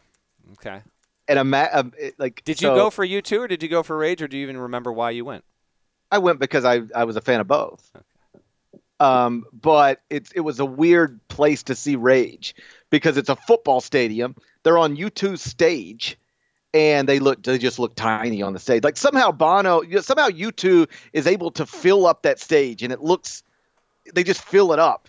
Okay. 0.53 0.81
And 1.27 1.39
a 1.39 1.43
ma- 1.43 1.67
um, 1.73 1.93
it- 1.99 2.15
like 2.19 2.43
Did 2.45 2.61
you 2.61 2.67
so 2.69 2.75
go 2.75 2.89
for 2.91 3.05
U2, 3.05 3.39
or 3.39 3.47
did 3.47 3.63
you 3.63 3.69
go 3.69 3.81
for 3.83 3.97
Rage, 3.97 4.21
or 4.21 4.27
do 4.27 4.37
you 4.37 4.43
even 4.43 4.57
remember 4.57 4.91
why 4.93 5.09
you 5.09 5.25
went? 5.25 5.43
I 6.11 6.17
went 6.19 6.39
because 6.39 6.65
I 6.65 6.81
I 6.93 7.05
was 7.05 7.15
a 7.15 7.21
fan 7.21 7.39
of 7.39 7.47
both. 7.47 7.89
Um, 8.99 9.45
but 9.51 10.01
it 10.09 10.29
it 10.35 10.41
was 10.41 10.59
a 10.59 10.65
weird 10.65 11.19
place 11.27 11.63
to 11.63 11.75
see 11.75 11.95
Rage 11.95 12.53
because 12.91 13.17
it's 13.17 13.29
a 13.29 13.35
football 13.35 13.81
stadium. 13.81 14.35
They're 14.63 14.77
on 14.77 14.95
U2's 14.95 15.41
stage, 15.41 16.19
and 16.73 17.09
they 17.09 17.19
look 17.19 17.41
they 17.41 17.57
just 17.57 17.79
look 17.79 17.95
tiny 17.95 18.41
on 18.41 18.53
the 18.53 18.59
stage. 18.59 18.83
Like 18.83 18.97
somehow 18.97 19.31
Bono 19.31 19.81
somehow 20.01 20.27
U2 20.27 20.87
is 21.13 21.25
able 21.25 21.51
to 21.51 21.65
fill 21.65 22.05
up 22.05 22.23
that 22.23 22.39
stage, 22.39 22.83
and 22.83 22.93
it 22.93 23.01
looks 23.01 23.43
they 24.13 24.23
just 24.23 24.43
fill 24.43 24.73
it 24.73 24.79
up. 24.79 25.07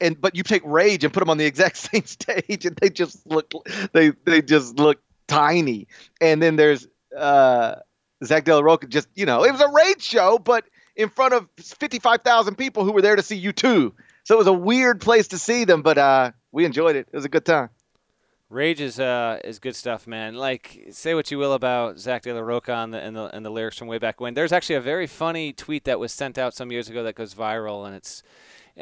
And 0.00 0.20
but 0.20 0.36
you 0.36 0.42
take 0.42 0.62
Rage 0.64 1.02
and 1.02 1.12
put 1.12 1.20
them 1.20 1.30
on 1.30 1.38
the 1.38 1.46
exact 1.52 1.78
same 1.78 2.04
stage, 2.04 2.64
and 2.64 2.76
they 2.76 2.90
just 2.90 3.26
look 3.26 3.52
they 3.92 4.10
they 4.24 4.42
just 4.42 4.76
look 4.76 5.00
tiny. 5.26 5.88
And 6.20 6.40
then 6.40 6.56
there's 6.56 6.86
uh 7.16 7.76
Zack 8.24 8.44
de 8.44 8.54
la 8.54 8.60
Rocha 8.60 8.86
just, 8.86 9.08
you 9.14 9.26
know, 9.26 9.44
it 9.44 9.52
was 9.52 9.60
a 9.60 9.68
rage 9.68 10.02
show, 10.02 10.38
but 10.38 10.64
in 10.96 11.08
front 11.08 11.34
of 11.34 11.48
55,000 11.56 12.56
people 12.56 12.84
who 12.84 12.92
were 12.92 13.02
there 13.02 13.16
to 13.16 13.22
see 13.22 13.40
U2. 13.40 13.92
So 14.24 14.34
it 14.34 14.38
was 14.38 14.46
a 14.46 14.52
weird 14.52 15.00
place 15.00 15.28
to 15.28 15.38
see 15.38 15.64
them, 15.64 15.82
but 15.82 15.98
uh, 15.98 16.32
we 16.52 16.64
enjoyed 16.64 16.96
it. 16.96 17.08
It 17.12 17.16
was 17.16 17.24
a 17.24 17.28
good 17.28 17.44
time. 17.44 17.70
Rage 18.52 18.82
is 18.82 19.00
uh 19.00 19.40
is 19.44 19.58
good 19.58 19.74
stuff, 19.74 20.06
man. 20.06 20.34
Like 20.34 20.88
say 20.90 21.14
what 21.14 21.30
you 21.30 21.38
will 21.38 21.54
about 21.54 21.98
Zack 21.98 22.24
de 22.24 22.34
la 22.34 22.40
Rocha 22.40 22.74
and 22.74 22.92
the, 22.92 22.98
and 22.98 23.16
the 23.16 23.34
and 23.34 23.46
the 23.46 23.50
lyrics 23.50 23.78
from 23.78 23.88
way 23.88 23.96
back 23.96 24.20
when. 24.20 24.34
There's 24.34 24.52
actually 24.52 24.74
a 24.74 24.82
very 24.82 25.06
funny 25.06 25.54
tweet 25.54 25.84
that 25.84 25.98
was 25.98 26.12
sent 26.12 26.36
out 26.36 26.52
some 26.52 26.70
years 26.70 26.90
ago 26.90 27.02
that 27.02 27.14
goes 27.14 27.34
viral, 27.34 27.86
and 27.86 27.96
it's 27.96 28.22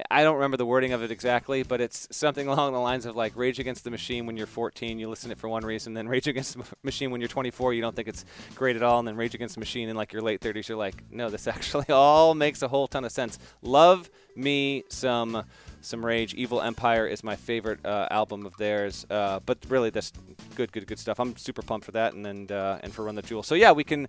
I 0.09 0.23
don't 0.23 0.37
remember 0.37 0.57
the 0.57 0.67
wording 0.67 0.93
of 0.93 1.03
it 1.03 1.11
exactly, 1.11 1.65
but 1.65 1.81
it's 1.81 2.07
something 2.13 2.47
along 2.49 2.73
the 2.73 2.79
lines 2.79 3.07
of 3.07 3.17
like 3.17 3.37
Rage 3.37 3.59
Against 3.59 3.85
the 3.85 3.91
Machine 3.91 4.27
when 4.27 4.37
you're 4.37 4.47
14, 4.47 4.99
you 4.99 5.09
listen 5.09 5.31
to 5.31 5.33
it 5.33 5.39
for 5.39 5.49
one 5.49 5.65
reason, 5.65 5.95
then 5.95 6.09
Rage 6.09 6.27
Against 6.29 6.57
the 6.57 6.65
Machine 6.83 7.11
when 7.11 7.21
you're 7.21 7.29
24, 7.29 7.75
you 7.75 7.81
don't 7.81 7.97
think 7.97 8.09
it's 8.09 8.25
great 8.55 8.77
at 8.77 8.83
all, 8.83 8.99
and 8.99 9.09
then 9.09 9.17
Rage 9.17 9.35
Against 9.35 9.55
the 9.55 9.61
Machine 9.61 9.89
in 9.89 9.97
like 9.97 10.13
your 10.13 10.23
late 10.23 10.41
30s, 10.41 10.69
you're 10.69 10.79
like, 10.79 11.03
no, 11.11 11.29
this 11.29 11.47
actually 11.49 11.87
all 11.89 12.35
makes 12.35 12.63
a 12.63 12.69
whole 12.69 12.87
ton 12.87 13.05
of 13.05 13.13
sense. 13.13 13.39
Love 13.63 14.11
me 14.37 14.85
some 14.89 15.45
some 15.83 16.05
Rage. 16.05 16.35
Evil 16.35 16.61
Empire 16.61 17.07
is 17.07 17.25
my 17.25 17.37
favorite 17.37 17.85
uh, 17.87 18.07
album 18.11 18.45
of 18.45 18.55
theirs, 18.59 19.07
uh, 19.11 19.41
but 19.41 19.59
really 19.69 19.89
this 19.89 20.13
good, 20.55 20.71
good, 20.73 20.87
good 20.87 20.99
stuff. 20.99 21.19
I'm 21.19 21.37
super 21.37 21.63
pumped 21.63 21.87
for 21.87 21.93
that, 21.93 22.13
and 22.13 22.25
then 22.25 22.47
uh, 22.51 22.79
and 22.83 22.93
for 22.93 23.05
Run 23.05 23.15
the 23.15 23.23
Jewel. 23.23 23.43
So 23.43 23.55
yeah, 23.55 23.73
we 23.73 23.83
can 23.83 24.07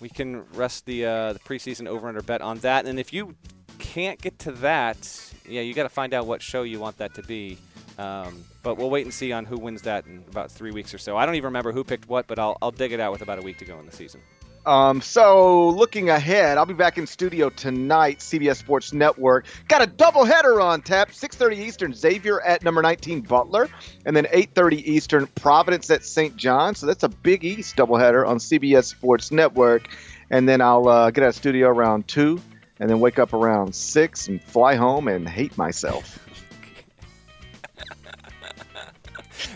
we 0.00 0.08
can 0.08 0.44
rest 0.52 0.86
the 0.86 1.04
uh, 1.04 1.32
the 1.32 1.40
preseason 1.40 1.88
over 1.88 2.08
under 2.08 2.22
bet 2.22 2.40
on 2.40 2.58
that. 2.58 2.86
And 2.86 2.98
if 2.98 3.12
you 3.12 3.34
can't 3.80 4.20
get 4.20 4.38
to 4.40 4.52
that, 4.52 5.32
yeah, 5.48 5.62
you 5.62 5.74
got 5.74 5.82
to 5.82 5.88
find 5.88 6.14
out 6.14 6.26
what 6.26 6.42
show 6.42 6.62
you 6.62 6.78
want 6.78 6.98
that 6.98 7.14
to 7.14 7.22
be. 7.22 7.58
Um, 7.98 8.44
but 8.62 8.76
we'll 8.78 8.90
wait 8.90 9.04
and 9.04 9.12
see 9.12 9.32
on 9.32 9.44
who 9.44 9.58
wins 9.58 9.82
that 9.82 10.06
in 10.06 10.24
about 10.30 10.50
three 10.50 10.70
weeks 10.70 10.94
or 10.94 10.98
so. 10.98 11.16
I 11.16 11.26
don't 11.26 11.34
even 11.34 11.46
remember 11.46 11.72
who 11.72 11.84
picked 11.84 12.08
what, 12.08 12.26
but 12.26 12.38
I'll, 12.38 12.56
I'll 12.62 12.70
dig 12.70 12.92
it 12.92 13.00
out 13.00 13.12
with 13.12 13.20
about 13.20 13.38
a 13.38 13.42
week 13.42 13.58
to 13.58 13.64
go 13.64 13.78
in 13.78 13.86
the 13.86 13.92
season. 13.92 14.20
Um, 14.66 15.00
so 15.00 15.70
looking 15.70 16.10
ahead, 16.10 16.58
I'll 16.58 16.66
be 16.66 16.74
back 16.74 16.98
in 16.98 17.06
studio 17.06 17.48
tonight, 17.48 18.18
CBS 18.18 18.56
Sports 18.56 18.92
Network. 18.92 19.46
Got 19.68 19.82
a 19.82 19.86
doubleheader 19.86 20.62
on 20.62 20.82
tap, 20.82 21.10
6:30 21.12 21.56
Eastern, 21.56 21.94
Xavier 21.94 22.40
at 22.42 22.62
number 22.62 22.82
19 22.82 23.22
Butler, 23.22 23.68
and 24.04 24.14
then 24.14 24.26
8:30 24.26 24.82
Eastern, 24.86 25.26
Providence 25.28 25.90
at 25.90 26.04
St. 26.04 26.36
John. 26.36 26.74
So 26.74 26.86
that's 26.86 27.02
a 27.02 27.08
Big 27.08 27.44
East 27.44 27.76
doubleheader 27.76 28.26
on 28.26 28.38
CBS 28.38 28.84
Sports 28.84 29.30
Network. 29.30 29.88
And 30.30 30.48
then 30.48 30.60
I'll 30.60 30.86
uh, 30.86 31.10
get 31.10 31.24
out 31.24 31.30
of 31.30 31.34
studio 31.34 31.68
around 31.68 32.06
two, 32.06 32.40
and 32.80 32.90
then 32.90 32.98
wake 32.98 33.18
up 33.18 33.32
around 33.32 33.74
six 33.74 34.26
and 34.26 34.42
fly 34.42 34.74
home 34.74 35.06
and 35.06 35.28
hate 35.28 35.56
myself. 35.56 36.18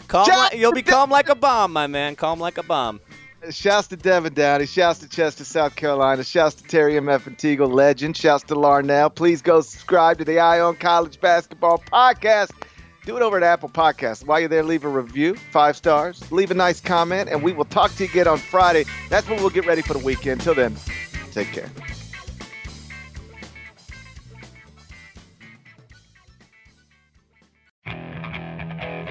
Calm 0.08 0.28
you'll 0.54 0.72
be 0.72 0.82
calm 0.82 1.10
like 1.10 1.28
a 1.28 1.34
bomb, 1.34 1.72
my 1.72 1.88
man. 1.88 2.14
Calm 2.14 2.38
like 2.38 2.58
a 2.58 2.62
bomb. 2.62 3.00
Shouts 3.50 3.88
to 3.88 3.96
Devin 3.96 4.32
Downey. 4.32 4.66
Shouts 4.66 5.00
to 5.00 5.08
Chester, 5.08 5.44
South 5.44 5.76
Carolina. 5.76 6.24
Shouts 6.24 6.54
to 6.56 6.64
Terry 6.64 6.96
M.F. 6.96 7.26
and 7.26 7.36
Teagle 7.36 7.72
Legend. 7.72 8.16
Shouts 8.16 8.44
to 8.44 8.54
Larnell. 8.54 9.14
Please 9.14 9.42
go 9.42 9.60
subscribe 9.60 10.18
to 10.18 10.24
the 10.24 10.38
Eye 10.38 10.60
on 10.60 10.76
College 10.76 11.20
Basketball 11.20 11.82
Podcast. 11.92 12.50
Do 13.04 13.16
it 13.16 13.22
over 13.22 13.36
at 13.36 13.42
Apple 13.42 13.68
Podcasts. 13.68 14.24
While 14.24 14.40
you're 14.40 14.48
there, 14.48 14.62
leave 14.62 14.84
a 14.84 14.88
review, 14.88 15.34
five 15.34 15.76
stars, 15.76 16.30
leave 16.32 16.50
a 16.50 16.54
nice 16.54 16.80
comment, 16.80 17.28
and 17.28 17.42
we 17.42 17.52
will 17.52 17.66
talk 17.66 17.94
to 17.96 18.04
you 18.04 18.10
again 18.10 18.26
on 18.26 18.38
Friday. 18.38 18.84
That's 19.10 19.28
when 19.28 19.40
we'll 19.40 19.50
get 19.50 19.66
ready 19.66 19.82
for 19.82 19.92
the 19.92 20.04
weekend. 20.04 20.40
Till 20.40 20.54
then, 20.54 20.74
take 21.32 21.52
care. 21.52 21.70